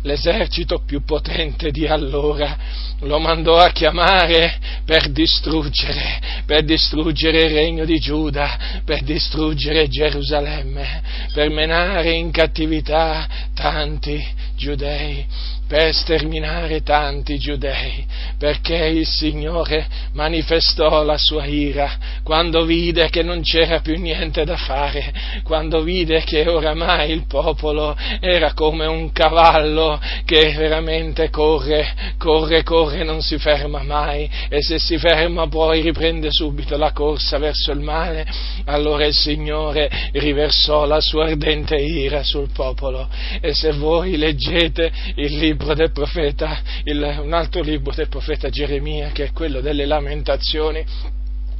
l'esercito 0.01 0.83
più 0.85 1.03
potente 1.03 1.71
di 1.71 1.87
allora, 1.87 2.57
lo 2.99 3.19
mandò 3.19 3.57
a 3.57 3.71
chiamare 3.71 4.57
per 4.85 5.09
distruggere, 5.09 6.19
per 6.45 6.63
distruggere 6.63 7.43
il 7.43 7.53
regno 7.53 7.85
di 7.85 7.99
Giuda, 7.99 8.81
per 8.85 9.03
distruggere 9.03 9.87
Gerusalemme, 9.87 11.01
per 11.33 11.49
menare 11.49 12.11
in 12.11 12.31
cattività 12.31 13.27
tanti 13.53 14.23
giudei 14.55 15.25
per 15.71 15.93
sterminare 15.93 16.81
tanti 16.81 17.37
giudei, 17.37 18.05
perché 18.37 18.75
il 18.75 19.07
Signore 19.07 19.87
manifestò 20.11 21.01
la 21.01 21.17
sua 21.17 21.45
ira 21.45 21.97
quando 22.23 22.65
vide 22.65 23.09
che 23.09 23.23
non 23.23 23.41
c'era 23.41 23.79
più 23.79 23.97
niente 23.97 24.43
da 24.43 24.57
fare, 24.57 25.13
quando 25.45 25.81
vide 25.81 26.23
che 26.25 26.45
oramai 26.45 27.11
il 27.11 27.25
popolo 27.25 27.95
era 28.19 28.51
come 28.51 28.85
un 28.85 29.13
cavallo 29.13 29.97
che 30.25 30.51
veramente 30.57 31.29
corre, 31.29 32.15
corre, 32.17 32.63
corre 32.63 33.05
non 33.05 33.21
si 33.21 33.37
ferma 33.37 33.81
mai 33.81 34.29
e 34.49 34.61
se 34.61 34.77
si 34.77 34.97
ferma 34.97 35.47
poi 35.47 35.79
riprende 35.79 36.31
subito 36.31 36.75
la 36.75 36.91
corsa 36.91 37.37
verso 37.37 37.71
il 37.71 37.79
male, 37.79 38.27
allora 38.65 39.05
il 39.05 39.13
Signore 39.13 39.89
riversò 40.11 40.83
la 40.83 40.99
sua 40.99 41.27
ardente 41.27 41.75
ira 41.77 42.23
sul 42.23 42.49
popolo 42.51 43.07
e 43.39 43.53
se 43.53 43.71
voi 43.71 44.17
leggete 44.17 44.91
il 45.15 45.37
libro 45.37 45.60
libro 45.61 45.75
del 45.75 45.91
profeta, 45.91 46.59
il, 46.85 47.19
un 47.21 47.33
altro 47.33 47.61
libro 47.61 47.93
del 47.93 48.07
profeta 48.07 48.49
Geremia, 48.49 49.11
che 49.11 49.25
è 49.25 49.31
quello 49.31 49.61
delle 49.61 49.85
lamentazioni, 49.85 50.83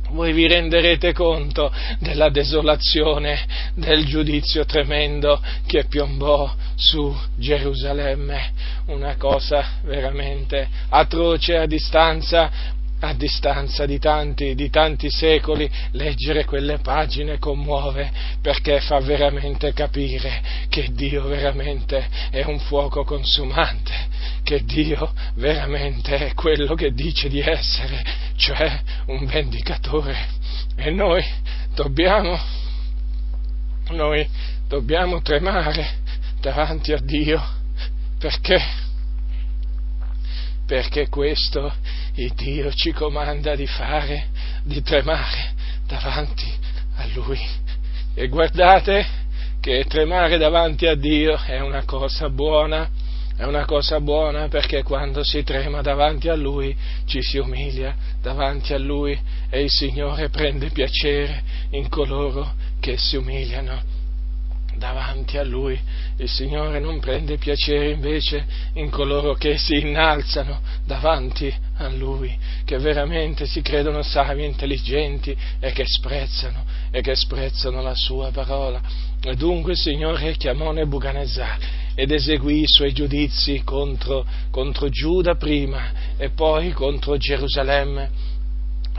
voi 0.10 0.34
vi 0.34 0.48
renderete 0.48 1.14
conto 1.14 1.72
della 2.00 2.30
desolazione, 2.30 3.40
del 3.76 4.06
giudizio 4.06 4.66
tremendo 4.66 5.42
che 5.66 5.86
piombò 5.86 6.54
su 6.76 7.16
Gerusalemme, 7.38 8.52
una 8.88 9.16
cosa 9.16 9.80
veramente 9.84 10.68
atroce 10.90 11.58
a 11.58 11.66
distanza 11.66 12.80
a 13.02 13.14
distanza 13.14 13.86
di 13.86 14.00
tanti, 14.00 14.54
di 14.56 14.70
tanti 14.70 15.10
secoli, 15.10 15.70
leggere 15.92 16.46
quelle 16.46 16.78
pagine 16.78 17.40
commuove 17.40 18.12
perché 18.42 18.80
fa 18.80 19.00
veramente 19.00 19.74
capire 19.74 20.42
che 20.70 20.90
Dio 20.92 21.24
veramente 21.24 22.08
è 22.30 22.44
un 22.44 22.60
fuoco 22.60 23.04
consumante, 23.04 23.92
che 24.44 24.64
Dio 24.64 25.12
veramente 25.36 26.18
è 26.18 26.34
quello 26.34 26.76
che 26.76 26.92
dice 26.92 27.28
di 27.28 27.40
essere, 27.40 28.04
cioè 28.36 28.80
un 29.08 29.26
vendicatore. 29.26 30.40
E 30.76 30.92
noi 30.92 31.24
dobbiamo, 31.74 32.40
noi 33.90 34.28
dobbiamo 34.68 35.22
tremare 35.22 36.00
davanti 36.40 36.94
a 36.94 37.00
Dio 37.00 37.42
perché 38.20 38.90
perché 40.72 41.10
questo 41.10 41.70
il 42.14 42.32
Dio 42.34 42.72
ci 42.72 42.94
comanda 42.94 43.56
di 43.56 43.68
fare, 43.68 44.28
di 44.64 44.82
tremare 44.82 45.52
davanti 45.86 46.50
a 46.96 47.08
Lui. 47.14 47.38
E 48.14 48.30
guardate 48.30 49.06
che 49.60 49.84
tremare 49.84 50.38
davanti 50.38 50.88
a 50.88 50.96
Dio 50.96 51.38
è 51.44 51.60
una 51.60 51.84
cosa 51.84 52.30
buona, 52.30 52.90
è 53.36 53.44
una 53.44 53.66
cosa 53.66 54.00
buona 54.00 54.48
perché 54.48 54.82
quando 54.82 55.26
si 55.26 55.44
trema 55.44 55.82
davanti 55.82 56.30
a 56.30 56.36
Lui 56.36 56.74
ci 57.04 57.22
si 57.22 57.38
umilia 57.38 57.94
davanti 58.22 58.74
a 58.74 58.78
Lui 58.78 59.20
e 59.50 59.64
il 59.64 59.70
Signore 59.70 60.30
prende 60.30 60.70
piacere 60.70 61.44
in 61.72 61.90
coloro 61.90 62.54
che 62.80 62.96
si 62.96 63.18
umiliano 63.18 63.91
davanti 64.82 65.38
a 65.38 65.44
Lui. 65.44 65.80
Il 66.18 66.28
Signore 66.28 66.80
non 66.80 67.00
prende 67.00 67.38
piacere 67.38 67.92
invece 67.92 68.44
in 68.74 68.90
coloro 68.90 69.36
che 69.36 69.56
si 69.60 69.78
innalzano 69.78 70.60
davanti 70.84 71.54
a 71.78 71.88
Lui, 71.90 72.36
che 72.66 72.80
veramente 72.80 73.46
si 73.46 73.62
credono 73.62 74.02
savi, 74.02 74.44
intelligenti 74.44 75.38
e 75.60 75.72
che 75.72 75.84
sprezzano, 75.86 76.66
e 76.90 77.02
che 77.02 77.16
sprezzano 77.16 77.84
la 77.84 77.94
Sua 77.94 78.32
parola. 78.32 78.82
E 79.24 79.36
dunque 79.36 79.74
il 79.74 79.78
Signore 79.78 80.36
chiamò 80.36 80.72
Nebuchadnezzar 80.72 81.60
ed 81.94 82.12
eseguì 82.12 82.62
i 82.62 82.68
suoi 82.68 82.92
giudizi 82.92 83.62
contro, 83.64 84.26
contro 84.50 84.90
Giuda 84.90 85.36
prima 85.36 86.16
e 86.18 86.30
poi 86.30 86.72
contro 86.72 87.18
Gerusalemme 87.18 88.31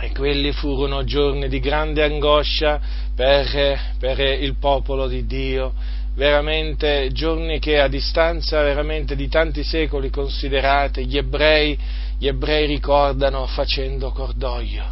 e 0.01 0.13
quelli 0.13 0.53
furono 0.53 1.05
giorni 1.05 1.49
di 1.49 1.61
grande 1.61 2.03
angoscia 2.03 2.81
per, 3.15 3.79
per, 3.99 4.19
il 4.21 4.57
popolo 4.59 5.07
di 5.07 5.27
Dio, 5.27 5.73
veramente 6.15 7.11
giorni 7.13 7.59
che 7.59 7.79
a 7.79 7.89
distanza 7.89 8.63
di 9.15 9.29
tanti 9.29 9.63
secoli 9.63 10.11
considerate 10.11 11.05
gli 11.05 11.17
ebrei, 11.17 11.79
gli 12.19 12.27
ebrei 12.27 12.67
ricordano 12.67 13.47
facendo 13.47 14.11
cordoglio, 14.11 14.85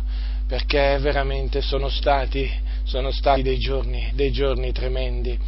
perché 0.47 0.99
veramente 1.01 1.61
sono 1.61 1.89
stati, 1.89 2.51
sono 2.85 3.11
stati 3.11 3.43
dei, 3.43 3.59
giorni, 3.59 4.11
dei 4.15 4.31
giorni 4.33 4.73
tremendi. 4.73 5.39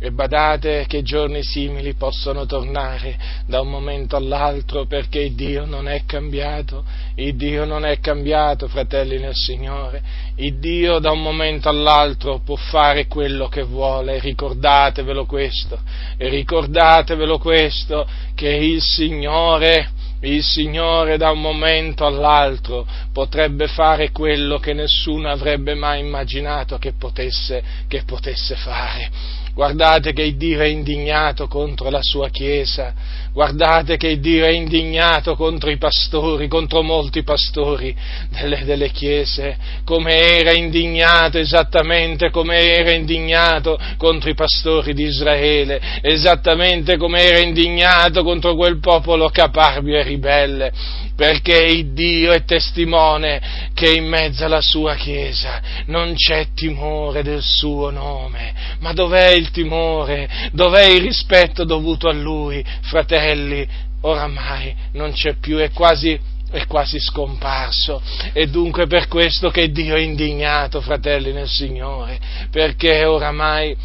E 0.00 0.12
badate 0.12 0.84
che 0.86 1.02
giorni 1.02 1.42
simili 1.42 1.94
possono 1.94 2.46
tornare 2.46 3.18
da 3.46 3.60
un 3.60 3.68
momento 3.68 4.14
all'altro 4.14 4.86
perché 4.86 5.34
Dio 5.34 5.64
non 5.64 5.88
è 5.88 6.04
cambiato, 6.06 6.84
il 7.16 7.34
Dio 7.34 7.64
non 7.64 7.84
è 7.84 7.98
cambiato, 7.98 8.68
fratelli 8.68 9.18
nel 9.18 9.34
Signore, 9.34 10.00
il 10.36 10.58
Dio 10.60 11.00
da 11.00 11.10
un 11.10 11.20
momento 11.20 11.68
all'altro 11.68 12.38
può 12.44 12.54
fare 12.54 13.08
quello 13.08 13.48
che 13.48 13.62
vuole, 13.62 14.20
ricordatevelo 14.20 15.26
questo, 15.26 15.80
e 16.16 16.28
ricordatevelo 16.28 17.38
questo, 17.38 18.06
che 18.36 18.48
il 18.48 18.80
Signore 18.80 19.90
il 20.20 20.42
Signore 20.42 21.16
da 21.16 21.30
un 21.30 21.40
momento 21.40 22.04
all'altro 22.04 22.86
potrebbe 23.12 23.68
fare 23.68 24.10
quello 24.10 24.58
che 24.58 24.72
nessuno 24.72 25.28
avrebbe 25.28 25.74
mai 25.74 26.00
immaginato 26.00 26.76
che 26.78 26.92
potesse, 26.92 27.62
che 27.86 28.02
potesse 28.04 28.56
fare. 28.56 29.10
Guardate 29.58 30.12
che 30.12 30.36
Dio 30.36 30.60
è 30.60 30.66
indignato 30.66 31.48
contro 31.48 31.90
la 31.90 31.98
sua 32.00 32.28
Chiesa, 32.28 32.94
guardate 33.32 33.96
che 33.96 34.20
Dio 34.20 34.44
è 34.44 34.50
indignato 34.50 35.34
contro 35.34 35.68
i 35.68 35.78
pastori, 35.78 36.46
contro 36.46 36.82
molti 36.82 37.24
pastori 37.24 37.92
delle, 38.28 38.62
delle 38.62 38.90
Chiese, 38.90 39.56
come 39.82 40.16
era 40.38 40.52
indignato 40.52 41.38
esattamente 41.38 42.30
come 42.30 42.56
era 42.56 42.92
indignato 42.92 43.76
contro 43.96 44.30
i 44.30 44.34
pastori 44.34 44.94
di 44.94 45.06
Israele, 45.06 45.80
esattamente 46.02 46.96
come 46.96 47.24
era 47.24 47.40
indignato 47.40 48.22
contro 48.22 48.54
quel 48.54 48.78
popolo 48.78 49.28
caparbio 49.28 49.98
e 49.98 50.02
ribelle, 50.04 50.72
perché 51.18 51.64
il 51.64 51.94
Dio 51.94 52.30
è 52.30 52.44
testimone 52.44 53.42
che 53.74 53.90
in 53.90 54.06
mezzo 54.06 54.44
alla 54.44 54.60
sua 54.60 54.94
Chiesa 54.94 55.60
non 55.86 56.14
c'è 56.14 56.50
timore 56.54 57.24
del 57.24 57.42
suo 57.42 57.90
nome, 57.90 58.54
ma 58.78 58.92
dov'è 58.92 59.30
il 59.30 59.50
timore, 59.50 60.28
dov'è 60.52 60.84
il 60.84 61.02
rispetto 61.02 61.64
dovuto 61.64 62.06
a 62.08 62.12
Lui, 62.12 62.64
fratelli? 62.82 63.66
Oramai 64.02 64.72
non 64.92 65.10
c'è 65.10 65.34
più, 65.40 65.56
è 65.56 65.72
quasi, 65.72 66.16
è 66.52 66.66
quasi 66.68 67.00
scomparso. 67.00 68.00
E 68.32 68.46
dunque 68.46 68.86
per 68.86 69.08
questo 69.08 69.50
che 69.50 69.72
Dio 69.72 69.96
è 69.96 70.00
indignato, 70.00 70.80
fratelli 70.80 71.32
nel 71.32 71.48
Signore, 71.48 72.20
perché 72.52 73.04
oramai 73.04 73.76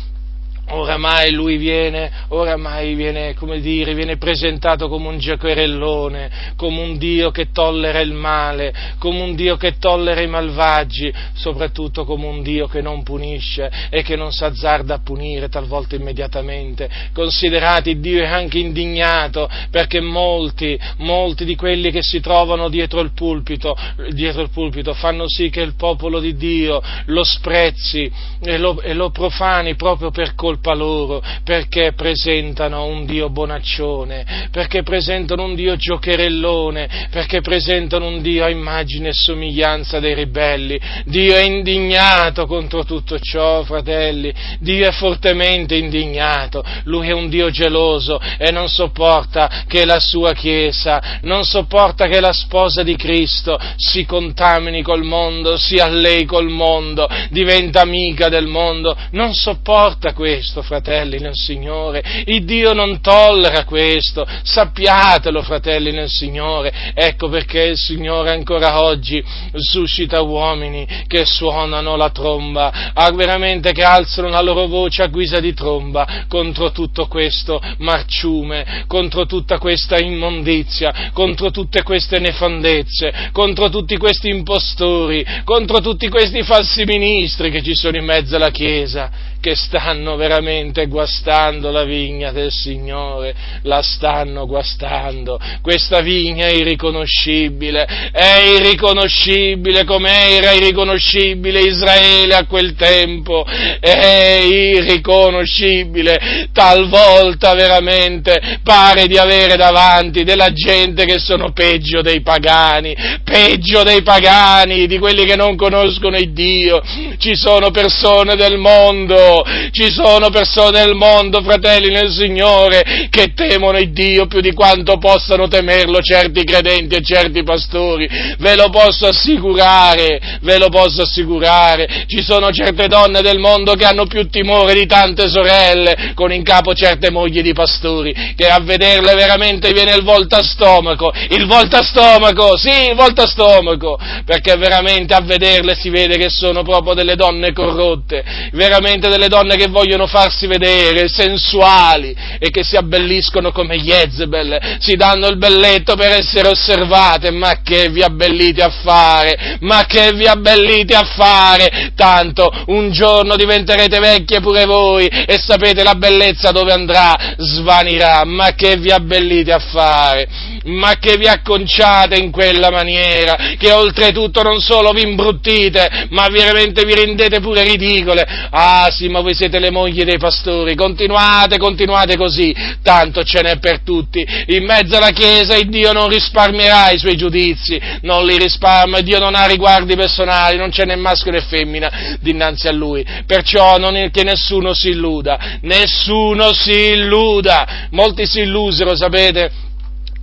Oramai 0.69 1.31
lui 1.31 1.57
viene, 1.57 2.09
oramai 2.29 2.95
viene, 2.95 3.33
come 3.33 3.59
dire, 3.59 3.93
viene 3.93 4.15
presentato 4.15 4.87
come 4.87 5.09
un 5.09 5.17
giocherellone, 5.19 6.53
come 6.55 6.79
un 6.79 6.97
Dio 6.97 7.31
che 7.31 7.51
tollera 7.51 7.99
il 7.99 8.13
male, 8.13 8.73
come 8.97 9.21
un 9.21 9.35
Dio 9.35 9.57
che 9.57 9.77
tollera 9.77 10.21
i 10.21 10.27
malvagi, 10.27 11.13
soprattutto 11.33 12.05
come 12.05 12.27
un 12.27 12.41
Dio 12.41 12.67
che 12.67 12.81
non 12.81 13.03
punisce 13.03 13.69
e 13.89 14.03
che 14.03 14.15
non 14.15 14.31
s'azzarda 14.31 14.95
a 14.95 15.01
punire 15.03 15.49
talvolta 15.49 15.95
immediatamente. 15.95 16.89
Considerate, 17.13 17.99
Dio 17.99 18.23
è 18.23 18.27
anche 18.27 18.57
indignato 18.57 19.49
perché 19.69 19.99
molti, 19.99 20.79
molti 20.99 21.43
di 21.43 21.55
quelli 21.57 21.91
che 21.91 22.01
si 22.01 22.21
trovano 22.21 22.69
dietro 22.69 23.01
il 23.01 23.11
pulpito, 23.13 23.75
dietro 24.11 24.41
il 24.41 24.49
pulpito 24.49 24.93
fanno 24.93 25.27
sì 25.27 25.49
che 25.49 25.59
il 25.59 25.75
popolo 25.75 26.21
di 26.21 26.37
Dio 26.37 26.81
lo 27.07 27.23
sprezzi 27.25 28.09
e 28.39 28.57
lo, 28.57 28.79
e 28.79 28.93
lo 28.93 29.09
profani 29.09 29.75
proprio 29.75 30.09
per 30.09 30.35
colpa 30.35 30.51
colpa 30.53 30.73
loro 30.73 31.21
perché 31.43 31.93
presentano 31.93 32.85
un 32.85 33.05
Dio 33.05 33.29
bonaccione, 33.29 34.49
perché 34.51 34.83
presentano 34.83 35.43
un 35.43 35.55
Dio 35.55 35.75
giocherellone, 35.75 37.07
perché 37.09 37.41
presentano 37.41 38.07
un 38.07 38.21
Dio 38.21 38.43
a 38.45 38.49
immagine 38.49 39.09
e 39.09 39.13
somiglianza 39.13 39.99
dei 39.99 40.13
ribelli. 40.13 40.79
Dio 41.05 41.35
è 41.35 41.43
indignato 41.43 42.45
contro 42.45 42.83
tutto 42.83 43.17
ciò, 43.19 43.63
fratelli, 43.63 44.33
Dio 44.59 44.87
è 44.87 44.91
fortemente 44.91 45.75
indignato, 45.75 46.63
Lui 46.83 47.09
è 47.09 47.13
un 47.13 47.29
Dio 47.29 47.49
geloso 47.49 48.19
e 48.37 48.51
non 48.51 48.69
sopporta 48.69 49.63
che 49.67 49.85
la 49.85 49.99
sua 49.99 50.33
Chiesa, 50.33 51.19
non 51.23 51.45
sopporta 51.45 52.07
che 52.07 52.19
la 52.19 52.33
sposa 52.33 52.83
di 52.83 52.95
Cristo 52.95 53.57
si 53.77 54.05
contamini 54.05 54.81
col 54.81 55.03
mondo, 55.03 55.57
si 55.57 55.77
allei 55.77 56.25
col 56.25 56.49
mondo, 56.49 57.07
diventa 57.29 57.81
amica 57.81 58.29
del 58.29 58.47
mondo, 58.47 58.95
non 59.11 59.33
sopporta 59.33 60.13
questo 60.13 60.42
questo, 60.43 60.61
fratelli 60.61 61.19
nel 61.19 61.35
Signore. 61.35 62.03
Il 62.25 62.43
Dio 62.43 62.73
non 62.73 62.99
tollera 62.99 63.63
questo, 63.63 64.27
sappiatelo, 64.43 65.41
fratelli 65.41 65.91
nel 65.91 66.09
Signore. 66.09 66.91
Ecco 66.93 67.29
perché 67.29 67.61
il 67.61 67.77
Signore 67.77 68.31
ancora 68.31 68.83
oggi 68.83 69.23
suscita 69.55 70.21
uomini 70.21 70.85
che 71.07 71.23
suonano 71.25 71.95
la 71.95 72.09
tromba, 72.09 72.91
veramente 73.13 73.71
che 73.71 73.83
alzano 73.83 74.27
la 74.27 74.41
loro 74.41 74.67
voce 74.67 75.03
a 75.03 75.07
guisa 75.07 75.39
di 75.39 75.53
tromba 75.53 76.25
contro 76.27 76.71
tutto 76.71 77.07
questo 77.07 77.61
marciume, 77.77 78.83
contro 78.87 79.25
tutta 79.25 79.57
questa 79.57 79.97
immondizia, 79.97 81.11
contro 81.13 81.51
tutte 81.51 81.83
queste 81.83 82.19
nefandezze, 82.19 83.29
contro 83.31 83.69
tutti 83.69 83.95
questi 83.95 84.27
impostori, 84.29 85.25
contro 85.45 85.79
tutti 85.79 86.09
questi 86.09 86.43
falsi 86.43 86.83
ministri 86.83 87.49
che 87.49 87.61
ci 87.61 87.75
sono 87.75 87.95
in 87.95 88.03
mezzo 88.03 88.35
alla 88.35 88.49
Chiesa 88.49 89.31
che 89.43 89.55
stanno 89.55 90.15
veramente 90.15 90.87
guastando 90.87 91.69
la 91.69 91.83
vigna 91.83 92.31
del 92.31 92.49
Signore, 92.49 93.35
la 93.63 93.81
stanno 93.81 94.45
guastando. 94.45 95.37
Questa 95.61 95.99
vigna 95.99 96.45
è 96.45 96.53
irriconoscibile, 96.53 97.83
è 98.13 98.41
irriconoscibile 98.55 99.83
come 99.83 100.29
era 100.29 100.53
irriconoscibile 100.53 101.59
Israele 101.59 102.35
a 102.35 102.45
quel 102.45 102.73
tempo, 102.75 103.43
è 103.43 104.39
irriconoscibile, 104.49 106.47
talvolta 106.53 107.53
veramente 107.53 108.59
pare 108.63 109.07
di 109.07 109.17
avere 109.17 109.57
davanti 109.57 110.23
della 110.23 110.53
gente 110.53 111.03
che 111.03 111.19
sono 111.19 111.51
peggio 111.51 112.01
dei 112.01 112.21
pagani, 112.21 112.95
peggio 113.25 113.83
dei 113.83 114.03
pagani, 114.03 114.87
di 114.87 114.97
quelli 114.99 115.25
che 115.25 115.35
non 115.35 115.57
conoscono 115.57 116.15
il 116.15 116.31
Dio. 116.31 116.81
Ci 117.17 117.35
sono 117.35 117.71
persone 117.71 118.37
del 118.37 118.57
mondo 118.57 119.32
ci 119.71 119.91
sono 119.91 120.29
persone 120.29 120.83
nel 120.83 120.95
mondo, 120.95 121.41
fratelli 121.41 121.89
nel 121.89 122.11
Signore, 122.11 123.07
che 123.09 123.33
temono 123.33 123.77
il 123.77 123.91
Dio 123.91 124.27
più 124.27 124.41
di 124.41 124.53
quanto 124.53 124.97
possano 124.97 125.47
temerlo 125.47 126.01
certi 126.01 126.43
credenti 126.43 126.95
e 126.95 127.01
certi 127.01 127.43
pastori. 127.43 128.07
Ve 128.37 128.55
lo 128.55 128.69
posso 128.69 129.07
assicurare, 129.07 130.39
ve 130.41 130.57
lo 130.57 130.69
posso 130.69 131.03
assicurare. 131.03 132.05
Ci 132.07 132.21
sono 132.21 132.51
certe 132.51 132.87
donne 132.87 133.21
del 133.21 133.39
mondo 133.39 133.73
che 133.73 133.85
hanno 133.85 134.05
più 134.05 134.27
timore 134.29 134.73
di 134.73 134.85
tante 134.85 135.29
sorelle, 135.29 136.11
con 136.13 136.31
in 136.31 136.43
capo 136.43 136.73
certe 136.73 137.11
mogli 137.11 137.41
di 137.41 137.53
pastori, 137.53 138.13
che 138.35 138.47
a 138.47 138.59
vederle 138.59 139.13
veramente 139.15 139.71
viene 139.71 139.95
il 139.95 140.03
volta 140.03 140.41
stomaco, 140.43 141.11
il 141.29 141.45
volta 141.45 141.81
stomaco, 141.81 142.57
sì, 142.57 142.89
il 142.89 142.95
volta 142.95 143.27
stomaco, 143.27 143.97
perché 144.25 144.55
veramente 144.55 145.13
a 145.13 145.21
vederle 145.21 145.75
si 145.75 145.89
vede 145.89 146.17
che 146.17 146.29
sono 146.29 146.63
proprio 146.63 146.93
delle 146.93 147.15
donne 147.15 147.53
corrotte, 147.53 148.23
veramente 148.51 149.09
delle 149.09 149.22
delle 149.23 149.27
donne 149.27 149.55
che 149.55 149.67
vogliono 149.67 150.07
farsi 150.07 150.47
vedere, 150.47 151.07
sensuali 151.07 152.15
e 152.39 152.49
che 152.49 152.63
si 152.63 152.75
abbelliscono 152.75 153.51
come 153.51 153.77
Jezebel, 153.77 154.77
si 154.79 154.95
danno 154.95 155.27
il 155.27 155.37
belletto 155.37 155.95
per 155.95 156.11
essere 156.11 156.49
osservate, 156.49 157.31
ma 157.31 157.61
che 157.63 157.89
vi 157.89 158.01
abbellite 158.01 158.61
a 158.61 158.69
fare, 158.69 159.57
ma 159.61 159.85
che 159.85 160.11
vi 160.13 160.25
abbellite 160.25 160.95
a 160.95 161.03
fare, 161.03 161.91
tanto 161.95 162.51
un 162.67 162.91
giorno 162.91 163.35
diventerete 163.35 163.99
vecchie 163.99 164.41
pure 164.41 164.65
voi 164.65 165.07
e 165.07 165.39
sapete 165.43 165.83
la 165.83 165.95
bellezza 165.95 166.51
dove 166.51 166.71
andrà, 166.71 167.35
svanirà, 167.37 168.23
ma 168.25 168.53
che 168.55 168.77
vi 168.77 168.91
abbellite 168.91 169.51
a 169.51 169.59
fare, 169.59 170.27
ma 170.65 170.95
che 170.99 171.17
vi 171.17 171.27
acconciate 171.27 172.17
in 172.17 172.31
quella 172.31 172.69
maniera, 172.69 173.35
che 173.57 173.71
oltretutto 173.71 174.41
non 174.43 174.59
solo 174.59 174.91
vi 174.91 175.03
imbruttite, 175.03 176.07
ma 176.09 176.27
veramente 176.27 176.83
vi 176.83 176.95
rendete 176.95 177.39
pure 177.39 177.63
ridicole, 177.63 178.25
ah 178.49 178.89
ma 179.09 179.21
voi 179.21 179.33
siete 179.33 179.59
le 179.59 179.71
mogli 179.71 180.03
dei 180.03 180.17
pastori, 180.17 180.75
continuate, 180.75 181.57
continuate 181.57 182.17
così, 182.17 182.55
tanto 182.81 183.23
ce 183.23 183.41
n'è 183.41 183.59
per 183.59 183.81
tutti. 183.81 184.25
In 184.47 184.65
mezzo 184.65 184.95
alla 184.97 185.11
Chiesa 185.11 185.55
il 185.55 185.69
Dio 185.69 185.91
non 185.91 186.09
risparmierà 186.09 186.91
i 186.91 186.97
suoi 186.97 187.15
giudizi, 187.15 187.79
non 188.01 188.25
li 188.25 188.37
risparmia, 188.37 189.01
Dio 189.01 189.19
non 189.19 189.35
ha 189.35 189.45
riguardi 189.45 189.95
personali, 189.95 190.57
non 190.57 190.69
c'è 190.69 190.85
né 190.85 190.95
maschio 190.95 191.31
né 191.31 191.41
femmina 191.41 192.17
dinanzi 192.19 192.67
a 192.67 192.71
Lui. 192.71 193.05
Perciò 193.25 193.77
non 193.77 193.95
è 193.95 194.09
che 194.11 194.23
nessuno 194.23 194.73
si 194.73 194.89
illuda, 194.89 195.59
nessuno 195.61 196.53
si 196.53 196.91
illuda. 196.91 197.87
Molti 197.91 198.25
si 198.25 198.41
illusero, 198.41 198.95
sapete, 198.95 199.51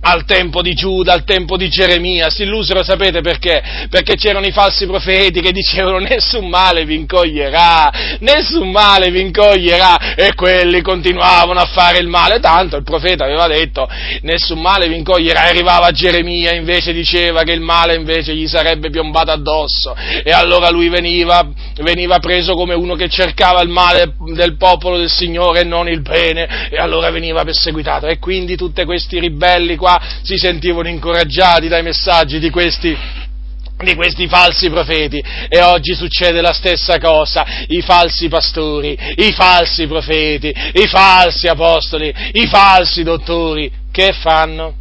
al 0.01 0.25
tempo 0.25 0.61
di 0.61 0.73
Giuda, 0.73 1.13
al 1.13 1.23
tempo 1.23 1.57
di 1.57 1.69
Geremia, 1.69 2.29
si 2.29 2.43
illusero, 2.43 2.83
sapete 2.83 3.21
perché? 3.21 3.61
Perché 3.89 4.15
c'erano 4.15 4.45
i 4.45 4.51
falsi 4.51 4.85
profeti 4.85 5.41
che 5.41 5.51
dicevano 5.51 5.99
nessun 5.99 6.47
male 6.47 6.85
vi 6.85 6.95
incoglierà, 6.95 8.17
nessun 8.19 8.71
male 8.71 9.11
vi 9.11 9.21
incoglierà, 9.21 10.15
e 10.15 10.33
quelli 10.33 10.81
continuavano 10.81 11.59
a 11.59 11.65
fare 11.65 11.99
il 11.99 12.07
male, 12.07 12.39
tanto 12.39 12.77
il 12.77 12.83
profeta 12.83 13.25
aveva 13.25 13.47
detto 13.47 13.87
nessun 14.21 14.59
male 14.59 14.87
vi 14.87 14.97
incoglierà, 14.97 15.45
e 15.45 15.49
arrivava 15.49 15.91
Geremia 15.91 16.53
invece 16.53 16.93
diceva 16.93 17.43
che 17.43 17.51
il 17.51 17.61
male 17.61 17.95
invece 17.95 18.33
gli 18.33 18.47
sarebbe 18.47 18.89
piombato 18.89 19.31
addosso, 19.31 19.95
e 20.23 20.31
allora 20.31 20.69
lui 20.69 20.89
veniva, 20.89 21.47
veniva 21.77 22.19
preso 22.19 22.53
come 22.53 22.73
uno 22.73 22.95
che 22.95 23.07
cercava 23.07 23.61
il 23.61 23.69
male 23.69 24.15
del 24.33 24.57
popolo 24.57 24.97
del 24.97 25.09
Signore 25.09 25.61
e 25.61 25.63
non 25.63 25.87
il 25.87 26.01
bene, 26.01 26.69
e 26.69 26.77
allora 26.77 27.09
veniva 27.09 27.43
perseguitato, 27.43 28.07
e 28.07 28.19
quindi 28.19 28.55
tutti 28.55 28.83
questi 28.85 29.19
ribelli 29.19 29.75
qua 29.75 29.99
si 30.23 30.37
sentivano 30.37 30.87
incoraggiati 30.87 31.67
dai 31.67 31.83
messaggi 31.83 32.39
di 32.39 32.49
questi, 32.49 32.97
di 33.77 33.95
questi 33.95 34.27
falsi 34.27 34.69
profeti. 34.69 35.23
E 35.49 35.61
oggi 35.61 35.93
succede 35.93 36.41
la 36.41 36.53
stessa 36.53 36.97
cosa, 36.99 37.45
i 37.67 37.81
falsi 37.81 38.27
pastori, 38.27 38.97
i 39.15 39.31
falsi 39.31 39.87
profeti, 39.87 40.53
i 40.73 40.87
falsi 40.87 41.47
apostoli, 41.47 42.13
i 42.33 42.47
falsi 42.47 43.03
dottori, 43.03 43.71
che 43.91 44.13
fanno? 44.13 44.75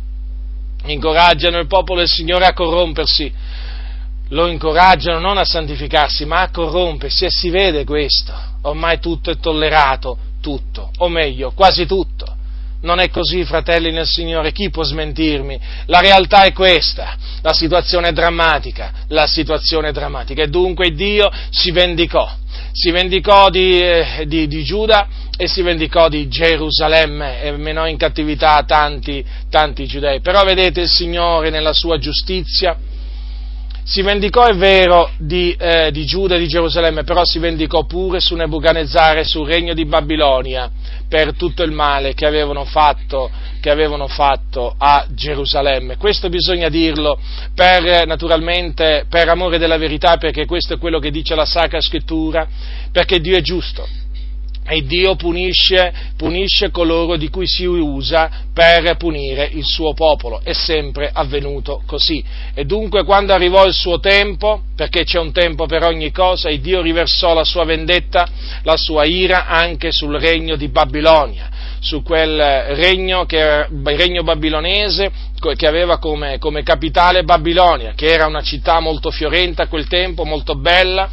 Incoraggiano 0.87 1.59
il 1.59 1.67
popolo 1.67 1.99
del 1.99 2.09
Signore 2.09 2.47
a 2.47 2.55
corrompersi, 2.55 3.31
lo 4.31 4.47
incoraggiano 4.49 5.21
non 5.21 5.39
a 5.39 5.45
santificarsi 5.45 6.25
ma 6.25 6.41
a 6.41 6.51
corrompersi 6.51 7.25
e 7.25 7.31
si 7.31 7.51
vede 7.51 7.85
questo, 7.85 8.33
ormai 8.63 8.99
tutto 8.99 9.31
è 9.31 9.37
tollerato, 9.39 10.19
tutto, 10.41 10.91
o 10.99 11.09
meglio, 11.09 11.53
quasi 11.53 11.87
tutto 11.87 12.39
non 12.83 12.99
è 12.99 13.11
così, 13.11 13.45
fratelli 13.45 13.91
nel 13.91 14.07
Signore, 14.07 14.53
chi 14.53 14.71
può 14.71 14.83
smentirmi? 14.83 15.59
La 15.87 16.01
realtà 16.01 16.45
è 16.45 16.53
questa, 16.53 17.17
la 17.43 17.53
situazione 17.53 18.09
è 18.09 18.13
drammatica, 18.13 18.93
la 19.09 19.27
situazione 19.27 19.89
è 19.89 19.93
drammatica 19.93 20.43
e 20.43 20.49
dunque 20.49 20.91
Dio 20.93 21.31
si 21.51 21.73
vendicò, 21.73 22.29
si 22.73 22.91
vendicò 22.91 23.51
di, 23.51 23.79
eh, 23.81 24.25
di, 24.27 24.47
di 24.47 24.65
Giuda 24.65 25.09
e 25.37 25.47
si 25.47 25.63
vendicò 25.63 26.09
di 26.09 26.29
Gerusalemme 26.29 27.43
e 27.43 27.53
menò 27.53 27.87
in 27.87 27.97
cattività 27.97 28.63
tanti, 28.67 29.25
tanti 29.51 29.87
giudei. 29.87 30.21
Però 30.21 30.43
vedete 30.45 30.83
il 30.83 30.89
Signore 30.89 31.51
nella 31.51 31.73
sua 31.73 31.99
giustizia, 31.99 32.77
si 33.83 34.03
vendicò, 34.03 34.45
è 34.45 34.55
vero, 34.55 35.11
di, 35.19 35.55
eh, 35.59 35.91
di, 35.91 36.05
Giuda 36.05 36.37
e 36.37 36.39
di 36.39 36.49
Gerusalemme, 36.49 37.05
però 37.05 37.25
si 37.25 37.39
vendicò 37.39 37.85
pure 37.85 38.21
su 38.21 38.35
Nebuchadnezzar 38.35 39.19
e 39.19 39.25
sul 39.25 39.47
regno 39.47 39.75
di 39.75 39.85
Babilonia 39.85 40.71
per 41.09 41.35
tutto 41.35 41.63
il 41.63 41.73
male 41.73 42.15
che 42.15 42.27
avevano 42.27 42.65
fatto, 42.65 43.31
che 43.61 43.71
avevano 43.71 44.07
fatto 44.07 44.75
a 44.79 45.07
Gerusalemme. 45.11 45.97
Questo 45.97 46.29
bisogna 46.29 46.69
dirlo 46.69 47.19
per, 47.55 48.07
naturalmente, 48.07 49.07
per 49.09 49.29
amore 49.29 49.59
della 49.59 49.77
verità, 49.77 50.17
perché 50.17 50.47
questo 50.47 50.75
è 50.75 50.79
quello 50.79 50.99
che 50.99 51.11
dice 51.11 51.35
la 51.35 51.45
Sacra 51.47 51.81
Scrittura, 51.81 52.47
perché 52.93 53.21
Dio 53.21 53.37
è 53.37 53.41
giusto 53.41 53.87
e 54.71 54.85
Dio 54.85 55.17
punisce, 55.17 55.93
punisce, 56.17 56.71
coloro 56.71 57.17
di 57.17 57.29
cui 57.29 57.49
si 57.49 57.65
usa 57.65 58.31
per 58.55 58.97
punire 58.97 59.51
il 59.53 59.65
suo 59.65 59.95
popolo. 59.95 60.41
È 60.45 60.53
sempre 60.53 61.11
avvenuto 61.13 61.83
così. 61.87 62.23
E 62.55 62.65
dunque 62.65 63.03
quando 63.03 63.33
arrivò 63.33 63.67
il 63.67 63.73
suo 63.73 63.99
tempo, 63.99 64.63
perché 64.77 65.03
c'è 65.03 65.19
un 65.19 65.33
tempo 65.33 65.67
per 65.67 65.83
ogni 65.83 66.13
cosa, 66.13 66.49
e 66.49 66.61
Dio 66.61 66.83
riversò 66.83 67.35
la 67.35 67.43
sua 67.43 67.65
vendetta, 67.65 68.29
la 68.63 68.77
sua 68.77 69.05
ira 69.05 69.47
anche 69.47 69.91
sul 69.91 70.15
regno 70.21 70.55
di 70.55 70.69
Babilonia, 70.69 71.51
su 71.81 72.05
quel 72.05 72.39
regno, 72.77 73.25
che, 73.25 73.67
regno 73.67 74.23
babilonese 74.23 75.11
che 75.57 75.67
aveva 75.67 75.99
come, 75.99 76.39
come 76.39 76.63
capitale 76.63 77.25
Babilonia, 77.25 77.95
che 77.97 78.07
era 78.07 78.27
una 78.27 78.43
città 78.43 78.79
molto 78.79 79.11
fiorente 79.11 79.63
a 79.63 79.67
quel 79.67 79.89
tempo, 79.89 80.25
molto 80.25 80.55
bella, 80.55 81.11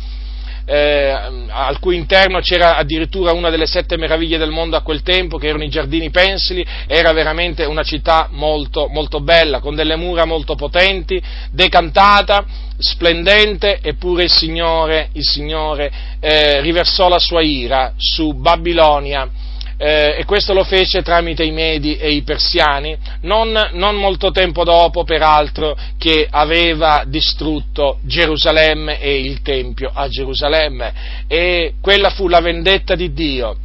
eh, 0.70 1.18
al 1.49 1.80
cui 1.80 1.95
interno 1.95 2.41
c'era 2.41 2.76
addirittura 2.76 3.32
una 3.32 3.49
delle 3.49 3.65
sette 3.65 3.95
meraviglie 3.95 4.38
del 4.38 4.51
mondo 4.51 4.76
a 4.76 4.82
quel 4.82 5.01
tempo, 5.01 5.38
che 5.38 5.47
erano 5.47 5.63
i 5.63 5.70
giardini 5.70 6.09
pensili, 6.09 6.65
era 6.88 7.13
veramente 7.13 7.63
una 7.63 7.84
città 7.84 8.28
molto, 8.32 8.88
molto 8.89 9.22
bella, 9.22 9.61
con 9.61 9.76
delle 9.76 9.95
mura 9.95 10.26
molto 10.26 10.55
potenti, 10.55 11.22
decantata, 11.51 12.45
splendente, 12.78 13.80
eppure 13.82 14.24
il 14.24 14.32
Signore, 14.32 15.09
il 15.13 15.24
Signore 15.24 15.89
eh, 16.20 16.59
riversò 16.59 17.07
la 17.07 17.20
sua 17.20 17.41
ira 17.41 17.93
su 17.95 18.34
Babilonia 18.34 19.47
eh, 19.78 20.15
e 20.17 20.25
questo 20.25 20.53
lo 20.53 20.63
fece 20.63 21.03
tramite 21.03 21.43
i 21.43 21.51
Medi 21.51 21.97
e 21.97 22.11
i 22.11 22.23
Persiani, 22.23 22.97
non, 23.21 23.69
non, 23.73 23.95
molto 23.95 24.32
tempo 24.32 24.63
dopo, 24.63 25.03
peraltro, 25.03 25.78
che 25.97 26.28
aveva 26.30 27.03
distrutto 27.05 27.99
Gerusalemme 28.01 28.99
e 28.99 29.19
il 29.19 29.41
Tempio 29.43 29.91
a 29.93 30.07
Gerusalemme. 30.07 30.93
E 31.28 31.75
quella 31.80 32.09
fu 32.09 32.28
la 32.28 32.41
vendetta 32.41 32.95
di 32.95 33.13
Dio 33.13 33.57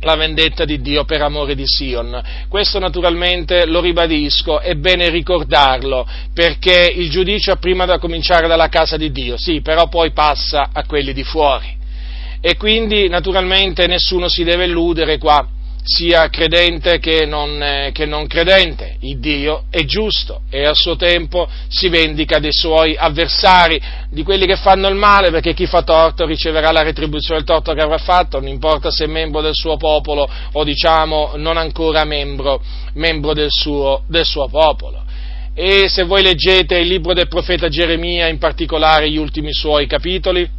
la 0.00 0.14
vendetta 0.14 0.64
di 0.64 0.80
Dio 0.80 1.04
per 1.04 1.22
amore 1.22 1.54
di 1.54 1.66
Sion. 1.66 2.22
Questo 2.48 2.78
naturalmente 2.78 3.66
lo 3.66 3.80
ribadisco, 3.80 4.60
è 4.60 4.74
bene 4.74 5.08
ricordarlo, 5.08 6.06
perché 6.32 6.92
il 6.94 7.10
giudizio 7.10 7.52
ha 7.52 7.56
prima 7.56 7.84
da 7.84 7.98
cominciare 7.98 8.46
dalla 8.46 8.68
casa 8.68 8.96
di 8.96 9.10
Dio, 9.10 9.36
sì, 9.36 9.60
però 9.60 9.88
poi 9.88 10.12
passa 10.12 10.70
a 10.72 10.84
quelli 10.84 11.12
di 11.12 11.24
fuori 11.24 11.77
e 12.40 12.56
quindi 12.56 13.08
naturalmente 13.08 13.86
nessuno 13.86 14.28
si 14.28 14.44
deve 14.44 14.66
illudere 14.66 15.18
qua 15.18 15.46
sia 15.88 16.28
credente 16.28 16.98
che 16.98 17.24
non, 17.24 17.62
eh, 17.62 17.92
che 17.92 18.04
non, 18.04 18.26
credente. 18.26 18.96
Il 19.00 19.18
Dio 19.20 19.64
è 19.70 19.84
giusto 19.84 20.42
e 20.50 20.66
a 20.66 20.74
suo 20.74 20.96
tempo 20.96 21.48
si 21.68 21.88
vendica 21.88 22.38
dei 22.38 22.52
suoi 22.52 22.94
avversari, 22.94 23.80
di 24.10 24.22
quelli 24.22 24.44
che 24.44 24.56
fanno 24.56 24.88
il 24.88 24.96
male, 24.96 25.30
perché 25.30 25.54
chi 25.54 25.64
fa 25.64 25.82
torto 25.82 26.26
riceverà 26.26 26.72
la 26.72 26.82
retribuzione 26.82 27.38
del 27.38 27.48
torto 27.48 27.72
che 27.72 27.80
avrà 27.80 27.96
fatto, 27.96 28.38
non 28.38 28.48
importa 28.48 28.90
se 28.90 29.04
è 29.04 29.06
membro 29.06 29.40
del 29.40 29.54
suo 29.54 29.78
popolo 29.78 30.28
o 30.52 30.62
diciamo 30.62 31.32
non 31.36 31.56
ancora 31.56 32.04
membro, 32.04 32.60
membro 32.92 33.32
del, 33.32 33.50
suo, 33.50 34.02
del 34.08 34.26
suo 34.26 34.46
popolo. 34.48 35.04
E 35.54 35.88
se 35.88 36.04
voi 36.04 36.22
leggete 36.22 36.76
il 36.76 36.86
libro 36.86 37.14
del 37.14 37.28
profeta 37.28 37.68
Geremia, 37.68 38.28
in 38.28 38.38
particolare 38.38 39.10
gli 39.10 39.16
ultimi 39.16 39.52
suoi 39.52 39.86
capitoli, 39.86 40.57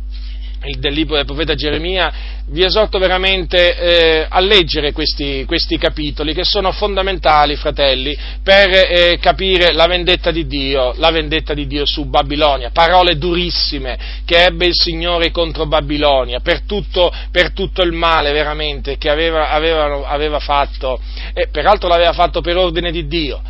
del 0.77 0.93
libro 0.93 1.15
del 1.15 1.25
profeta 1.25 1.55
Geremia, 1.55 2.11
vi 2.47 2.63
esorto 2.63 2.99
veramente 2.99 3.77
eh, 3.77 4.25
a 4.27 4.39
leggere 4.39 4.91
questi, 4.91 5.45
questi, 5.45 5.77
capitoli 5.77 6.33
che 6.33 6.43
sono 6.43 6.71
fondamentali, 6.71 7.55
fratelli, 7.55 8.17
per 8.43 8.69
eh, 8.69 9.17
capire 9.21 9.71
la 9.71 9.87
vendetta 9.87 10.31
di 10.31 10.47
Dio, 10.47 10.93
la 10.97 11.11
vendetta 11.11 11.53
di 11.53 11.65
Dio 11.65 11.85
su 11.85 12.05
Babilonia, 12.05 12.71
parole 12.71 13.17
durissime 13.17 13.97
che 14.25 14.43
ebbe 14.43 14.65
il 14.65 14.73
Signore 14.75 15.31
contro 15.31 15.65
Babilonia, 15.65 16.39
per 16.41 16.61
tutto, 16.61 17.11
per 17.31 17.53
tutto 17.53 17.81
il 17.81 17.93
male 17.93 18.31
veramente 18.31 18.97
che 18.97 19.09
aveva, 19.09 19.49
aveva, 19.49 20.07
aveva 20.09 20.39
fatto, 20.39 20.99
e 21.33 21.47
peraltro 21.47 21.87
l'aveva 21.87 22.13
fatto 22.13 22.41
per 22.41 22.57
ordine 22.57 22.91
di 22.91 23.07
Dio. 23.07 23.41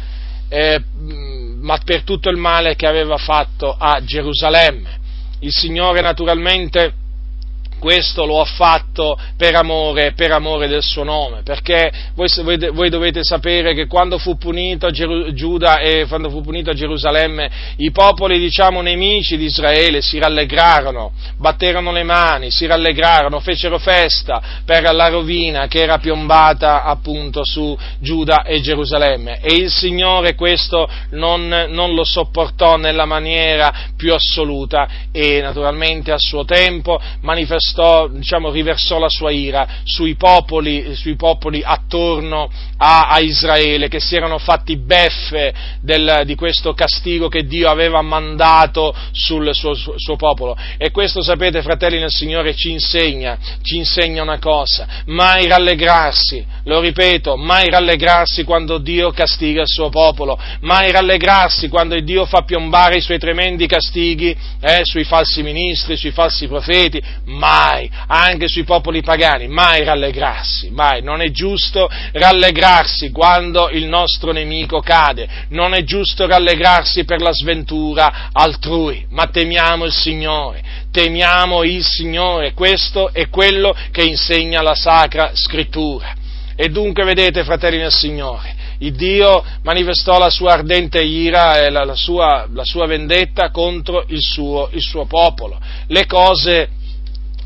Eh, 0.51 0.82
ma 1.60 1.78
per 1.84 2.01
tutto 2.03 2.30
il 2.30 2.38
male 2.38 2.76
che 2.76 2.88
aveva 2.88 3.18
fatto 3.18 3.76
a 3.78 4.01
Gerusalemme. 4.03 4.97
Il 5.41 5.51
Signore 5.51 6.01
naturalmente 6.01 6.93
questo 7.80 8.25
lo 8.25 8.41
ha 8.41 8.45
fatto 8.45 9.17
per 9.38 9.55
amore, 9.55 10.11
per 10.13 10.32
amore 10.32 10.67
del 10.67 10.84
suo 10.84 11.03
nome, 11.03 11.41
perché 11.43 11.91
voi, 12.13 12.27
voi, 12.71 12.89
dovete 12.89 13.23
sapere 13.23 13.73
che 13.73 13.88
quando 13.88 14.17
fu 14.17 14.38
punito 14.38 14.91
Geru, 14.91 15.34
Giuda 15.34 15.80
e 15.80 16.05
quando 16.07 16.30
fu 16.30 16.41
punito 16.41 16.73
Gerusalemme, 16.73 17.49
i 17.77 17.91
popoli, 17.91 18.38
diciamo, 18.38 18.82
nemici 18.82 19.38
di 19.38 19.45
Israele 19.45 20.01
si 20.01 20.19
rallegrarono, 20.19 21.13
batterono 21.38 21.91
le 21.91 22.03
mani, 22.03 22.51
si 22.51 22.65
rallegrarono, 22.65 23.39
fecero 23.39 23.80
festa 23.80 24.41
per 24.65 24.84
la 24.93 25.07
rovina 25.07 25.67
che 25.67 25.80
era 25.80 25.97
piombata 25.97 26.84
appunto 26.84 27.43
su 27.45 27.75
Giuda 27.99 28.43
e 28.43 28.61
Gerusalemme. 28.61 29.39
E 29.41 29.55
il 29.55 29.71
Signore 29.71 30.36
questo 30.36 30.89
non, 31.11 31.47
non 31.69 31.93
lo 31.93 32.03
sopportò 32.03 32.75
nella 32.75 33.05
maniera 33.05 33.91
più 33.95 34.13
assoluta 34.13 34.88
e 35.11 35.41
naturalmente 35.41 36.11
a 36.11 36.17
suo 36.17 36.43
tempo 36.43 36.99
manifestò 37.21 37.68
manifestò, 37.70 38.07
diciamo, 38.07 38.51
riversò 38.51 38.99
la 38.99 39.09
sua 39.09 39.32
ira 39.32 39.67
sui 39.84 40.15
popoli, 40.15 40.95
sui 40.95 41.15
popoli 41.15 41.61
attorno 41.63 42.49
a, 42.78 43.07
a, 43.09 43.20
Israele 43.20 43.88
che 43.88 43.99
si 43.99 44.15
erano 44.15 44.38
fatti 44.38 44.78
beffe 44.78 45.53
del, 45.82 46.24
di 46.26 46.36
questo 46.36 46.74
castigo 46.74 47.28
che 47.28 47.45
Dio 47.45 47.70
aveva 47.70 48.01
mandato 48.01 48.95
sul 49.11 49.53
suo, 49.53 49.74
suo, 49.74 50.15
popolo. 50.15 50.57
E 50.78 50.91
questo, 50.91 51.22
sapete, 51.22 51.61
fratelli 51.61 51.99
nel 51.99 52.11
Signore, 52.11 52.55
ci 52.55 52.72
insegna, 52.72 53.38
ci 53.61 53.78
insegna 53.78 54.22
una 54.22 54.39
cosa, 54.39 54.88
mai 55.05 55.47
rallegrarsi, 55.47 56.45
lo 56.65 56.80
ripeto, 56.80 57.36
mai 57.36 57.70
rallegrarsi 57.70 58.43
quando 58.43 58.78
Dio 58.78 59.11
castiga 59.11 59.61
il 59.61 59.67
suo 59.67 59.89
popolo, 59.89 60.39
mai 60.61 60.91
rallegrarsi 60.91 61.67
quando 61.67 61.99
Dio 61.99 62.26
fa 62.26 62.41
piombare 62.43 62.97
i 62.97 63.01
suoi 63.01 63.20
tremendi 63.20 63.67
castighi 63.67 64.36
eh, 64.61 64.82
sui 64.84 65.03
falsi 65.03 65.43
ministri, 65.43 65.97
sui 65.97 66.11
falsi 66.11 66.47
profeti, 66.47 67.01
mai 67.26 67.59
mai, 67.60 67.89
anche 68.07 68.47
sui 68.47 68.64
popoli 68.64 69.01
pagani, 69.01 69.47
mai 69.47 69.84
rallegrarsi, 69.84 70.70
mai. 70.72 71.01
Non 71.01 71.22
è 71.22 71.30
giusto 71.32 71.89
rallegrarsi 72.14 73.12
quando 73.12 73.70
il 73.70 73.86
nostro 73.86 74.32
nemico 74.32 74.80
cade, 74.80 75.28
non 75.49 75.74
è 75.74 75.84
giusto 75.84 76.26
rallegrarsi 76.26 77.03
per 77.03 77.22
la 77.22 77.34
sventura 77.34 78.30
altrui, 78.32 79.05
ma 79.10 79.28
temiamo 79.28 79.86
il 79.86 79.91
Signore, 79.91 80.64
temiamo 80.91 81.64
il 81.64 81.84
Signore, 81.84 82.53
questo 82.53 83.12
è 83.14 83.30
quello 83.30 83.76
che 83.91 84.03
insegna 84.03 84.62
la 84.62 84.76
Sacra 84.76 85.32
Scrittura. 85.34 86.16
E 86.55 86.68
dunque 86.70 87.05
vedete, 87.05 87.45
fratelli 87.45 87.78
del 87.78 87.91
Signore, 87.91 88.53
il 88.80 88.93
Dio 88.93 89.43
manifestò 89.64 90.18
la 90.18 90.30
sua 90.30 90.53
ardente 90.53 91.01
ira 91.01 91.60
e 91.60 91.70
la, 91.70 91.86
la, 91.86 91.95
sua, 91.95 92.47
la 92.51 92.64
sua, 92.64 92.86
vendetta 92.86 93.49
contro 93.49 94.03
il 94.07 94.20
suo, 94.20 94.70
il 94.74 94.82
suo 94.82 95.05
popolo. 95.05 95.60
Le 95.88 96.05
cose 96.05 96.70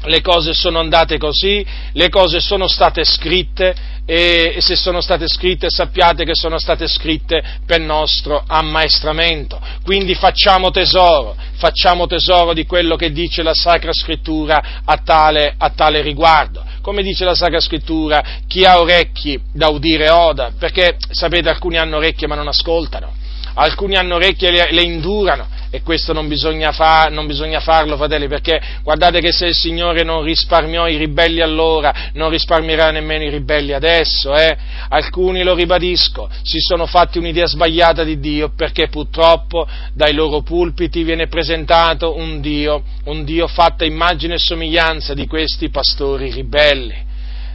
le 0.06 0.22
cose 0.22 0.54
sono 0.54 0.80
andate 0.80 1.18
così, 1.18 1.66
le 1.94 2.10
cose 2.10 2.40
sono 2.40 2.68
state 2.68 3.04
scritte 3.04 3.76
e, 4.06 4.58
se 4.60 4.76
sono 4.76 5.00
state 5.02 5.28
scritte 5.28 5.70
sappiate 5.70 6.26
che 6.26 6.36
sono 6.36 6.58
state 6.58 6.88
scritte 6.88 7.42
per 7.66 7.80
nostro 7.80 8.44
ammaestramento. 8.46 9.60
Quindi 9.84 10.16
facciamo 10.16 10.72
tesoro, 10.72 11.36
facciamo 11.56 12.06
tesoro 12.08 12.54
di 12.54 12.66
quello 12.66 12.96
che 12.96 13.12
dice 13.12 13.44
la 13.44 13.54
Sacra 13.54 13.94
Scrittura 13.94 14.82
a 14.84 14.98
tale, 14.98 15.54
a 15.58 15.70
tale 15.70 16.02
riguardo. 16.02 16.64
Come 16.82 17.02
dice 17.02 17.24
la 17.24 17.36
Sacra 17.36 17.62
Scrittura, 17.62 18.42
chi 18.46 18.66
ha 18.66 18.80
orecchi 18.80 19.40
da 19.54 19.70
udire 19.70 20.10
oda, 20.10 20.52
perché 20.58 20.98
sapete 21.12 21.48
alcuni 21.48 21.78
hanno 21.78 21.98
orecchie 21.98 22.28
ma 22.28 22.36
non 22.36 22.50
ascoltano, 22.50 23.14
alcuni 23.56 23.96
hanno 23.96 24.16
orecchie 24.16 24.50
e 24.50 24.52
le, 24.52 24.68
le 24.72 24.82
indurano, 24.82 25.48
e 25.70 25.82
questo 25.82 26.14
non 26.14 26.28
bisogna, 26.28 26.72
fa, 26.72 27.08
non 27.10 27.26
bisogna, 27.26 27.60
farlo, 27.60 27.98
fratelli, 27.98 28.28
perché 28.28 28.62
guardate 28.84 29.20
che 29.22 29.32
se 29.32 29.48
il 29.48 29.56
Signore 29.56 30.04
non 30.04 30.24
risparmiò 30.24 30.88
i 30.88 30.98
ribelli 30.98 31.42
allora, 31.42 32.12
non 32.14 32.30
risparmierà 32.30 32.92
nemmeno 32.92 33.24
i 33.24 33.32
ribelli 33.32 33.74
adesso. 33.74 34.36
Eh? 34.36 34.56
Alcuni, 34.90 35.42
lo 35.42 35.56
ribadisco, 35.56 36.30
si 36.44 36.60
sono 36.60 36.86
fatti 36.86 37.18
un'idea 37.18 37.48
sbagliata 37.48 38.04
di 38.04 38.20
Dio 38.20 38.52
perché 38.56 38.88
purtroppo 38.88 39.68
dai 39.94 40.14
loro 40.14 40.42
pulpiti 40.42 41.02
viene 41.02 41.26
presentato 41.26 42.16
un 42.16 42.40
Dio, 42.40 42.84
un 43.06 43.24
Dio 43.24 43.48
fatto 43.48 43.84
a 43.84 43.88
immagine 43.88 44.36
e 44.36 44.40
somiglianza 44.40 45.16
di 45.16 45.26
questi 45.26 45.70
pastori 45.70 46.32
ribelli. 46.32 46.96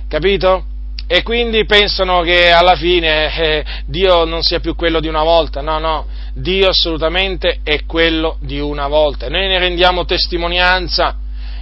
Capito? 0.08 0.64
E 1.10 1.22
quindi 1.22 1.64
pensano 1.64 2.20
che 2.20 2.50
alla 2.50 2.76
fine 2.76 3.34
eh, 3.34 3.64
Dio 3.86 4.26
non 4.26 4.42
sia 4.42 4.60
più 4.60 4.76
quello 4.76 5.00
di 5.00 5.08
una 5.08 5.22
volta, 5.22 5.62
no, 5.62 5.78
no, 5.78 6.06
Dio 6.34 6.68
assolutamente 6.68 7.60
è 7.62 7.86
quello 7.86 8.36
di 8.40 8.60
una 8.60 8.88
volta. 8.88 9.26
Noi 9.30 9.48
ne 9.48 9.58
rendiamo 9.58 10.04
testimonianza 10.04 11.16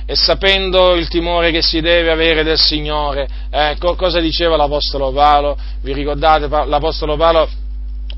e 0.05 0.17
sapendo 0.17 0.95
il 0.97 1.07
timore 1.07 1.53
che 1.53 1.63
si 1.63 1.81
deve 1.81 2.11
avere 2.11 2.43
del 2.43 2.59
Signore, 2.59 3.29
eh, 3.49 3.77
cosa 3.79 4.19
diceva 4.19 4.57
l'Apostolo 4.57 5.13
Paolo? 5.13 5.57
Vi 5.81 5.93
ricordate 5.93 6.49
l'Apostolo 6.49 7.17
Paolo? 7.17 7.49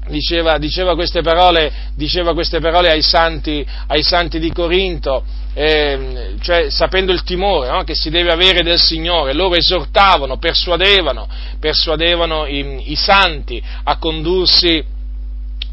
Diceva, 0.09 0.57
diceva, 0.57 0.95
queste 0.95 1.21
parole, 1.21 1.71
diceva 1.95 2.33
queste 2.33 2.61
parole 2.61 2.91
ai 2.91 3.03
santi, 3.03 3.67
ai 3.89 4.03
santi 4.03 4.39
di 4.39 4.51
Corinto, 4.51 5.23
eh, 5.61 6.37
cioè 6.41 6.71
sapendo 6.71 7.11
il 7.11 7.25
timore 7.25 7.69
no, 7.69 7.83
che 7.83 7.97
si 7.97 8.11
deve 8.11 8.31
avere 8.31 8.63
del 8.63 8.79
Signore, 8.79 9.33
loro 9.33 9.57
esortavano, 9.57 10.39
persuadevano, 10.39 11.29
persuadevano 11.59 12.47
i, 12.47 12.93
i 12.93 12.95
santi 12.95 13.61
a 13.83 13.97
condursi 13.99 14.85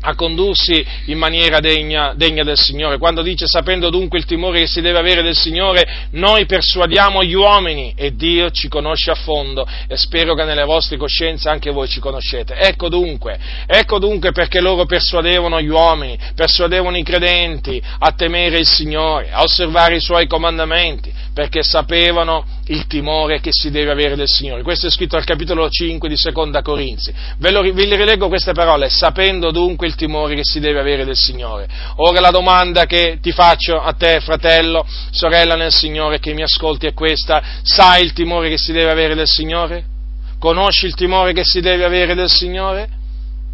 a 0.06 0.14
condursi 0.14 0.86
in 1.06 1.18
maniera 1.18 1.60
degna, 1.60 2.14
degna, 2.16 2.44
del 2.44 2.58
Signore. 2.58 2.98
Quando 3.00 3.24
dice 3.24 3.48
sapendo 3.48 3.90
dunque 3.90 4.20
il 4.20 4.26
timore 4.26 4.60
che 4.60 4.68
si 4.68 4.82
deve 4.82 5.00
avere 5.00 5.24
del 5.24 5.36
Signore, 5.36 6.08
noi 6.12 6.46
persuadiamo 6.46 7.24
gli 7.24 7.34
uomini 7.34 7.94
e 7.96 8.16
Dio 8.16 8.52
ci 8.52 8.68
conosce 8.68 9.10
a 9.12 9.16
fondo 9.16 9.68
e 9.88 9.98
spero 9.98 10.36
che 10.36 10.44
nelle 10.44 10.64
vostre 10.64 10.98
coscienze 10.98 11.50
anche 11.50 11.72
voi 11.72 11.88
ci 11.88 12.00
conoscete. 12.00 12.54
Ecco 12.56 12.88
dunque, 12.88 13.40
ecco 13.66 13.98
dunque 13.98 14.32
perché 14.32 14.62
loro 14.62 14.86
persuadevano 14.86 15.60
gli 15.60 15.70
uomini, 15.70 16.18
persuadevano 16.36 16.98
i 16.98 17.04
credenti 17.04 17.82
a 18.00 18.12
temere 18.12 18.60
il 18.60 18.68
Signore, 18.68 19.32
a 19.32 19.42
osservare 19.42 19.96
i 19.96 20.02
suoi 20.02 20.28
comandamenti, 20.28 21.12
perché 21.34 21.64
sapevano 21.64 22.46
il 22.68 22.86
timore 22.88 23.40
che 23.40 23.50
si 23.52 23.72
deve 23.72 23.92
avere 23.92 24.16
del 24.16 24.28
Signore. 24.28 24.62
Questo 24.62 24.88
è 24.88 24.90
scritto 24.90 25.16
al 25.16 25.24
capitolo 25.24 25.68
5 25.70 26.08
di 26.08 26.18
Seconda 26.18 26.62
Corinzi. 26.62 27.14
Ve, 27.38 27.52
lo, 27.52 27.62
vi 27.62 27.72
rileggo 27.72 28.28
queste 28.28 28.54
parole, 28.54 28.90
sapendo 28.90 29.52
dunque 29.52 29.88
il 29.88 29.95
timore 29.96 30.36
che 30.36 30.44
si 30.44 30.60
deve 30.60 30.80
avere 30.80 31.06
del 31.06 31.16
Signore. 31.16 31.68
Ora 31.98 32.20
la 32.20 32.32
domanda 32.32 32.86
che 32.86 33.20
ti 33.22 33.32
faccio 33.32 33.82
a 33.82 33.94
te, 33.94 34.20
fratello, 34.22 34.86
sorella 35.12 35.56
nel 35.56 35.74
Signore, 35.74 36.20
che 36.20 36.34
mi 36.34 36.44
ascolti 36.44 36.88
è 36.88 36.94
questa, 36.94 37.42
sai 37.64 38.04
il 38.04 38.14
timore 38.14 38.50
che 38.50 38.58
si 38.58 38.72
deve 38.72 38.92
avere 38.92 39.16
del 39.16 39.28
Signore? 39.28 39.86
Conosci 40.40 40.86
il 40.86 40.96
timore 40.96 41.34
che 41.34 41.44
si 41.44 41.60
deve 41.60 41.86
avere 41.86 42.14
del 42.14 42.30
Signore? 42.30 43.04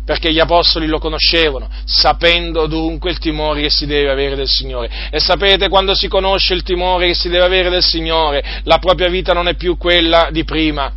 perché 0.03 0.31
gli 0.31 0.39
apostoli 0.39 0.87
lo 0.87 0.99
conoscevano, 0.99 1.69
sapendo 1.85 2.65
dunque 2.65 3.11
il 3.11 3.19
timore 3.19 3.61
che 3.61 3.69
si 3.69 3.85
deve 3.85 4.09
avere 4.09 4.35
del 4.35 4.47
Signore. 4.47 4.89
E 5.09 5.19
sapete, 5.19 5.69
quando 5.69 5.93
si 5.95 6.07
conosce 6.07 6.53
il 6.53 6.63
timore 6.63 7.07
che 7.07 7.13
si 7.13 7.29
deve 7.29 7.45
avere 7.45 7.69
del 7.69 7.83
Signore, 7.83 8.43
la 8.63 8.77
propria 8.79 9.09
vita 9.09 9.33
non 9.33 9.47
è 9.47 9.55
più 9.55 9.77
quella 9.77 10.29
di 10.31 10.43
prima, 10.43 10.91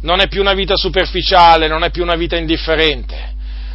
non 0.00 0.20
è 0.20 0.28
più 0.28 0.40
una 0.40 0.54
vita 0.54 0.76
superficiale, 0.76 1.68
non 1.68 1.82
è 1.82 1.90
più 1.90 2.02
una 2.02 2.14
vita 2.14 2.36
indifferente, 2.36 3.33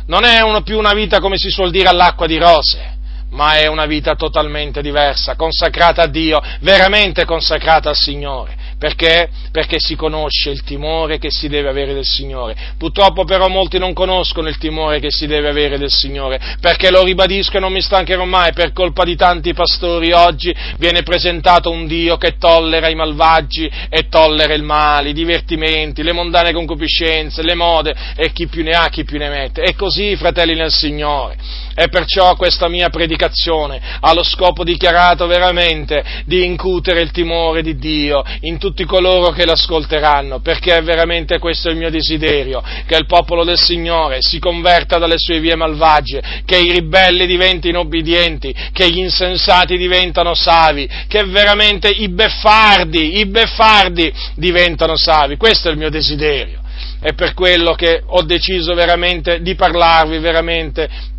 non 0.09 0.25
è 0.25 0.41
una, 0.41 0.61
più 0.61 0.77
una 0.77 0.93
vita, 0.93 1.19
come 1.19 1.37
si 1.37 1.49
suol 1.49 1.71
dire, 1.71 1.87
all'acqua 1.87 2.27
di 2.27 2.37
rose, 2.37 2.97
ma 3.29 3.57
è 3.57 3.67
una 3.67 3.85
vita 3.85 4.15
totalmente 4.15 4.81
diversa, 4.81 5.35
consacrata 5.35 6.01
a 6.03 6.07
Dio, 6.07 6.41
veramente 6.59 7.25
consacrata 7.25 7.89
al 7.89 7.95
Signore 7.95 8.57
Perché? 8.79 9.29
Perché 9.51 9.77
si 9.77 9.97
conosce 9.97 10.51
il 10.51 10.63
timore 10.63 11.17
che 11.17 11.29
si 11.29 11.49
deve 11.49 11.67
avere 11.67 11.93
del 11.93 12.05
Signore. 12.05 12.55
Purtroppo 12.77 13.25
però 13.25 13.49
molti 13.49 13.77
non 13.77 13.91
conoscono 13.91 14.47
il 14.47 14.57
timore 14.57 15.01
che 15.01 15.11
si 15.11 15.27
deve 15.27 15.49
avere 15.49 15.77
del 15.77 15.91
Signore, 15.91 16.39
perché 16.61 16.89
lo 16.89 17.03
ribadisco 17.03 17.57
e 17.57 17.59
non 17.59 17.73
mi 17.73 17.81
stancherò 17.81 18.23
mai, 18.23 18.53
per 18.53 18.71
colpa 18.71 19.03
di 19.03 19.17
tanti 19.17 19.53
pastori 19.53 20.13
oggi 20.13 20.55
viene 20.77 21.03
presentato 21.03 21.69
un 21.69 21.87
Dio 21.87 22.15
che 22.15 22.37
tollera 22.37 22.87
i 22.87 22.95
malvagi 22.95 23.69
e 23.89 24.07
tollera 24.07 24.53
il 24.53 24.63
male, 24.63 25.09
i 25.09 25.13
divertimenti, 25.13 26.01
le 26.01 26.13
mondane 26.13 26.53
concupiscenze, 26.53 27.43
le 27.43 27.55
mode 27.55 27.93
e 28.15 28.31
chi 28.31 28.47
più 28.47 28.63
ne 28.63 28.71
ha 28.71 28.87
chi 28.87 29.03
più 29.03 29.17
ne 29.17 29.27
mette. 29.27 29.61
E 29.61 29.75
così, 29.75 30.15
fratelli 30.15 30.55
nel 30.55 30.71
Signore. 30.71 31.35
E 31.75 31.87
perciò 31.87 32.35
questa 32.35 32.67
mia 32.67 32.89
predicazione 32.89 33.79
ha 33.99 34.13
lo 34.13 34.23
scopo 34.23 34.63
dichiarato 34.63 35.27
veramente 35.27 36.03
di 36.25 36.45
incutere 36.45 37.01
il 37.01 37.11
timore 37.11 37.61
di 37.61 37.77
Dio 37.77 38.23
in 38.41 38.57
tutti 38.57 38.83
coloro 38.85 39.31
che 39.31 39.45
l'ascolteranno, 39.45 40.39
perché 40.39 40.81
veramente 40.81 41.39
questo 41.39 41.69
è 41.69 41.71
il 41.71 41.77
mio 41.77 41.89
desiderio, 41.89 42.61
che 42.85 42.95
il 42.95 43.05
popolo 43.05 43.43
del 43.43 43.57
Signore 43.57 44.17
si 44.21 44.39
converta 44.39 44.97
dalle 44.97 45.17
sue 45.17 45.39
vie 45.39 45.55
malvagie, 45.55 46.21
che 46.45 46.57
i 46.57 46.71
ribelli 46.71 47.25
diventino 47.25 47.79
obbedienti, 47.79 48.53
che 48.73 48.89
gli 48.89 48.99
insensati 48.99 49.77
diventano 49.77 50.33
savi, 50.33 50.89
che 51.07 51.23
veramente 51.25 51.87
i 51.87 52.09
beffardi, 52.09 53.19
i 53.19 53.25
beffardi 53.25 54.11
diventano 54.35 54.97
savi. 54.97 55.37
Questo 55.37 55.69
è 55.69 55.71
il 55.71 55.77
mio 55.77 55.89
desiderio. 55.89 56.61
È 56.99 57.13
per 57.13 57.33
quello 57.33 57.73
che 57.73 58.03
ho 58.05 58.23
deciso 58.23 58.73
veramente 58.73 59.41
di 59.41 59.55
parlarvi 59.55 60.19
veramente 60.19 61.17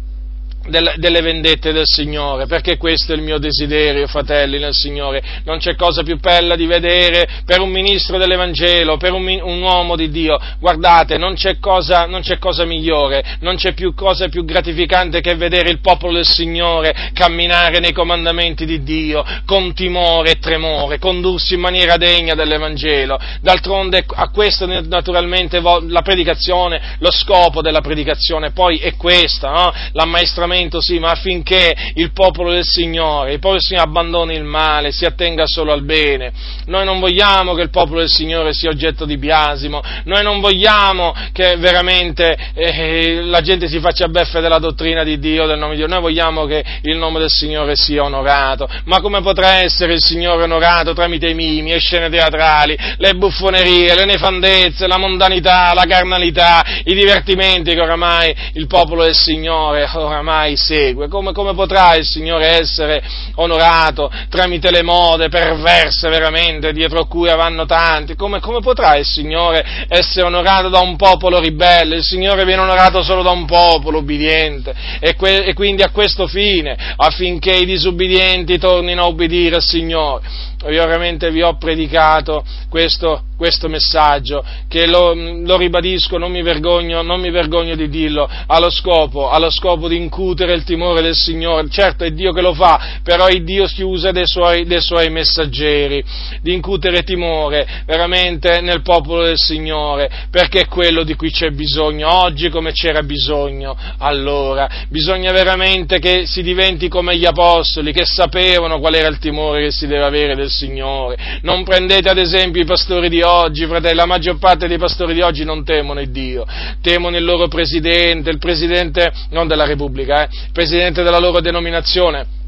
delle 0.71 1.21
vendette 1.21 1.73
del 1.73 1.85
Signore, 1.85 2.47
perché 2.47 2.77
questo 2.77 3.13
è 3.13 3.17
il 3.17 3.23
mio 3.23 3.39
desiderio, 3.39 4.07
fratelli 4.07 4.59
nel 4.59 4.73
Signore. 4.73 5.23
Non 5.45 5.59
c'è 5.59 5.75
cosa 5.75 6.03
più 6.03 6.19
bella 6.19 6.57
di 6.57 6.67
vedere 6.67 7.29
per 7.45 7.61
un 7.61 7.71
ministro 7.71 8.19
dell'Evangelo, 8.19 8.97
per 8.97 9.13
un, 9.13 9.27
un 9.43 9.61
uomo 9.61 9.97
di 9.97 10.11
Dio. 10.11 10.39
Guardate, 10.59 11.19
non 11.19 11.35
c'è, 11.35 11.59
cosa, 11.59 12.07
non 12.07 12.21
c'è, 12.21 12.39
cosa, 12.39 12.65
migliore, 12.65 13.25
non 13.41 13.57
c'è 13.57 13.73
più 13.73 13.95
cosa 13.95 14.29
più 14.29 14.45
gratificante 14.45 15.21
che 15.21 15.35
vedere 15.35 15.71
il 15.71 15.81
popolo 15.81 16.15
del 16.15 16.27
Signore 16.27 17.11
camminare 17.13 17.81
nei 17.81 17.93
comandamenti 17.93 18.65
di 18.65 18.83
Dio 18.83 19.25
con 19.45 19.75
timore 19.75 20.33
e 20.33 20.39
tremore, 20.39 20.99
condursi 20.99 21.55
in 21.55 21.61
maniera 21.61 21.97
degna 21.97 22.35
dell'Evangelo. 22.35 23.19
D'altronde 23.41 24.05
a 24.07 24.29
questo 24.29 24.67
naturalmente 24.67 25.61
la 25.61 26.03
predicazione, 26.03 26.97
lo 26.99 27.11
scopo 27.11 27.61
della 27.61 27.81
predicazione 27.81 28.53
poi 28.53 28.79
è 28.79 28.95
questo, 28.97 29.49
no? 29.49 29.73
l'ammaestramento 29.93 30.60
Testamento, 30.61 30.81
sì, 30.81 30.99
ma 30.99 31.11
affinché 31.11 31.75
il 31.95 32.13
popolo 32.13 32.51
del 32.51 32.65
Signore, 32.65 33.33
il 33.33 33.39
popolo 33.39 33.55
del 33.55 33.63
Signore 33.63 33.87
abbandoni 33.87 34.35
il 34.35 34.45
male, 34.45 34.93
si 34.93 35.05
attenga 35.05 35.47
solo 35.47 35.73
al 35.73 35.83
bene. 35.83 36.33
Noi 36.67 36.85
non 36.85 37.01
vogliamo 37.01 37.55
che 37.55 37.63
il 37.63 37.71
popolo 37.71 38.01
del 38.01 38.09
Signore 38.09 38.53
sia 38.53 38.69
oggetto 38.69 39.05
di 39.05 39.17
biasimo, 39.17 39.81
noi 40.05 40.23
non 40.23 40.41
vogliamo 40.41 41.15
che 41.33 41.57
veramente 41.57 42.37
eh, 42.55 43.23
la 43.23 43.41
gente 43.41 43.69
si 43.69 43.81
faccia 43.81 44.09
beffe 44.09 44.41
della 44.41 44.59
dottrina 44.59 45.03
di 45.03 45.19
Dio, 45.19 45.47
del 45.47 45.59
nome 45.59 45.73
di 45.73 45.79
Dio, 45.79 45.87
noi 45.87 46.01
vogliamo 46.01 46.45
che 46.45 46.63
il 46.83 46.97
nome 46.97 47.21
del 47.21 47.31
Signore 47.31 47.75
sia 47.77 48.03
onorato. 48.03 48.69
Ma 48.85 49.01
come 49.01 49.23
potrà 49.23 49.63
essere 49.63 49.95
il 49.95 50.03
Signore 50.03 50.43
onorato 50.43 50.93
tramite 50.93 51.29
i 51.29 51.35
mimi, 51.35 51.71
le 51.71 51.79
scene 51.79 52.11
teatrali, 52.11 52.77
le 52.99 53.15
buffonerie, 53.15 53.95
le 53.95 54.05
nefandezze, 54.05 54.87
la 54.87 54.99
mondanità, 54.99 55.73
la 55.75 55.85
carnalità, 55.85 56.65
i 56.85 56.95
divertimenti 56.95 57.73
che 57.73 57.81
oramai 57.81 58.35
il 58.55 58.67
popolo 58.67 59.05
del 59.05 59.15
Signore 59.15 59.89
oramai 59.93 60.40
mai 60.41 60.57
segue? 60.57 61.09
Come, 61.09 61.33
come, 61.33 61.55
potrà 61.55 61.95
il 61.95 62.05
Signore 62.05 62.59
essere 62.61 63.03
onorato 63.35 64.11
tramite 64.29 64.71
le 64.71 64.83
mode 64.83 65.29
perverse 65.29 66.09
veramente 66.09 66.73
dietro 66.73 67.05
cui 67.05 67.29
vanno 67.29 67.67
tanti? 67.67 68.15
Come, 68.15 68.41
come 68.41 68.61
potrà 68.61 68.97
il 68.97 69.05
Signore 69.05 69.87
essere 69.89 70.27
onorato 70.27 70.69
da 70.69 70.81
un 70.81 70.97
popolo 70.97 71.39
ribelle? 71.39 71.97
Il 71.97 72.05
Signore 72.05 72.45
viene 72.45 72.63
onorato 72.63 73.03
solo 73.03 73.23
da 73.23 73.31
un 73.31 73.45
popolo 73.45 73.99
ubbidiente 73.99 74.75
e, 74.99 75.15
que, 75.15 75.45
e 75.45 75.55
quindi 75.55 75.83
a 75.83 75.91
questo 75.91 76.27
fine, 76.27 76.77
affinché 76.97 77.53
i 77.53 77.67
disubbidienti 77.67 78.59
tornino 78.59 79.03
a 79.03 79.07
ubbidire 79.07 79.57
al 79.57 79.63
Signore 79.63 80.49
io 80.69 80.85
veramente 80.85 81.31
vi 81.31 81.41
ho 81.41 81.57
predicato 81.57 82.45
questo, 82.69 83.23
questo 83.41 83.71
messaggio, 83.71 84.45
che 84.69 84.87
lo, 84.87 85.15
lo 85.15 85.57
ribadisco, 85.57 86.19
non 86.19 86.31
mi, 86.31 86.43
vergogno, 86.43 87.01
non 87.01 87.23
mi, 87.23 87.31
vergogno, 87.31 87.75
di 87.75 87.89
dirlo, 87.89 88.29
allo 88.47 88.69
scopo, 88.69 89.31
allo 89.31 89.49
scopo 89.49 89.89
di 89.89 89.97
incutere 89.97 90.53
il 90.53 90.63
timore 90.63 91.01
del 91.01 91.15
Signore. 91.15 91.67
Certo 91.71 92.05
è 92.05 92.11
Dio 92.11 92.35
che 92.35 92.43
lo 92.43 92.53
fa, 92.53 92.99
però 93.03 93.25
è 93.25 93.39
Dio 93.39 93.67
si 93.67 93.81
usa 93.81 94.11
dei 94.11 94.27
suoi, 94.27 94.67
dei 94.67 94.83
suoi 94.83 95.09
messaggeri, 95.09 96.05
di 96.43 96.53
incutere 96.53 97.03
timore 97.03 97.67
veramente 97.87 98.61
nel 98.61 98.83
popolo 98.83 99.25
del 99.25 99.39
Signore, 99.39 100.11
perché 100.31 100.61
è 100.61 100.67
quello 100.67 101.03
di 101.03 101.15
cui 101.15 101.31
c'è 101.31 101.49
bisogno 101.49 102.15
oggi 102.23 102.51
come 102.51 102.73
c'era 102.73 103.03
bisogno 103.03 103.75
allora. 104.01 104.69
Bisogna 104.91 105.33
veramente 105.33 105.99
che 105.99 106.27
si 106.27 106.43
diventi 106.43 106.89
come 106.89 107.17
gli 107.17 107.25
apostoli, 107.25 107.95
che 107.95 108.05
sapevano 108.05 108.81
qual 108.81 108.97
era 108.97 109.09
il 109.09 109.19
timore 109.19 109.63
che 109.63 109.71
si 109.71 109.87
deve 109.87 110.05
avere 110.05 110.35
del 110.35 110.51
Signore. 110.51 111.39
Non 111.41 111.65
prendete 111.65 112.11
ad 112.11 112.19
esempio 112.19 112.61
i 112.61 112.67
pastori 112.67 113.09
di 113.09 113.23
oggi, 113.23 113.29
fratelli, 113.67 113.95
la 113.95 114.07
maggior 114.07 114.39
parte 114.39 114.67
dei 114.67 114.79
pastori 114.79 115.15
di 115.15 115.21
oggi 115.21 115.45
non 115.45 115.65
temono 115.65 116.01
il 116.01 116.11
Dio, 116.11 116.45
temono 116.81 117.17
il 117.17 117.25
loro 117.25 117.49
presidente, 117.49 118.31
il 118.31 118.39
presidente 118.39 119.13
non 119.31 119.47
della 119.47 119.65
Repubblica, 119.65 120.23
eh, 120.23 120.29
il 120.31 120.53
presidente 120.53 121.03
della 121.03 121.19
loro 121.19 121.41
denominazione 121.41 122.39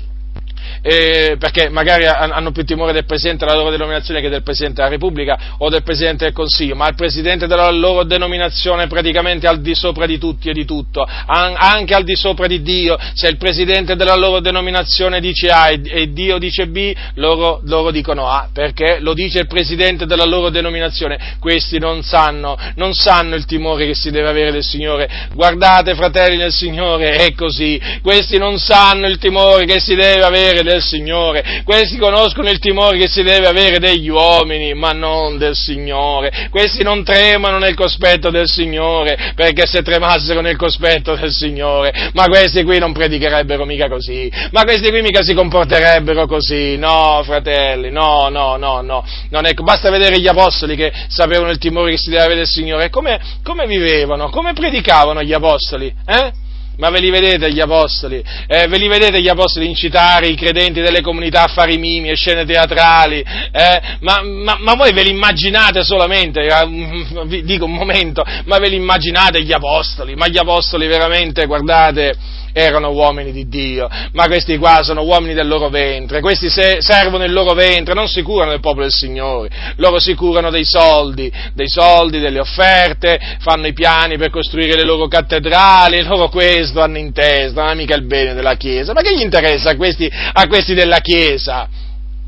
eh, 0.82 1.36
perché 1.38 1.68
magari 1.68 2.06
hanno 2.06 2.50
più 2.50 2.64
timore 2.64 2.92
del 2.92 3.04
Presidente 3.04 3.46
della 3.46 3.56
loro 3.56 3.70
denominazione 3.70 4.20
che 4.20 4.28
del 4.28 4.42
Presidente 4.42 4.82
della 4.82 4.92
Repubblica 4.92 5.38
o 5.58 5.68
del 5.68 5.82
Presidente 5.82 6.24
del 6.24 6.34
Consiglio, 6.34 6.74
ma 6.74 6.88
il 6.88 6.96
Presidente 6.96 7.46
della 7.46 7.70
loro 7.70 8.04
denominazione 8.04 8.84
è 8.84 8.86
praticamente 8.88 9.46
al 9.46 9.60
di 9.60 9.74
sopra 9.74 10.06
di 10.06 10.18
tutti 10.18 10.48
e 10.48 10.52
di 10.52 10.64
tutto, 10.64 11.06
anche 11.26 11.94
al 11.94 12.02
di 12.02 12.16
sopra 12.16 12.46
di 12.46 12.62
Dio, 12.62 12.98
se 13.14 13.28
il 13.28 13.36
Presidente 13.36 13.94
della 13.94 14.16
loro 14.16 14.40
denominazione 14.40 15.20
dice 15.20 15.48
A 15.48 15.68
e 15.70 16.12
Dio 16.12 16.38
dice 16.38 16.66
B, 16.66 16.92
loro, 17.14 17.60
loro 17.64 17.90
dicono 17.90 18.28
A, 18.28 18.48
perché 18.52 18.98
lo 19.00 19.14
dice 19.14 19.40
il 19.40 19.46
Presidente 19.46 20.06
della 20.06 20.24
loro 20.24 20.50
denominazione, 20.50 21.36
questi 21.38 21.78
non 21.78 22.02
sanno, 22.02 22.58
non 22.74 22.92
sanno 22.92 23.36
il 23.36 23.44
timore 23.44 23.86
che 23.86 23.94
si 23.94 24.10
deve 24.10 24.28
avere 24.28 24.50
del 24.50 24.64
Signore, 24.64 25.28
guardate 25.32 25.94
fratelli 25.94 26.36
del 26.36 26.52
Signore, 26.52 27.14
è 27.14 27.34
così, 27.34 27.80
questi 28.02 28.38
non 28.38 28.58
sanno 28.58 29.06
il 29.06 29.18
timore 29.18 29.64
che 29.64 29.78
si 29.78 29.94
deve 29.94 30.24
avere 30.24 30.62
del 30.62 30.71
del 30.72 30.82
Signore, 30.82 31.62
questi 31.64 31.96
conoscono 31.96 32.50
il 32.50 32.58
timore 32.58 32.98
che 32.98 33.08
si 33.08 33.22
deve 33.22 33.46
avere 33.46 33.78
degli 33.78 34.08
uomini, 34.08 34.74
ma 34.74 34.90
non 34.90 35.38
del 35.38 35.54
Signore, 35.54 36.48
questi 36.50 36.82
non 36.82 37.04
tremano 37.04 37.58
nel 37.58 37.74
cospetto 37.74 38.30
del 38.30 38.48
Signore, 38.48 39.32
perché 39.34 39.66
se 39.66 39.82
tremassero 39.82 40.40
nel 40.40 40.56
cospetto 40.56 41.14
del 41.14 41.30
Signore, 41.30 42.10
ma 42.14 42.26
questi 42.26 42.62
qui 42.64 42.78
non 42.78 42.92
predicherebbero 42.92 43.64
mica 43.64 43.88
così, 43.88 44.30
ma 44.50 44.62
questi 44.62 44.88
qui 44.90 45.02
mica 45.02 45.22
si 45.22 45.34
comporterebbero 45.34 46.26
così, 46.26 46.76
no 46.76 47.22
fratelli, 47.24 47.90
no, 47.90 48.28
no, 48.28 48.56
no, 48.56 48.80
no, 48.80 49.04
non 49.30 49.46
è, 49.46 49.52
basta 49.54 49.90
vedere 49.90 50.20
gli 50.20 50.28
apostoli 50.28 50.76
che 50.76 50.92
sapevano 51.08 51.50
il 51.50 51.58
timore 51.58 51.92
che 51.92 51.98
si 51.98 52.10
deve 52.10 52.22
avere 52.22 52.36
del 52.36 52.48
Signore, 52.48 52.90
come, 52.90 53.20
come 53.42 53.66
vivevano, 53.66 54.30
come 54.30 54.52
predicavano 54.52 55.22
gli 55.22 55.32
apostoli, 55.32 55.92
eh? 56.06 56.50
Ma 56.76 56.88
ve 56.88 57.00
li 57.00 57.10
vedete 57.10 57.52
gli 57.52 57.60
apostoli? 57.60 58.22
Eh, 58.46 58.66
ve 58.66 58.78
li 58.78 58.88
vedete 58.88 59.20
gli 59.20 59.28
apostoli 59.28 59.66
incitare 59.66 60.28
i 60.28 60.34
credenti 60.34 60.80
delle 60.80 61.02
comunità 61.02 61.44
a 61.44 61.48
fare 61.48 61.74
i 61.74 61.78
mimi 61.78 62.08
e 62.08 62.14
scene 62.14 62.44
teatrali? 62.44 63.20
Eh? 63.20 63.80
Ma, 64.00 64.22
ma, 64.22 64.56
ma, 64.58 64.74
voi 64.74 64.92
ve 64.92 65.02
li 65.02 65.10
immaginate 65.10 65.84
solamente? 65.84 66.40
Eh, 66.40 66.66
vi 67.26 67.42
dico 67.44 67.66
un 67.66 67.74
momento, 67.74 68.24
ma 68.44 68.58
ve 68.58 68.68
li 68.68 68.76
immaginate 68.76 69.42
gli 69.42 69.52
apostoli? 69.52 70.14
Ma 70.14 70.28
gli 70.28 70.38
apostoli 70.38 70.86
veramente, 70.86 71.44
guardate, 71.44 72.16
erano 72.52 72.90
uomini 72.90 73.32
di 73.32 73.48
Dio, 73.48 73.88
ma 74.12 74.26
questi 74.26 74.56
qua 74.58 74.82
sono 74.82 75.02
uomini 75.02 75.34
del 75.34 75.48
loro 75.48 75.68
ventre, 75.68 76.20
questi 76.20 76.48
se, 76.48 76.78
servono 76.80 77.24
il 77.24 77.32
loro 77.32 77.54
ventre, 77.54 77.94
non 77.94 78.08
si 78.08 78.22
curano 78.22 78.50
del 78.50 78.60
popolo 78.60 78.82
del 78.82 78.92
Signore, 78.92 79.50
loro 79.76 79.98
si 79.98 80.14
curano 80.14 80.50
dei 80.50 80.64
soldi, 80.64 81.32
dei 81.54 81.68
soldi, 81.68 82.18
delle 82.18 82.40
offerte, 82.40 83.18
fanno 83.40 83.66
i 83.66 83.72
piani 83.72 84.16
per 84.16 84.30
costruire 84.30 84.74
le 84.74 84.84
loro 84.84 85.08
cattedrali, 85.08 86.02
loro 86.02 86.28
questo 86.28 86.80
hanno 86.80 86.98
in 86.98 87.12
testa, 87.12 87.62
non 87.62 87.70
è 87.72 87.74
mica 87.74 87.94
il 87.94 88.04
bene 88.04 88.34
della 88.34 88.54
Chiesa, 88.54 88.92
ma 88.92 89.02
che 89.02 89.16
gli 89.16 89.22
interessa 89.22 89.70
a 89.70 89.76
questi, 89.76 90.10
a 90.10 90.46
questi 90.46 90.74
della 90.74 90.98
Chiesa? 90.98 91.68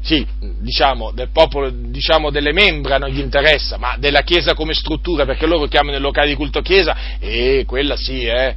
sì, 0.05 0.25
diciamo, 0.61 1.13
del 1.13 1.31
popolo, 1.33 1.71
diciamo, 1.71 2.29
delle 2.29 2.53
membra 2.53 2.99
non 2.99 3.09
gli 3.09 3.21
interessa, 3.21 3.79
ma 3.79 3.97
della 3.99 4.21
Chiesa 4.21 4.53
come 4.53 4.75
struttura, 4.75 5.25
perché 5.25 5.47
loro 5.47 5.65
chiamano 5.65 5.97
il 5.97 6.03
locale 6.03 6.29
di 6.29 6.35
culto 6.35 6.61
Chiesa, 6.61 6.95
e 7.19 7.65
quella 7.67 7.97
sì, 7.97 8.27
eh, 8.27 8.55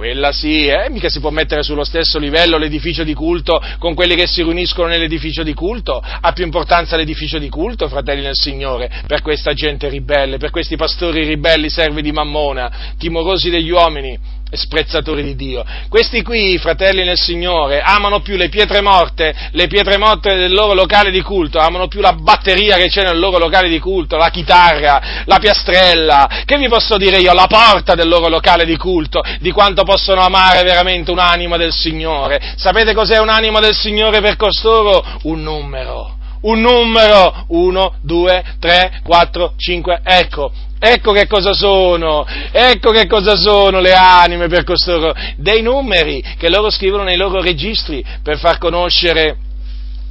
quella 0.00 0.32
sì, 0.32 0.66
eh? 0.66 0.88
mica 0.88 1.10
si 1.10 1.20
può 1.20 1.28
mettere 1.28 1.62
sullo 1.62 1.84
stesso 1.84 2.18
livello 2.18 2.56
l'edificio 2.56 3.04
di 3.04 3.12
culto 3.12 3.62
con 3.78 3.92
quelli 3.92 4.14
che 4.14 4.26
si 4.26 4.42
riuniscono 4.42 4.88
nell'edificio 4.88 5.42
di 5.42 5.52
culto. 5.52 6.02
Ha 6.02 6.32
più 6.32 6.42
importanza 6.42 6.96
l'edificio 6.96 7.36
di 7.36 7.50
culto, 7.50 7.86
fratelli 7.86 8.22
nel 8.22 8.34
Signore, 8.34 8.90
per 9.06 9.20
questa 9.20 9.52
gente 9.52 9.90
ribelle, 9.90 10.38
per 10.38 10.48
questi 10.48 10.76
pastori 10.76 11.26
ribelli, 11.26 11.68
servi 11.68 12.00
di 12.00 12.12
mammona, 12.12 12.94
timorosi 12.96 13.50
degli 13.50 13.68
uomini 13.68 14.18
sprezzatori 14.50 15.22
di 15.22 15.36
Dio. 15.36 15.64
Questi 15.88 16.22
qui, 16.22 16.58
fratelli 16.58 17.04
nel 17.04 17.18
Signore, 17.18 17.80
amano 17.80 18.20
più 18.20 18.36
le 18.36 18.48
pietre 18.48 18.80
morte, 18.80 19.34
le 19.52 19.66
pietre 19.66 19.96
morte 19.96 20.34
del 20.34 20.52
loro 20.52 20.74
locale 20.74 21.10
di 21.10 21.20
culto, 21.22 21.58
amano 21.58 21.88
più 21.88 22.00
la 22.00 22.12
batteria 22.12 22.76
che 22.76 22.88
c'è 22.88 23.02
nel 23.02 23.18
loro 23.18 23.38
locale 23.38 23.68
di 23.68 23.78
culto, 23.78 24.16
la 24.16 24.30
chitarra, 24.30 25.22
la 25.24 25.38
piastrella, 25.38 26.42
che 26.44 26.56
vi 26.58 26.68
posso 26.68 26.96
dire 26.96 27.18
io, 27.18 27.32
la 27.32 27.46
porta 27.46 27.94
del 27.94 28.08
loro 28.08 28.28
locale 28.28 28.64
di 28.64 28.76
culto, 28.76 29.22
di 29.38 29.50
quanto 29.50 29.84
possono 29.84 30.22
amare 30.22 30.62
veramente 30.62 31.10
un'anima 31.10 31.56
del 31.56 31.72
Signore. 31.72 32.54
Sapete 32.56 32.94
cos'è 32.94 33.18
un'anima 33.18 33.60
del 33.60 33.74
Signore 33.74 34.20
per 34.20 34.36
costoro? 34.36 35.04
Un 35.22 35.42
numero 35.42 36.18
un 36.42 36.60
numero, 36.60 37.44
1, 37.48 37.94
2, 38.00 38.44
3, 38.58 39.00
4, 39.04 39.52
5, 39.56 40.00
ecco, 40.02 40.50
Ecco 40.82 41.12
che 41.12 41.26
cosa 41.26 41.52
sono, 41.52 42.26
ecco 42.50 42.90
che 42.90 43.06
cosa 43.06 43.36
sono 43.36 43.80
le 43.80 43.92
anime 43.92 44.48
per 44.48 44.64
costoro, 44.64 45.12
dei 45.36 45.60
numeri 45.60 46.24
che 46.38 46.48
loro 46.48 46.70
scrivono 46.70 47.02
nei 47.02 47.18
loro 47.18 47.42
registri 47.42 48.02
per 48.22 48.38
far 48.38 48.56
conoscere 48.56 49.36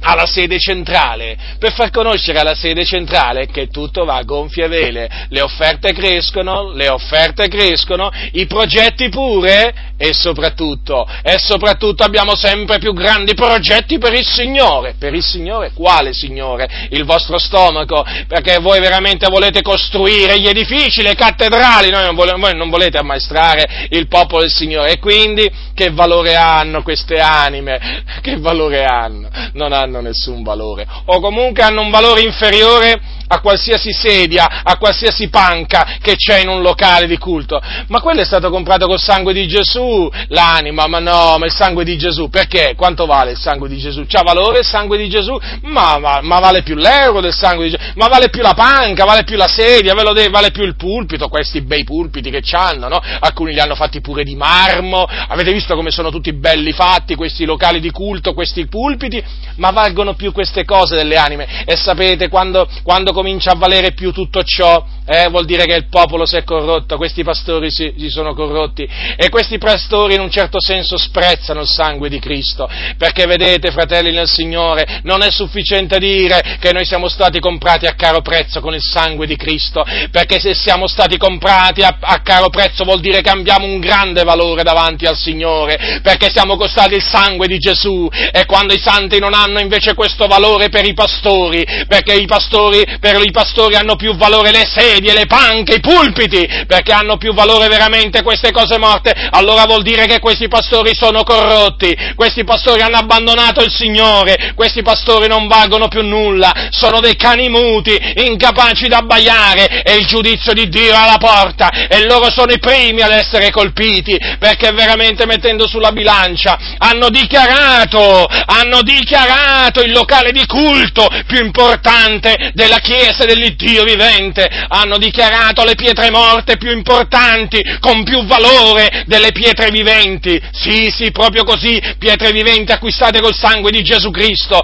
alla 0.00 0.26
sede 0.26 0.58
centrale, 0.58 1.36
per 1.58 1.72
far 1.72 1.90
conoscere 1.90 2.38
alla 2.38 2.54
sede 2.54 2.84
centrale 2.84 3.46
che 3.46 3.68
tutto 3.68 4.04
va 4.04 4.16
a 4.16 4.22
gonfie 4.22 4.68
vele, 4.68 5.26
le 5.28 5.40
offerte 5.40 5.92
crescono, 5.92 6.72
le 6.72 6.88
offerte 6.88 7.48
crescono, 7.48 8.10
i 8.32 8.46
progetti 8.46 9.08
pure 9.08 9.88
e 9.96 10.14
soprattutto, 10.14 11.06
e 11.22 11.38
soprattutto 11.38 12.02
abbiamo 12.02 12.34
sempre 12.34 12.78
più 12.78 12.92
grandi 12.94 13.34
progetti 13.34 13.98
per 13.98 14.14
il 14.14 14.24
Signore. 14.24 14.94
Per 14.98 15.12
il 15.12 15.22
Signore? 15.22 15.72
Quale 15.74 16.12
Signore? 16.12 16.88
Il 16.90 17.04
vostro 17.04 17.38
stomaco? 17.38 18.04
Perché 18.26 18.58
voi 18.58 18.80
veramente 18.80 19.26
volete 19.28 19.60
costruire 19.60 20.40
gli 20.40 20.48
edifici, 20.48 21.02
le 21.02 21.14
cattedrali, 21.14 21.90
non 21.90 22.14
vole, 22.14 22.32
voi 22.32 22.56
non 22.56 22.70
volete 22.70 22.98
ammaestrare 22.98 23.88
il 23.90 24.08
popolo 24.08 24.42
del 24.42 24.50
Signore 24.50 24.92
e 24.92 24.98
quindi 24.98 25.50
che 25.74 25.90
valore 25.90 26.34
hanno 26.34 26.82
queste 26.82 27.18
anime? 27.18 28.04
Che 28.20 28.38
valore 28.38 28.84
hanno? 28.84 29.28
Non 29.52 29.72
hanno 29.72 29.89
hanno 29.90 30.00
nessun 30.00 30.42
valore, 30.42 30.86
o 31.06 31.20
comunque 31.20 31.62
hanno 31.62 31.82
un 31.82 31.90
valore 31.90 32.22
inferiore 32.22 33.00
a 33.32 33.40
qualsiasi 33.40 33.92
sedia, 33.92 34.62
a 34.64 34.76
qualsiasi 34.76 35.28
panca 35.28 35.98
che 36.02 36.16
c'è 36.16 36.40
in 36.40 36.48
un 36.48 36.62
locale 36.62 37.06
di 37.06 37.16
culto. 37.16 37.60
Ma 37.86 38.00
quello 38.00 38.20
è 38.20 38.24
stato 38.24 38.50
comprato 38.50 38.86
col 38.86 38.98
sangue 38.98 39.32
di 39.32 39.46
Gesù, 39.46 40.10
l'anima, 40.28 40.86
ma 40.88 40.98
no, 40.98 41.36
ma 41.38 41.46
il 41.46 41.52
sangue 41.52 41.84
di 41.84 41.96
Gesù, 41.96 42.28
perché? 42.28 42.74
Quanto 42.76 43.06
vale 43.06 43.32
il 43.32 43.38
sangue 43.38 43.68
di 43.68 43.78
Gesù? 43.78 44.04
C'ha 44.06 44.22
valore 44.22 44.60
il 44.60 44.66
sangue 44.66 44.98
di 44.98 45.08
Gesù? 45.08 45.38
Ma, 45.62 45.98
ma, 45.98 46.20
ma 46.22 46.40
vale 46.40 46.62
più 46.62 46.74
l'euro 46.74 47.20
del 47.20 47.32
sangue 47.32 47.66
di 47.66 47.70
Gesù? 47.70 47.92
Ma 47.94 48.08
vale 48.08 48.30
più 48.30 48.42
la 48.42 48.54
panca, 48.54 49.04
vale 49.04 49.22
più 49.22 49.36
la 49.36 49.46
sedia, 49.46 49.94
vale 49.94 50.50
più 50.50 50.64
il 50.64 50.74
pulpito, 50.74 51.28
questi 51.28 51.60
bei 51.62 51.84
pulpiti 51.84 52.30
che 52.30 52.40
c'hanno, 52.42 52.88
no? 52.88 53.00
Alcuni 53.20 53.52
li 53.52 53.60
hanno 53.60 53.76
fatti 53.76 54.00
pure 54.00 54.24
di 54.24 54.34
marmo, 54.34 55.04
avete 55.04 55.52
visto 55.52 55.76
come 55.76 55.92
sono 55.92 56.10
tutti 56.10 56.32
belli 56.32 56.72
fatti 56.72 57.14
questi 57.14 57.44
locali 57.44 57.78
di 57.78 57.92
culto, 57.92 58.34
questi 58.34 58.66
pulpiti? 58.66 59.22
Ma 59.56 59.70
valgono 59.70 60.14
più 60.14 60.32
queste 60.32 60.64
cose 60.64 60.96
delle 60.96 61.14
anime. 61.14 61.64
E 61.64 61.76
sapete, 61.76 62.28
quando, 62.28 62.68
quando 62.82 63.12
comincia 63.20 63.50
a 63.50 63.54
valere 63.54 63.92
più 63.92 64.12
tutto 64.12 64.42
ciò, 64.42 64.82
eh, 65.04 65.28
vuol 65.28 65.44
dire 65.44 65.66
che 65.66 65.74
il 65.74 65.88
popolo 65.88 66.24
si 66.24 66.36
è 66.36 66.44
corrotto, 66.44 66.96
questi 66.96 67.22
pastori 67.22 67.70
si, 67.70 67.92
si, 67.98 68.08
sono 68.08 68.32
corrotti 68.32 68.88
e 69.16 69.28
questi 69.28 69.58
pastori 69.58 70.14
in 70.14 70.20
un 70.20 70.30
certo 70.30 70.58
senso 70.58 70.96
sprezzano 70.96 71.60
il 71.60 71.66
sangue 71.66 72.08
di 72.08 72.18
Cristo, 72.18 72.66
perché 72.96 73.26
vedete, 73.26 73.70
fratelli 73.72 74.12
nel 74.12 74.28
Signore, 74.28 75.00
non 75.02 75.22
è 75.22 75.30
sufficiente 75.30 75.98
dire 75.98 76.56
che 76.58 76.72
noi 76.72 76.86
siamo 76.86 77.08
stati 77.08 77.40
comprati 77.40 77.84
a 77.84 77.92
caro 77.92 78.22
prezzo 78.22 78.60
con 78.60 78.72
il 78.72 78.82
sangue 78.82 79.26
di 79.26 79.36
Cristo, 79.36 79.84
perché 80.10 80.40
se 80.40 80.54
siamo 80.54 80.86
stati 80.86 81.18
comprati 81.18 81.82
a, 81.82 81.98
a 82.00 82.22
caro 82.22 82.48
prezzo 82.48 82.84
vuol 82.84 83.00
dire 83.00 83.20
che 83.20 83.28
abbiamo 83.28 83.66
un 83.66 83.80
grande 83.80 84.22
valore 84.22 84.62
davanti 84.62 85.04
al 85.04 85.16
Signore, 85.16 86.00
perché 86.02 86.30
siamo 86.30 86.56
costati 86.56 86.94
il 86.94 87.04
sangue 87.04 87.46
di 87.46 87.58
Gesù 87.58 88.08
e 88.32 88.46
quando 88.46 88.72
i 88.72 88.80
santi 88.80 89.18
non 89.18 89.34
hanno 89.34 89.60
invece 89.60 89.92
questo 89.94 90.26
valore 90.26 90.70
per 90.70 90.86
i 90.86 90.94
pastori, 90.94 91.66
perché 91.86 92.14
i 92.14 92.26
pastori, 92.26 92.84
per 92.98 93.09
i 93.18 93.30
pastori 93.30 93.74
hanno 93.74 93.96
più 93.96 94.16
valore 94.16 94.50
le 94.50 94.66
sedie, 94.66 95.12
le 95.12 95.26
panche, 95.26 95.76
i 95.76 95.80
pulpiti, 95.80 96.48
perché 96.66 96.92
hanno 96.92 97.16
più 97.16 97.34
valore 97.34 97.68
veramente 97.68 98.22
queste 98.22 98.52
cose 98.52 98.78
morte, 98.78 99.12
allora 99.30 99.64
vuol 99.64 99.82
dire 99.82 100.06
che 100.06 100.18
questi 100.18 100.48
pastori 100.48 100.94
sono 100.94 101.22
corrotti, 101.22 101.96
questi 102.14 102.44
pastori 102.44 102.82
hanno 102.82 102.96
abbandonato 102.96 103.62
il 103.62 103.70
Signore, 103.70 104.52
questi 104.54 104.82
pastori 104.82 105.28
non 105.28 105.46
valgono 105.48 105.88
più 105.88 106.02
nulla, 106.02 106.68
sono 106.70 107.00
dei 107.00 107.16
cani 107.16 107.48
muti, 107.48 107.98
incapaci 108.26 108.88
da 108.88 108.98
abbaiare 108.98 109.82
e 109.82 109.96
il 109.96 110.06
giudizio 110.06 110.52
di 110.52 110.68
Dio 110.68 110.92
è 110.92 110.96
alla 110.96 111.18
porta. 111.18 111.88
E 111.88 112.04
loro 112.04 112.30
sono 112.30 112.52
i 112.52 112.58
primi 112.58 113.00
ad 113.00 113.12
essere 113.12 113.50
colpiti, 113.50 114.18
perché 114.38 114.70
veramente 114.72 115.26
mettendo 115.26 115.66
sulla 115.66 115.92
bilancia 115.92 116.58
hanno 116.78 117.08
dichiarato, 117.08 118.26
hanno 118.26 118.82
dichiarato 118.82 119.82
il 119.82 119.92
locale 119.92 120.32
di 120.32 120.44
culto 120.46 121.08
più 121.26 121.44
importante 121.44 122.50
della 122.54 122.78
Chiesa 122.78 122.99
dell'Iddio 123.24 123.84
vivente, 123.84 124.48
hanno 124.68 124.98
dichiarato 124.98 125.64
le 125.64 125.74
pietre 125.74 126.10
morte 126.10 126.56
più 126.56 126.70
importanti, 126.70 127.62
con 127.80 128.04
più 128.04 128.24
valore 128.26 129.04
delle 129.06 129.32
pietre 129.32 129.70
viventi. 129.70 130.40
Sì, 130.52 130.92
sì, 130.94 131.10
proprio 131.10 131.44
così, 131.44 131.80
pietre 131.98 132.32
viventi 132.32 132.72
acquistate 132.72 133.20
col 133.20 133.34
sangue 133.34 133.70
di 133.70 133.82
Gesù 133.82 134.10
Cristo. 134.10 134.60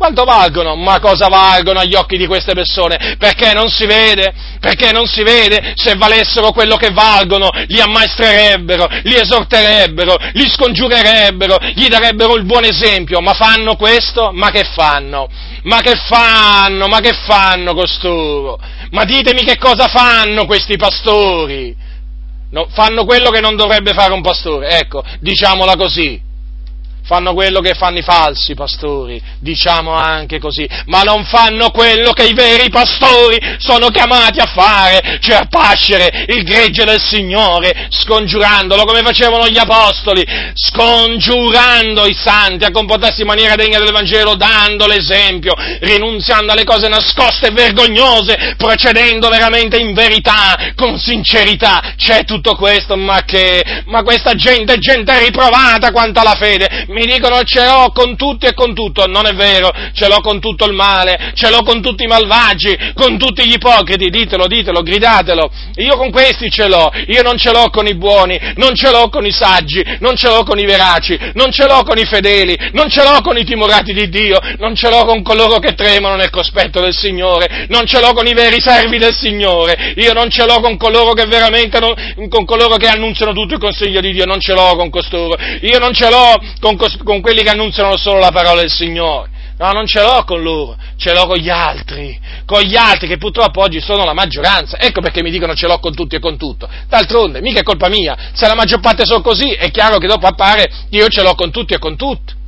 Quanto 0.00 0.24
valgono? 0.24 0.76
Ma 0.76 0.98
cosa 0.98 1.28
valgono 1.28 1.80
agli 1.80 1.94
occhi 1.94 2.16
di 2.16 2.26
queste 2.26 2.54
persone? 2.54 3.16
Perché 3.18 3.52
non 3.52 3.68
si 3.68 3.84
vede? 3.84 4.32
Perché 4.58 4.92
non 4.92 5.04
si 5.04 5.22
vede? 5.22 5.74
Se 5.76 5.94
valessero 5.94 6.52
quello 6.52 6.76
che 6.76 6.88
valgono, 6.88 7.50
li 7.66 7.78
ammaestrerebbero, 7.82 8.88
li 9.02 9.14
esorterebbero, 9.14 10.16
li 10.32 10.48
scongiurerebbero, 10.48 11.58
gli 11.74 11.86
darebbero 11.88 12.34
il 12.36 12.46
buon 12.46 12.64
esempio. 12.64 13.20
Ma 13.20 13.34
fanno 13.34 13.76
questo? 13.76 14.30
Ma 14.32 14.48
che 14.50 14.64
fanno? 14.64 15.28
Ma 15.64 15.82
che 15.82 15.96
fanno? 16.08 16.86
Ma 16.86 17.00
che 17.00 17.12
fanno 17.12 17.74
costoro? 17.74 18.58
Ma 18.92 19.04
ditemi 19.04 19.44
che 19.44 19.58
cosa 19.58 19.86
fanno 19.88 20.46
questi 20.46 20.78
pastori? 20.78 21.76
No, 22.52 22.68
fanno 22.70 23.04
quello 23.04 23.28
che 23.28 23.40
non 23.40 23.54
dovrebbe 23.54 23.92
fare 23.92 24.14
un 24.14 24.22
pastore, 24.22 24.78
ecco, 24.78 25.04
diciamola 25.20 25.76
così 25.76 26.28
fanno 27.04 27.34
quello 27.34 27.60
che 27.60 27.74
fanno 27.74 27.98
i 27.98 28.02
falsi 28.02 28.54
pastori, 28.54 29.20
diciamo 29.40 29.92
anche 29.92 30.38
così, 30.38 30.68
ma 30.86 31.02
non 31.02 31.24
fanno 31.24 31.70
quello 31.70 32.12
che 32.12 32.26
i 32.26 32.34
veri 32.34 32.68
pastori 32.70 33.38
sono 33.58 33.88
chiamati 33.88 34.40
a 34.40 34.46
fare, 34.46 35.18
cioè 35.20 35.36
a 35.36 35.46
pascere 35.48 36.26
il 36.28 36.42
gregge 36.44 36.84
del 36.84 37.00
Signore, 37.00 37.88
scongiurandolo 37.90 38.84
come 38.84 39.02
facevano 39.02 39.48
gli 39.48 39.58
apostoli, 39.58 40.24
scongiurando 40.54 42.06
i 42.06 42.14
santi 42.14 42.64
a 42.64 42.70
comportarsi 42.70 43.22
in 43.22 43.26
maniera 43.26 43.54
degna 43.56 43.78
del 43.78 43.92
Vangelo, 43.92 44.34
dando 44.34 44.86
l'esempio, 44.86 45.54
rinunziando 45.80 46.52
alle 46.52 46.64
cose 46.64 46.88
nascoste 46.88 47.48
e 47.48 47.52
vergognose, 47.52 48.54
procedendo 48.56 49.28
veramente 49.28 49.78
in 49.78 49.92
verità, 49.92 50.72
con 50.74 50.98
sincerità. 50.98 51.94
C'è 51.96 52.24
tutto 52.24 52.54
questo, 52.54 52.96
ma 52.96 53.22
che, 53.24 53.82
ma 53.86 54.02
questa 54.02 54.34
gente 54.34 54.74
è 54.74 54.78
gente 54.78 55.18
riprovata 55.18 55.92
quanto 55.92 56.20
alla 56.20 56.36
fede, 56.36 56.86
mi 56.90 57.06
dicono 57.06 57.42
ce 57.44 57.64
l'ho 57.64 57.90
con 57.92 58.16
tutti 58.16 58.46
e 58.46 58.54
con 58.54 58.74
tutto, 58.74 59.06
non 59.06 59.26
è 59.26 59.32
vero, 59.32 59.70
ce 59.92 60.08
l'ho 60.08 60.20
con 60.20 60.40
tutto 60.40 60.66
il 60.66 60.72
male, 60.72 61.32
ce 61.34 61.48
l'ho 61.48 61.62
con 61.62 61.80
tutti 61.80 62.04
i 62.04 62.06
malvagi, 62.06 62.76
con 62.94 63.16
tutti 63.16 63.46
gli 63.46 63.54
ipocriti, 63.54 64.10
ditelo, 64.10 64.46
ditelo, 64.46 64.82
gridatelo, 64.82 65.50
io 65.76 65.96
con 65.96 66.10
questi 66.10 66.50
ce 66.50 66.68
l'ho, 66.68 66.90
io 67.06 67.22
non 67.22 67.38
ce 67.38 67.52
l'ho 67.52 67.70
con 67.70 67.86
i 67.86 67.94
buoni, 67.94 68.38
non 68.56 68.74
ce 68.74 68.90
l'ho 68.90 69.08
con 69.08 69.24
i 69.24 69.30
saggi, 69.30 69.84
non 70.00 70.16
ce 70.16 70.28
l'ho 70.28 70.42
con 70.42 70.58
i 70.58 70.64
veraci, 70.64 71.18
non 71.34 71.52
ce 71.52 71.66
l'ho 71.66 71.82
con 71.84 71.96
i 71.96 72.04
fedeli, 72.04 72.56
non 72.72 72.88
ce 72.88 73.02
l'ho 73.02 73.20
con 73.22 73.38
i 73.38 73.44
timorati 73.44 73.92
di 73.92 74.08
Dio, 74.08 74.38
non 74.58 74.74
ce 74.74 74.88
l'ho 74.88 75.04
con 75.04 75.22
coloro 75.22 75.58
che 75.58 75.74
tremano 75.74 76.16
nel 76.16 76.30
cospetto 76.30 76.80
del 76.80 76.94
Signore, 76.94 77.66
non 77.68 77.86
ce 77.86 78.00
l'ho 78.00 78.12
con 78.12 78.26
i 78.26 78.34
veri 78.34 78.60
servi 78.60 78.98
del 78.98 79.14
Signore, 79.14 79.94
io 79.96 80.12
non 80.12 80.28
ce 80.28 80.44
l'ho 80.44 80.60
con 80.60 80.76
coloro 80.76 81.12
che 81.12 81.26
veramente, 81.26 81.78
non, 81.78 81.94
con 82.28 82.44
coloro 82.44 82.76
che 82.76 82.88
annunziano 82.88 83.32
tutto 83.32 83.54
il 83.54 83.60
consiglio 83.60 84.00
di 84.00 84.12
Dio, 84.12 84.24
non 84.24 84.40
ce 84.40 84.54
l'ho 84.54 84.74
con 84.74 84.90
costoro, 84.90 85.36
io 85.60 85.78
non 85.78 85.92
ce 85.94 86.08
l'ho 86.08 86.34
con 86.58 86.78
con 87.04 87.20
quelli 87.20 87.42
che 87.42 87.50
annunziano 87.50 87.96
solo 87.96 88.18
la 88.18 88.30
parola 88.30 88.60
del 88.60 88.70
Signore. 88.70 89.28
No, 89.58 89.72
non 89.72 89.86
ce 89.86 90.00
l'ho 90.00 90.24
con 90.24 90.42
loro, 90.42 90.74
ce 90.96 91.12
l'ho 91.12 91.26
con 91.26 91.36
gli 91.36 91.50
altri, 91.50 92.18
con 92.46 92.62
gli 92.62 92.76
altri 92.76 93.06
che 93.06 93.18
purtroppo 93.18 93.60
oggi 93.60 93.78
sono 93.78 94.04
la 94.04 94.14
maggioranza. 94.14 94.78
Ecco 94.78 95.02
perché 95.02 95.22
mi 95.22 95.30
dicono 95.30 95.54
ce 95.54 95.66
l'ho 95.66 95.78
con 95.78 95.94
tutti 95.94 96.16
e 96.16 96.18
con 96.18 96.38
tutto. 96.38 96.66
D'altronde, 96.88 97.42
mica 97.42 97.60
è 97.60 97.62
colpa 97.62 97.90
mia. 97.90 98.16
Se 98.32 98.46
la 98.46 98.54
maggior 98.54 98.80
parte 98.80 99.04
sono 99.04 99.20
così, 99.20 99.52
è 99.52 99.70
chiaro 99.70 99.98
che 99.98 100.06
dopo 100.06 100.26
appare 100.26 100.70
io 100.88 101.06
ce 101.08 101.22
l'ho 101.22 101.34
con 101.34 101.50
tutti 101.50 101.74
e 101.74 101.78
con 101.78 101.94
tutti. 101.96 102.39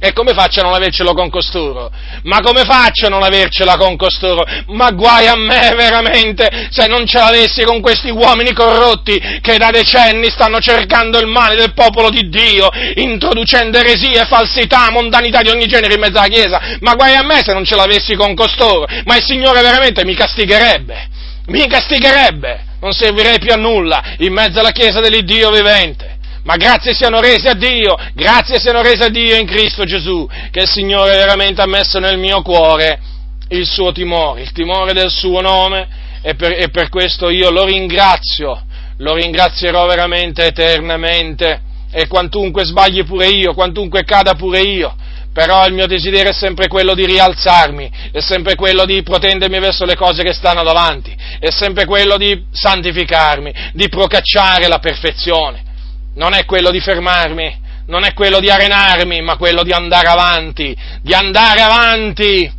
E 0.00 0.12
come 0.12 0.34
faccio 0.34 0.60
a 0.60 0.64
non 0.64 0.74
avercelo 0.74 1.14
con 1.14 1.30
costoro? 1.30 1.90
Ma 2.24 2.40
come 2.40 2.62
faccio 2.64 3.06
a 3.06 3.08
non 3.08 3.22
avercela 3.22 3.76
con 3.76 3.96
costoro? 3.96 4.44
Ma 4.68 4.90
guai 4.90 5.26
a 5.28 5.36
me 5.36 5.72
veramente 5.74 6.68
se 6.70 6.86
non 6.86 7.06
ce 7.06 7.18
l'avessi 7.18 7.62
con 7.62 7.80
questi 7.80 8.10
uomini 8.10 8.52
corrotti 8.52 9.18
che 9.40 9.56
da 9.56 9.70
decenni 9.70 10.28
stanno 10.30 10.58
cercando 10.58 11.18
il 11.18 11.26
male 11.26 11.54
del 11.54 11.72
popolo 11.72 12.10
di 12.10 12.28
Dio, 12.28 12.68
introducendo 12.96 13.78
eresie, 13.78 14.26
falsità, 14.26 14.90
mondanità 14.90 15.40
di 15.40 15.48
ogni 15.48 15.66
genere 15.66 15.94
in 15.94 16.00
mezzo 16.00 16.18
alla 16.18 16.28
Chiesa. 16.28 16.60
Ma 16.80 16.94
guai 16.94 17.14
a 17.14 17.22
me 17.22 17.42
se 17.42 17.52
non 17.52 17.64
ce 17.64 17.76
l'avessi 17.76 18.14
con 18.14 18.34
costoro. 18.34 18.86
Ma 19.04 19.16
il 19.16 19.24
Signore 19.24 19.62
veramente 19.62 20.04
mi 20.04 20.14
castigherebbe. 20.14 21.08
Mi 21.46 21.66
castigherebbe 21.66 22.72
non 22.84 22.92
servirei 22.92 23.38
più 23.38 23.50
a 23.50 23.56
nulla 23.56 24.02
in 24.18 24.32
mezzo 24.34 24.60
alla 24.60 24.70
Chiesa 24.70 25.00
dell'Iddio 25.00 25.50
vivente. 25.50 26.13
Ma 26.44 26.56
grazie 26.56 26.92
siano 26.92 27.20
rese 27.20 27.48
a 27.48 27.54
Dio, 27.54 27.96
grazie 28.12 28.60
siano 28.60 28.82
rese 28.82 29.04
a 29.04 29.08
Dio 29.08 29.34
in 29.34 29.46
Cristo 29.46 29.84
Gesù, 29.84 30.28
che 30.50 30.60
il 30.60 30.68
Signore 30.68 31.16
veramente 31.16 31.62
ha 31.62 31.66
messo 31.66 31.98
nel 31.98 32.18
mio 32.18 32.42
cuore 32.42 33.00
il 33.48 33.66
suo 33.66 33.92
timore, 33.92 34.42
il 34.42 34.52
timore 34.52 34.92
del 34.92 35.10
suo 35.10 35.40
nome, 35.40 35.88
e 36.20 36.34
per, 36.34 36.52
e 36.52 36.68
per 36.68 36.90
questo 36.90 37.30
io 37.30 37.50
lo 37.50 37.64
ringrazio, 37.64 38.62
lo 38.98 39.14
ringrazierò 39.14 39.86
veramente 39.86 40.44
eternamente, 40.44 41.62
e 41.90 42.06
quantunque 42.08 42.66
sbagli 42.66 43.06
pure 43.06 43.28
io, 43.28 43.54
quantunque 43.54 44.04
cada 44.04 44.34
pure 44.34 44.60
io, 44.60 44.94
però 45.32 45.64
il 45.66 45.72
mio 45.72 45.86
desiderio 45.86 46.30
è 46.30 46.34
sempre 46.34 46.68
quello 46.68 46.92
di 46.92 47.06
rialzarmi, 47.06 47.90
è 48.12 48.20
sempre 48.20 48.54
quello 48.54 48.84
di 48.84 49.02
protendermi 49.02 49.58
verso 49.60 49.86
le 49.86 49.96
cose 49.96 50.22
che 50.22 50.34
stanno 50.34 50.62
davanti, 50.62 51.16
è 51.38 51.50
sempre 51.50 51.86
quello 51.86 52.18
di 52.18 52.44
santificarmi, 52.52 53.70
di 53.72 53.88
procacciare 53.88 54.68
la 54.68 54.78
perfezione 54.78 55.72
non 56.14 56.34
è 56.34 56.44
quello 56.44 56.70
di 56.70 56.80
fermarmi, 56.80 57.62
non 57.86 58.04
è 58.04 58.12
quello 58.14 58.40
di 58.40 58.50
arenarmi, 58.50 59.20
ma 59.20 59.36
quello 59.36 59.62
di 59.62 59.72
andare 59.72 60.08
avanti, 60.08 60.76
di 61.02 61.12
andare 61.12 61.60
avanti 61.60 62.52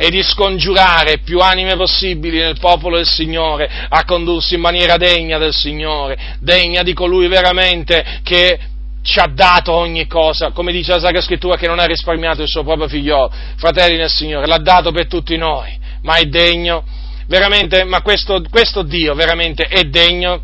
e 0.00 0.10
di 0.10 0.22
scongiurare 0.22 1.18
più 1.18 1.40
anime 1.40 1.74
possibili 1.74 2.38
nel 2.38 2.58
popolo 2.60 2.96
del 2.96 3.06
Signore 3.06 3.68
a 3.88 4.04
condursi 4.04 4.54
in 4.54 4.60
maniera 4.60 4.96
degna 4.96 5.38
del 5.38 5.52
Signore, 5.52 6.36
degna 6.38 6.82
di 6.82 6.92
colui 6.92 7.26
veramente 7.26 8.20
che 8.22 8.58
ci 9.02 9.18
ha 9.18 9.26
dato 9.26 9.72
ogni 9.72 10.06
cosa, 10.06 10.50
come 10.52 10.70
dice 10.70 10.92
la 10.92 11.00
Sacra 11.00 11.20
Scrittura, 11.20 11.56
che 11.56 11.66
non 11.66 11.78
ha 11.78 11.84
risparmiato 11.84 12.42
il 12.42 12.48
suo 12.48 12.62
proprio 12.62 12.88
figliolo, 12.88 13.32
fratelli 13.56 13.96
nel 13.96 14.10
Signore, 14.10 14.46
l'ha 14.46 14.58
dato 14.58 14.92
per 14.92 15.08
tutti 15.08 15.36
noi, 15.36 15.76
ma 16.02 16.16
è 16.16 16.24
degno, 16.24 16.84
veramente, 17.26 17.84
ma 17.84 18.02
questo, 18.02 18.42
questo 18.50 18.82
Dio 18.82 19.14
veramente 19.14 19.64
è 19.64 19.82
degno 19.84 20.42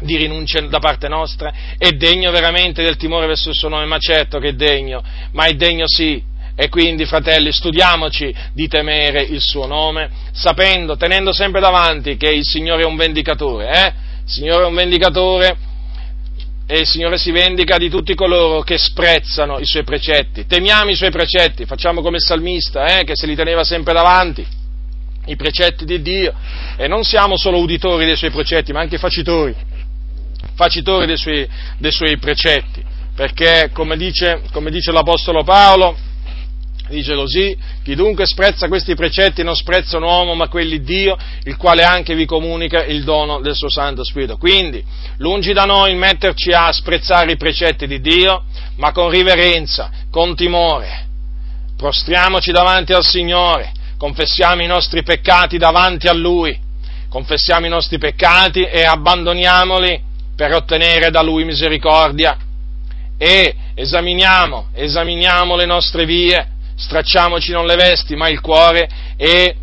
di 0.00 0.16
rinuncia 0.16 0.60
da 0.60 0.78
parte 0.78 1.08
nostra, 1.08 1.52
è 1.76 1.90
degno 1.90 2.30
veramente 2.30 2.82
del 2.82 2.96
timore 2.96 3.26
verso 3.26 3.48
il 3.48 3.54
suo 3.54 3.68
nome, 3.68 3.86
ma 3.86 3.98
certo 3.98 4.38
che 4.38 4.48
è 4.48 4.52
degno, 4.52 5.02
ma 5.32 5.46
è 5.46 5.54
degno 5.54 5.86
sì. 5.86 6.22
E 6.60 6.68
quindi, 6.68 7.04
fratelli, 7.04 7.52
studiamoci 7.52 8.34
di 8.52 8.66
temere 8.66 9.22
il 9.22 9.40
suo 9.40 9.66
nome, 9.66 10.10
sapendo, 10.32 10.96
tenendo 10.96 11.32
sempre 11.32 11.60
davanti 11.60 12.16
che 12.16 12.30
il 12.30 12.44
Signore 12.44 12.82
è 12.82 12.84
un 12.84 12.96
vendicatore, 12.96 13.70
eh? 13.70 13.86
Il 14.24 14.30
Signore 14.30 14.64
è 14.64 14.66
un 14.66 14.74
vendicatore 14.74 15.56
e 16.66 16.80
il 16.80 16.86
Signore 16.86 17.16
si 17.16 17.30
vendica 17.30 17.78
di 17.78 17.88
tutti 17.88 18.14
coloro 18.14 18.62
che 18.62 18.76
sprezzano 18.76 19.60
i 19.60 19.66
suoi 19.66 19.84
precetti. 19.84 20.46
Temiamo 20.46 20.90
i 20.90 20.96
suoi 20.96 21.10
precetti, 21.10 21.64
facciamo 21.64 22.02
come 22.02 22.16
il 22.16 22.24
salmista, 22.24 22.98
eh? 22.98 23.04
Che 23.04 23.14
se 23.14 23.26
li 23.26 23.36
teneva 23.36 23.62
sempre 23.62 23.92
davanti 23.92 24.44
i 25.26 25.36
precetti 25.36 25.84
di 25.84 26.02
Dio 26.02 26.34
e 26.76 26.88
non 26.88 27.04
siamo 27.04 27.36
solo 27.36 27.58
uditori 27.58 28.04
dei 28.04 28.16
suoi 28.16 28.30
precetti, 28.30 28.72
ma 28.72 28.80
anche 28.80 28.98
facitori 28.98 29.54
facitore 30.58 31.06
dei 31.06 31.16
suoi, 31.16 31.48
dei 31.78 31.92
suoi 31.92 32.18
precetti, 32.18 32.84
perché 33.14 33.70
come 33.72 33.96
dice, 33.96 34.42
come 34.50 34.72
dice 34.72 34.90
l'Apostolo 34.90 35.44
Paolo, 35.44 35.96
dice 36.88 37.14
così, 37.14 37.56
chi 37.84 37.94
dunque 37.94 38.26
sprezza 38.26 38.66
questi 38.66 38.96
precetti 38.96 39.44
non 39.44 39.54
sprezza 39.54 39.98
un 39.98 40.02
uomo 40.02 40.34
ma 40.34 40.48
quelli 40.48 40.80
Dio, 40.80 41.16
il 41.44 41.56
quale 41.56 41.84
anche 41.84 42.16
vi 42.16 42.26
comunica 42.26 42.84
il 42.84 43.04
dono 43.04 43.40
del 43.40 43.54
suo 43.54 43.70
Santo 43.70 44.02
Spirito. 44.02 44.36
Quindi, 44.36 44.84
lungi 45.18 45.52
da 45.52 45.62
noi 45.62 45.94
metterci 45.94 46.50
a 46.50 46.72
sprezzare 46.72 47.30
i 47.30 47.36
precetti 47.36 47.86
di 47.86 48.00
Dio, 48.00 48.42
ma 48.76 48.90
con 48.90 49.10
riverenza, 49.10 49.92
con 50.10 50.34
timore. 50.34 51.06
Prostriamoci 51.76 52.50
davanti 52.50 52.92
al 52.92 53.04
Signore, 53.04 53.70
confessiamo 53.96 54.62
i 54.62 54.66
nostri 54.66 55.04
peccati 55.04 55.56
davanti 55.56 56.08
a 56.08 56.12
Lui, 56.12 56.58
confessiamo 57.08 57.66
i 57.66 57.70
nostri 57.70 57.98
peccati 57.98 58.64
e 58.64 58.82
abbandoniamoli 58.82 60.06
per 60.38 60.54
ottenere 60.54 61.10
da 61.10 61.20
Lui 61.20 61.44
misericordia 61.44 62.38
e 63.18 63.56
esaminiamo, 63.74 64.68
esaminiamo 64.72 65.56
le 65.56 65.66
nostre 65.66 66.04
vie, 66.04 66.46
stracciamoci 66.76 67.50
non 67.50 67.66
le 67.66 67.74
vesti 67.74 68.14
ma 68.14 68.28
il 68.28 68.40
cuore 68.40 68.88
e 69.16 69.56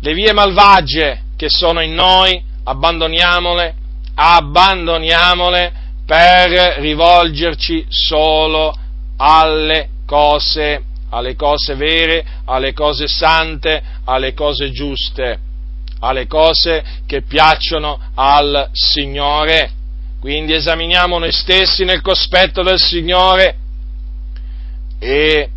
le 0.00 0.14
vie 0.14 0.32
malvagie 0.32 1.22
che 1.36 1.48
sono 1.48 1.80
in 1.80 1.94
noi, 1.94 2.40
abbandoniamole, 2.62 3.74
abbandoniamole 4.14 5.72
per 6.06 6.76
rivolgerci 6.78 7.84
solo 7.88 8.72
alle 9.16 9.88
cose, 10.06 10.80
alle 11.10 11.34
cose 11.34 11.74
vere, 11.74 12.24
alle 12.44 12.72
cose 12.72 13.08
sante, 13.08 13.82
alle 14.04 14.32
cose 14.32 14.70
giuste, 14.70 15.40
alle 15.98 16.28
cose 16.28 16.84
che 17.04 17.22
piacciono 17.22 17.98
al 18.14 18.68
Signore. 18.70 19.72
Quindi 20.20 20.52
esaminiamo 20.52 21.18
noi 21.18 21.32
stessi 21.32 21.84
nel 21.84 22.00
cospetto 22.00 22.62
del 22.62 22.80
Signore 22.80 23.56
e 24.98 25.48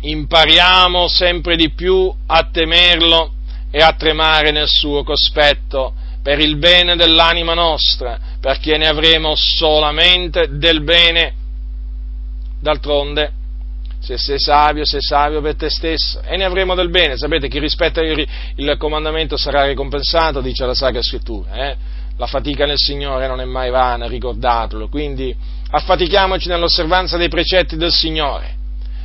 impariamo 0.00 1.08
sempre 1.08 1.56
di 1.56 1.70
più 1.72 2.12
a 2.26 2.48
temerlo 2.50 3.32
e 3.70 3.80
a 3.80 3.94
tremare 3.94 4.50
nel 4.50 4.68
suo 4.68 5.02
cospetto 5.02 5.94
per 6.22 6.38
il 6.38 6.56
bene 6.56 6.94
dell'anima 6.96 7.54
nostra, 7.54 8.18
perché 8.40 8.76
ne 8.76 8.86
avremo 8.86 9.34
solamente 9.34 10.58
del 10.58 10.82
bene. 10.82 11.34
D'altronde, 12.60 13.32
se 13.98 14.18
sei 14.18 14.38
savio, 14.38 14.84
sei 14.84 15.00
savio 15.00 15.40
per 15.40 15.56
te 15.56 15.68
stesso 15.68 16.20
e 16.22 16.36
ne 16.36 16.44
avremo 16.44 16.74
del 16.74 16.90
bene. 16.90 17.16
Sapete, 17.16 17.48
chi 17.48 17.58
rispetta 17.58 18.00
il, 18.02 18.76
comandamento 18.78 19.36
sarà 19.36 19.64
ricompensato, 19.66 20.40
dice 20.40 20.64
la 20.64 20.74
Sacra 20.74 21.02
Scrittura. 21.02 21.70
Eh? 21.70 21.76
La 22.16 22.26
fatica 22.26 22.66
nel 22.66 22.78
Signore 22.78 23.26
non 23.26 23.40
è 23.40 23.44
mai 23.44 23.70
vana, 23.70 24.06
ricordatelo, 24.06 24.88
quindi 24.88 25.34
affatichiamoci 25.70 26.48
nell'osservanza 26.48 27.16
dei 27.16 27.28
precetti 27.28 27.76
del 27.76 27.92
Signore, 27.92 28.54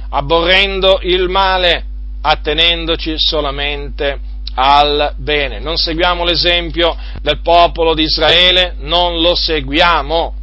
abborrendo 0.09 0.99
il 1.01 1.29
male, 1.29 1.85
attenendoci 2.21 3.15
solamente 3.17 4.19
al 4.55 5.13
bene. 5.17 5.59
Non 5.59 5.77
seguiamo 5.77 6.23
l'esempio 6.23 6.95
del 7.21 7.39
popolo 7.41 7.93
di 7.93 8.03
Israele, 8.03 8.75
non 8.79 9.21
lo 9.21 9.35
seguiamo, 9.35 10.33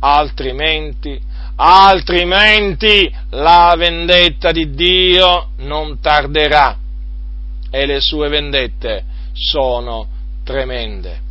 altrimenti, 0.00 1.20
altrimenti 1.56 3.12
la 3.30 3.74
vendetta 3.76 4.52
di 4.52 4.70
Dio 4.74 5.50
non 5.58 6.00
tarderà 6.00 6.76
e 7.70 7.86
le 7.86 8.00
sue 8.00 8.28
vendette 8.28 9.04
sono 9.32 10.06
tremende. 10.44 11.30